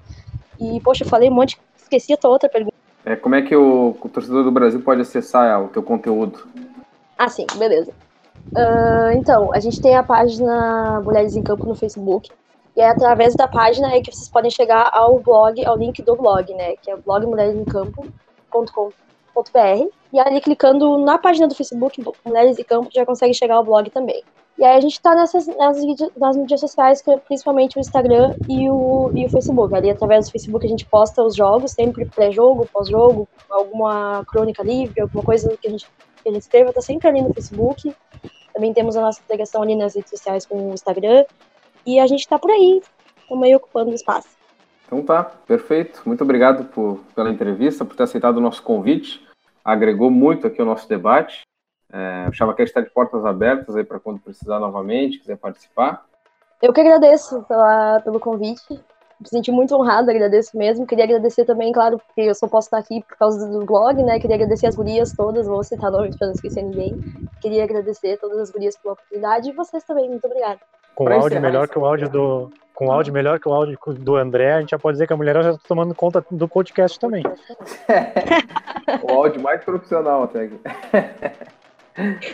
E, 0.61 0.81
poxa, 0.81 1.03
eu 1.03 1.09
falei 1.09 1.29
um 1.29 1.35
monte, 1.35 1.59
esqueci 1.77 2.13
a 2.13 2.17
tua 2.17 2.31
outra 2.31 2.49
pergunta. 2.49 2.77
É, 3.05 3.17
como 3.17 3.35
é 3.35 3.43
que 3.43 3.57
o, 3.57 3.97
o 4.01 4.09
torcedor 4.09 4.45
do 4.45 4.53
Brasil 4.53 4.81
pode 4.81 5.01
acessar 5.01 5.61
o 5.61 5.67
teu 5.67 5.83
conteúdo? 5.83 6.47
Ah, 7.19 7.29
sim, 7.29 7.47
beleza. 7.57 7.91
Uh, 8.53 9.11
então, 9.17 9.53
a 9.53 9.59
gente 9.59 9.83
tem 9.83 9.97
a 9.97 10.05
página 10.05 11.01
Mulheres 11.01 11.35
em 11.35 11.43
Campo 11.43 11.67
no 11.67 11.75
Facebook. 11.75 12.31
E 12.77 12.81
é 12.81 12.91
através 12.91 13.35
da 13.35 13.49
página 13.49 13.89
aí 13.89 14.03
que 14.03 14.13
vocês 14.13 14.29
podem 14.29 14.51
chegar 14.51 14.91
ao 14.93 15.19
blog, 15.19 15.65
ao 15.65 15.77
link 15.77 16.03
do 16.03 16.15
blog, 16.15 16.53
né? 16.55 16.77
Que 16.77 16.91
é 16.91 16.97
blogmulheresemcampo.com.br. 16.97 19.89
E 20.13 20.21
ali, 20.21 20.41
clicando 20.41 20.99
na 20.99 21.19
página 21.19 21.49
do 21.49 21.55
Facebook, 21.55 22.05
Mulheres 22.25 22.59
em 22.59 22.65
Campo, 22.65 22.91
já 22.93 23.07
consegue 23.07 23.33
chegar 23.33 23.57
ao 23.57 23.65
blog 23.65 23.89
também. 23.91 24.23
E 24.59 24.65
aí 24.65 24.77
a 24.77 24.81
gente 24.81 25.01
tá 25.01 25.15
nessas, 25.15 25.47
nas, 25.47 25.79
nas 26.17 26.37
mídias 26.37 26.61
sociais, 26.61 27.03
é 27.07 27.17
principalmente 27.19 27.77
o 27.77 27.81
Instagram 27.81 28.35
e 28.49 28.71
o, 28.71 29.11
e 29.15 29.27
o 29.27 29.29
Facebook. 29.29 29.75
Ali, 29.75 29.91
através 29.91 30.27
do 30.27 30.33
Facebook, 30.33 30.65
a 30.65 30.69
gente 30.69 30.87
posta 30.87 31.23
os 31.23 31.35
jogos, 31.35 31.73
sempre 31.73 32.07
pré-jogo, 32.07 32.67
pós-jogo, 32.73 33.29
alguma 33.51 34.25
crônica 34.27 34.63
livre, 34.63 35.01
alguma 35.01 35.23
coisa 35.23 35.55
que 35.57 35.69
a 35.69 35.71
gente 35.71 35.87
que 36.27 36.31
a 36.31 36.33
gente 36.33 36.43
escreva 36.43 36.71
está 36.71 36.83
sempre 36.83 37.07
ali 37.07 37.23
no 37.23 37.33
Facebook. 37.33 37.95
Também 38.53 38.75
temos 38.75 38.97
a 38.97 39.01
nossa 39.01 39.21
integração 39.21 39.63
ali 39.63 39.77
nas 39.77 39.95
redes 39.95 40.11
sociais 40.11 40.45
com 40.45 40.71
o 40.71 40.75
Instagram. 40.75 41.25
E 41.87 42.01
a 42.01 42.07
gente 42.07 42.21
está 42.21 42.39
por 42.39 42.51
aí, 42.51 42.83
estamos 43.21 43.45
aí 43.45 43.55
ocupando 43.55 43.91
o 43.91 43.95
espaço. 43.95 44.29
Então 44.87 45.03
tá, 45.03 45.23
perfeito. 45.23 46.03
Muito 46.05 46.23
obrigado 46.23 46.65
por, 46.67 47.01
pela 47.15 47.31
entrevista, 47.31 47.85
por 47.85 47.97
ter 47.97 48.03
aceitado 48.03 48.39
o 48.39 48.41
nosso 48.41 48.63
convite. 48.63 49.25
Agregou 49.65 50.11
muito 50.11 50.47
aqui 50.47 50.61
o 50.61 50.67
nosso 50.67 50.89
debate. 50.89 51.43
É, 51.93 52.29
o 52.29 52.33
ChavaCast 52.33 52.71
está 52.71 52.81
de 52.81 52.91
portas 52.91 53.25
abertas 53.25 53.77
aí 53.77 53.85
para 53.85 54.01
quando 54.01 54.21
precisar 54.21 54.59
novamente, 54.59 55.19
quiser 55.19 55.37
participar. 55.37 56.05
Eu 56.61 56.73
que 56.73 56.81
agradeço 56.81 57.43
pela, 57.45 58.01
pelo 58.01 58.19
convite 58.19 58.81
me 59.19 59.29
senti 59.29 59.51
muito 59.51 59.75
honrada, 59.75 60.13
agradeço 60.13 60.57
mesmo. 60.57 60.87
Queria 60.87 61.05
agradecer 61.05 61.45
também, 61.45 61.73
claro, 61.73 61.99
porque 61.99 62.21
eu 62.23 62.35
só 62.35 62.47
posso 62.47 62.67
estar 62.67 62.79
aqui 62.79 63.03
por 63.03 63.17
causa 63.17 63.49
do 63.49 63.65
blog, 63.65 64.03
né? 64.03 64.21
Queria 64.21 64.37
agradecer 64.37 64.67
as 64.67 64.77
gurias 64.77 65.13
todas, 65.15 65.47
vou 65.47 65.65
citar 65.65 65.91
nomes 65.91 66.17
para 66.17 66.29
não 66.29 66.35
esquecer 66.35 66.63
ninguém. 66.63 67.01
Queria 67.41 67.65
agradecer 67.65 68.19
todas 68.19 68.39
as 68.39 68.51
gurias 68.51 68.77
pela 68.77 68.93
oportunidade 68.93 69.49
e 69.49 69.55
vocês 69.55 69.83
também, 69.85 70.09
muito 70.09 70.27
obrigada. 70.27 70.61
Com 70.97 71.13
áudio 71.13 71.41
melhor 71.41 71.69
que 71.69 71.79
o 71.79 71.85
áudio 71.85 72.09
do 72.09 72.51
com 72.75 72.91
áudio 72.91 73.13
melhor 73.13 73.39
que 73.39 73.49
o 73.49 73.53
áudio 73.53 73.79
do 73.99 74.17
André, 74.17 74.53
a 74.53 74.61
gente 74.61 74.71
já 74.71 74.79
pode 74.79 74.97
dizer 74.97 75.07
que 75.07 75.13
a 75.13 75.17
mulher 75.17 75.35
já 75.43 75.53
está 75.53 75.63
tomando 75.67 75.95
conta 75.95 76.25
do 76.31 76.47
podcast 76.47 76.99
também. 76.99 77.23
o 79.03 79.11
áudio 79.13 79.41
mais 79.41 79.65
profissional 79.65 80.25
até. 80.25 80.51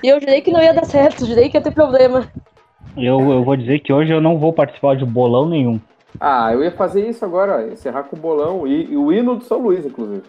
E 0.03 0.09
eu 0.09 0.19
jurei 0.19 0.41
que 0.41 0.51
não 0.51 0.61
ia 0.61 0.75
dar 0.75 0.85
certo, 0.85 1.27
jurei 1.27 1.49
que 1.49 1.57
ia 1.57 1.63
ter 1.63 1.73
problema. 1.73 2.29
Eu, 2.97 3.21
eu 3.31 3.45
vou 3.45 3.57
dizer 3.57 3.79
que 3.81 3.93
hoje 3.93 4.13
eu 4.13 4.21
não 4.21 4.37
vou 4.37 4.53
participar 4.53 4.97
de 4.97 5.05
bolão 5.05 5.49
nenhum. 5.49 5.81
Ah, 6.21 6.53
eu 6.53 6.63
ia 6.63 6.73
fazer 6.73 7.09
isso 7.09 7.25
agora, 7.25 7.69
encerrar 7.69 8.05
com 8.05 8.17
o 8.17 8.21
bolão 8.21 8.67
e, 8.67 8.93
e 8.93 8.97
o 8.97 9.13
hino 9.13 9.37
do 9.37 9.45
São 9.45 9.59
Luís, 9.59 9.87
inclusive. 9.87 10.25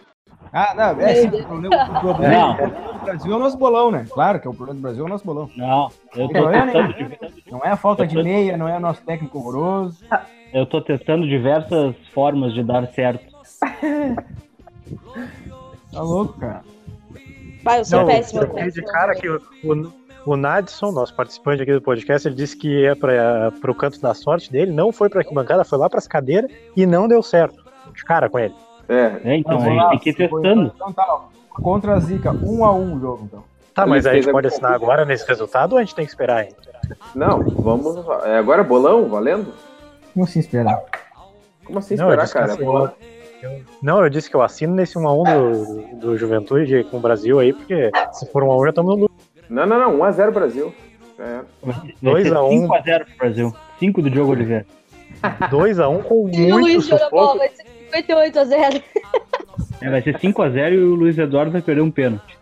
Ah, 0.56 0.72
não, 0.72 1.00
é 1.00 1.14
sim, 1.16 1.26
o 1.26 1.44
problema, 1.44 1.84
o 1.84 2.00
problema 2.00 2.54
do 2.92 3.04
Brasil 3.04 3.32
é 3.32 3.34
o 3.34 3.38
nosso 3.40 3.58
bolão, 3.58 3.90
né? 3.90 4.06
Claro 4.08 4.38
que 4.38 4.46
é 4.46 4.50
o 4.50 4.54
problema 4.54 4.78
do 4.78 4.82
Brasil 4.82 5.02
é 5.02 5.06
o 5.06 5.10
nosso 5.10 5.24
bolão. 5.24 5.50
Não, 5.56 5.90
eu 6.14 6.28
tô 6.28 6.48
é, 6.48 6.64
Não 7.50 7.60
é 7.64 7.70
a 7.70 7.76
falta 7.76 8.06
de 8.06 8.22
meia, 8.22 8.56
não 8.56 8.68
é 8.68 8.76
o 8.76 8.80
nosso 8.80 9.02
técnico 9.02 9.36
horroroso. 9.36 10.04
Eu 10.52 10.64
tô 10.64 10.80
testando 10.80 11.26
diversas 11.26 11.96
formas 12.12 12.54
de 12.54 12.62
dar 12.62 12.86
certo. 12.92 13.34
tá 15.92 16.00
louco, 16.00 16.38
cara. 16.38 16.62
Vai, 17.64 17.80
eu 17.80 17.84
sou 17.84 17.98
não, 17.98 18.06
péssimo. 18.06 18.42
Eu 18.42 18.70
de 18.70 18.82
cara 18.82 19.12
que 19.16 19.28
o, 19.28 19.42
o, 19.64 19.92
o 20.24 20.36
Nadson, 20.36 20.92
nosso 20.92 21.16
participante 21.16 21.62
aqui 21.62 21.72
do 21.72 21.82
podcast, 21.82 22.28
ele 22.28 22.36
disse 22.36 22.56
que 22.56 22.82
ia 22.82 22.94
para 22.94 23.50
o 23.68 23.74
canto 23.74 24.00
da 24.00 24.14
sorte 24.14 24.52
dele, 24.52 24.70
não 24.70 24.92
foi 24.92 25.08
para 25.08 25.20
a 25.20 25.34
bancada, 25.34 25.64
foi 25.64 25.78
lá 25.78 25.90
para 25.90 25.98
as 25.98 26.06
cadeiras 26.06 26.48
e 26.76 26.86
não 26.86 27.08
deu 27.08 27.24
certo. 27.24 27.64
De 27.92 28.04
cara 28.04 28.30
com 28.30 28.38
ele. 28.38 28.54
É, 28.88 29.20
é 29.24 29.36
então, 29.36 29.58
a 29.58 29.60
gente 29.60 29.88
tem 29.90 29.98
que 29.98 30.10
ir 30.10 30.14
testando. 30.14 30.72
Então 30.74 30.92
tá, 30.92 31.04
ó, 31.08 31.60
contra 31.60 31.94
a 31.94 32.00
Zica, 32.00 32.32
um 32.32 32.64
a 32.64 32.72
um 32.72 32.96
o 32.96 33.00
jogo, 33.00 33.24
então. 33.24 33.44
Tá, 33.74 33.86
mas 33.86 34.06
aí 34.06 34.18
a 34.18 34.22
gente 34.22 34.30
pode 34.30 34.46
assinar 34.46 34.70
coisa. 34.72 34.84
agora 34.84 35.04
nesse 35.04 35.26
resultado 35.26 35.72
ou 35.72 35.78
a 35.78 35.80
gente 35.82 35.96
tem 35.96 36.04
que 36.04 36.10
esperar 36.10 36.42
aí? 36.42 36.48
Não, 37.14 37.42
vamos. 37.42 37.96
É 38.24 38.38
agora 38.38 38.62
bolão, 38.62 39.08
valendo? 39.08 39.52
Como 40.12 40.24
assim 40.24 40.38
esperar? 40.38 40.80
Como 41.64 41.80
assim 41.80 41.96
não, 41.96 42.08
esperar, 42.08 42.28
cara? 42.28 42.52
Assim, 42.52 42.64
eu, 42.64 42.90
não, 43.82 44.02
eu 44.02 44.08
disse 44.08 44.30
que 44.30 44.36
eu 44.36 44.42
assino 44.42 44.74
nesse 44.74 44.94
1x1 44.94 45.90
do, 45.92 45.96
do 45.98 46.16
Juventude 46.16 46.84
com 46.84 46.98
o 46.98 47.00
Brasil 47.00 47.40
aí, 47.40 47.52
porque 47.52 47.90
se 48.12 48.30
for 48.30 48.44
1x1 48.44 48.62
já 48.62 48.68
estamos 48.70 48.98
no. 48.98 49.10
Não, 49.48 49.66
não, 49.66 49.78
não, 49.78 49.98
1x0 49.98 50.30
Brasil. 50.30 50.74
É. 51.18 51.40
2x1. 52.02 52.68
5x0 52.68 53.04
pro 53.04 53.16
Brasil. 53.18 53.54
5 53.80 54.02
do 54.02 54.10
Diogo 54.10 54.32
Oliveira. 54.32 54.66
2x1 55.50 56.02
com 56.04 56.28
muito 56.28 56.82
sufoco. 56.82 57.10
Bola, 57.10 57.44
58 57.94 58.38
a 58.38 58.44
0. 58.44 58.82
É, 59.80 59.90
vai 59.90 60.02
ser 60.02 60.18
5 60.18 60.42
a 60.42 60.50
0 60.50 60.74
e 60.74 60.78
o 60.78 60.94
Luiz 60.94 61.18
Eduardo 61.18 61.52
vai 61.52 61.62
perder 61.62 61.82
um 61.82 61.90
pênalti. 61.90 62.38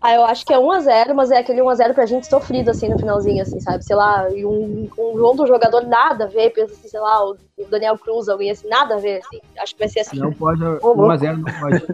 Ah, 0.00 0.14
eu 0.14 0.24
acho 0.26 0.44
que 0.44 0.52
é 0.52 0.58
1 0.58 0.70
a 0.70 0.80
0, 0.80 1.14
mas 1.14 1.30
é 1.30 1.38
aquele 1.38 1.62
1 1.62 1.68
a 1.70 1.74
0 1.74 1.94
pra 1.94 2.04
gente 2.04 2.26
sofrido, 2.26 2.70
assim, 2.70 2.90
no 2.90 2.98
finalzinho, 2.98 3.40
assim, 3.40 3.58
sabe? 3.58 3.82
Sei 3.82 3.96
lá, 3.96 4.28
e 4.30 4.44
um, 4.44 4.86
um 4.98 5.22
outro 5.22 5.46
jogador 5.46 5.86
nada 5.86 6.24
a 6.24 6.28
ver, 6.28 6.50
pensa 6.50 6.74
assim, 6.74 6.88
sei 6.88 7.00
lá, 7.00 7.24
o 7.24 7.38
Daniel 7.70 7.96
Cruz, 7.96 8.28
alguém 8.28 8.50
assim, 8.50 8.68
nada 8.68 8.96
a 8.96 8.98
ver, 8.98 9.22
assim. 9.24 9.40
Acho 9.58 9.72
que 9.72 9.78
vai 9.78 9.88
ser 9.88 10.00
assim. 10.00 10.18
Não 10.18 10.30
pode, 10.30 10.62
1 10.62 11.10
a 11.10 11.16
0 11.16 11.38
não 11.38 11.52
pode. 11.58 11.86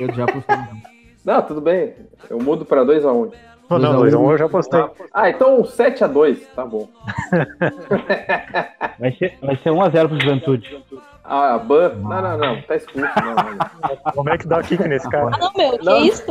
Eu 0.00 0.12
já 0.12 0.26
postei. 0.26 0.56
Então. 0.56 0.94
Não, 1.24 1.42
tudo 1.42 1.60
bem. 1.60 1.94
Eu 2.28 2.40
mudo 2.40 2.64
pra 2.64 2.82
2 2.82 3.04
a 3.04 3.12
1. 3.12 3.30
Não, 3.70 3.96
2 3.98 4.14
a 4.14 4.18
1 4.18 4.30
eu 4.32 4.38
já 4.38 4.48
postei. 4.48 4.84
Ah, 5.12 5.30
então 5.30 5.64
7 5.64 6.02
a 6.02 6.06
2, 6.08 6.46
tá 6.56 6.66
bom. 6.66 6.88
vai 8.98 9.12
ser, 9.12 9.38
vai 9.40 9.56
ser 9.58 9.70
1 9.70 9.80
a 9.80 9.88
0 9.90 10.08
pro 10.08 10.20
Juventude. 10.20 10.84
Ah, 11.24 11.56
Ban? 11.58 11.94
Não, 11.94 12.22
não, 12.22 12.38
não, 12.38 12.62
tá 12.62 12.76
expulso. 12.76 13.08
Não, 13.16 13.34
não. 13.34 14.12
Como 14.12 14.28
é 14.28 14.36
que 14.36 14.46
dá 14.46 14.58
o 14.58 14.62
kick 14.62 14.86
nesse 14.86 15.08
cara? 15.08 15.30
Ah, 15.32 15.38
não, 15.38 15.52
meu, 15.54 15.78
que 15.78 15.84
não. 15.84 16.04
isso? 16.04 16.24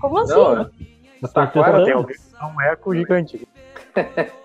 Como 0.00 0.18
assim? 0.18 0.34
Não, 0.34 1.30
tá 1.32 1.46
claro, 1.48 1.84
tem 1.84 1.96
um 1.96 2.60
eco 2.60 2.94
gigante. 2.94 3.48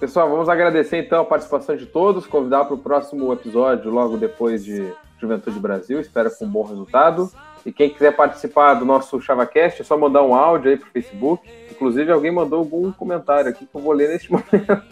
Pessoal, 0.00 0.28
vamos 0.28 0.48
agradecer 0.48 0.98
então 0.98 1.20
a 1.20 1.24
participação 1.24 1.76
de 1.76 1.86
todos, 1.86 2.26
convidar 2.26 2.64
para 2.64 2.74
o 2.74 2.78
próximo 2.78 3.32
episódio, 3.32 3.90
logo 3.90 4.16
depois 4.16 4.64
de 4.64 4.92
Juventude 5.20 5.60
Brasil, 5.60 6.00
espero 6.00 6.28
com 6.36 6.44
um 6.44 6.50
bom 6.50 6.64
resultado. 6.64 7.30
E 7.64 7.72
quem 7.72 7.90
quiser 7.90 8.16
participar 8.16 8.74
do 8.74 8.84
nosso 8.84 9.20
ChavaCast, 9.20 9.82
é 9.82 9.84
só 9.84 9.96
mandar 9.96 10.22
um 10.22 10.34
áudio 10.34 10.72
aí 10.72 10.76
pro 10.76 10.90
Facebook. 10.90 11.48
Inclusive, 11.70 12.10
alguém 12.10 12.32
mandou 12.32 12.58
algum 12.58 12.90
comentário 12.90 13.48
aqui 13.48 13.64
que 13.64 13.76
eu 13.76 13.80
vou 13.80 13.92
ler 13.92 14.08
neste 14.08 14.30
momento. 14.32 14.82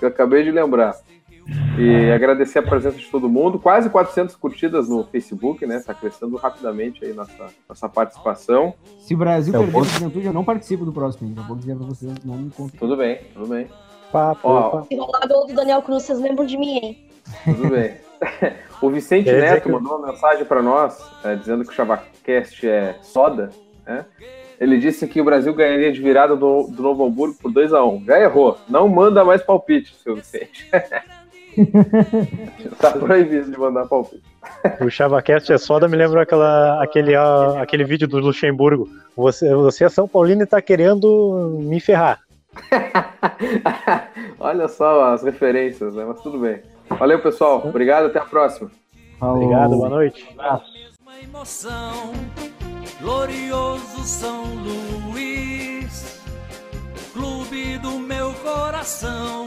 eu 0.00 0.08
acabei 0.08 0.44
de 0.44 0.52
lembrar. 0.52 0.94
E 1.78 2.10
agradecer 2.10 2.58
a 2.58 2.62
presença 2.62 2.98
de 2.98 3.06
todo 3.06 3.28
mundo. 3.28 3.58
Quase 3.58 3.88
400 3.90 4.36
curtidas 4.36 4.88
no 4.88 5.04
Facebook, 5.04 5.66
né? 5.66 5.76
Está 5.76 5.94
crescendo 5.94 6.36
rapidamente 6.36 7.04
aí 7.04 7.12
nossa, 7.12 7.48
nossa 7.68 7.88
participação. 7.88 8.74
Se 8.98 9.14
o 9.14 9.16
Brasil 9.16 9.52
perder 9.52 9.78
a 9.78 9.82
juventude, 9.82 10.26
eu 10.26 10.32
não 10.32 10.44
participo 10.44 10.84
do 10.84 10.92
próximo. 10.92 11.30
Então 11.30 11.44
vou 11.44 11.56
dizer 11.56 11.76
para 11.76 11.86
vocês, 11.86 12.12
não 12.24 12.36
me 12.36 12.50
conta. 12.50 12.76
Tudo 12.78 12.96
bem, 12.96 13.20
tudo 13.32 13.46
bem. 13.46 13.68
Papo, 14.12 14.48
Ó, 14.48 14.82
Se 14.82 14.96
rolar 14.96 15.26
gol 15.28 15.46
do 15.46 15.54
Daniel 15.54 15.82
Cruz, 15.82 16.02
vocês 16.02 16.20
lembram 16.20 16.44
de 16.44 16.56
mim, 16.58 16.78
hein? 16.82 17.08
Tudo 17.44 17.68
bem. 17.68 17.94
o 18.82 18.90
Vicente 18.90 19.30
Neto 19.30 19.62
que... 19.62 19.68
mandou 19.70 19.98
uma 19.98 20.08
mensagem 20.08 20.44
para 20.44 20.62
nós, 20.62 21.00
é, 21.24 21.36
dizendo 21.36 21.64
que 21.64 21.70
o 21.70 21.74
Chavacast 21.74 22.68
é 22.68 22.96
soda. 23.02 23.50
Né? 23.86 24.04
Ele 24.60 24.78
disse 24.78 25.06
que 25.06 25.20
o 25.20 25.24
Brasil 25.24 25.54
ganharia 25.54 25.92
de 25.92 26.00
virada 26.00 26.36
do, 26.36 26.64
do 26.64 26.82
Novo 26.82 27.06
Hamburgo 27.06 27.36
por 27.40 27.50
2 27.50 27.72
a 27.72 27.84
1 27.84 27.94
um. 27.94 28.04
Já 28.04 28.20
errou. 28.20 28.58
Não 28.68 28.88
manda 28.88 29.24
mais 29.24 29.42
palpite, 29.42 29.94
seu 29.96 30.14
Vicente. 30.16 30.68
tá 32.78 32.92
proibido 32.92 33.50
de 33.50 33.58
mandar 33.58 33.86
palpite. 33.86 34.22
O 34.80 34.90
ChavaCast 34.90 35.52
é 35.52 35.58
soda, 35.58 35.88
me 35.88 35.96
lembra 35.96 36.22
aquela, 36.22 36.82
aquele, 36.82 37.14
aquele 37.16 37.84
vídeo 37.84 38.08
do 38.08 38.18
Luxemburgo. 38.18 38.88
Você, 39.16 39.54
você 39.54 39.84
é 39.84 39.88
São 39.88 40.08
Paulino 40.08 40.42
e 40.42 40.46
tá 40.46 40.60
querendo 40.60 41.58
me 41.60 41.80
ferrar. 41.80 42.20
Olha 44.38 44.66
só 44.68 45.12
as 45.12 45.22
referências, 45.22 45.94
né? 45.94 46.04
Mas 46.06 46.20
tudo 46.20 46.38
bem. 46.38 46.60
Valeu, 46.88 47.20
pessoal. 47.20 47.62
Obrigado, 47.64 48.06
até 48.06 48.18
a 48.18 48.24
próxima. 48.24 48.70
Obrigado, 49.20 49.76
boa 49.76 49.88
noite. 49.88 50.26
Emoção, 51.22 52.12
glorioso 52.98 54.02
São 54.04 54.42
Luís, 55.12 56.18
clube 57.12 57.76
do 57.78 57.98
meu 57.98 58.32
coração 58.42 59.46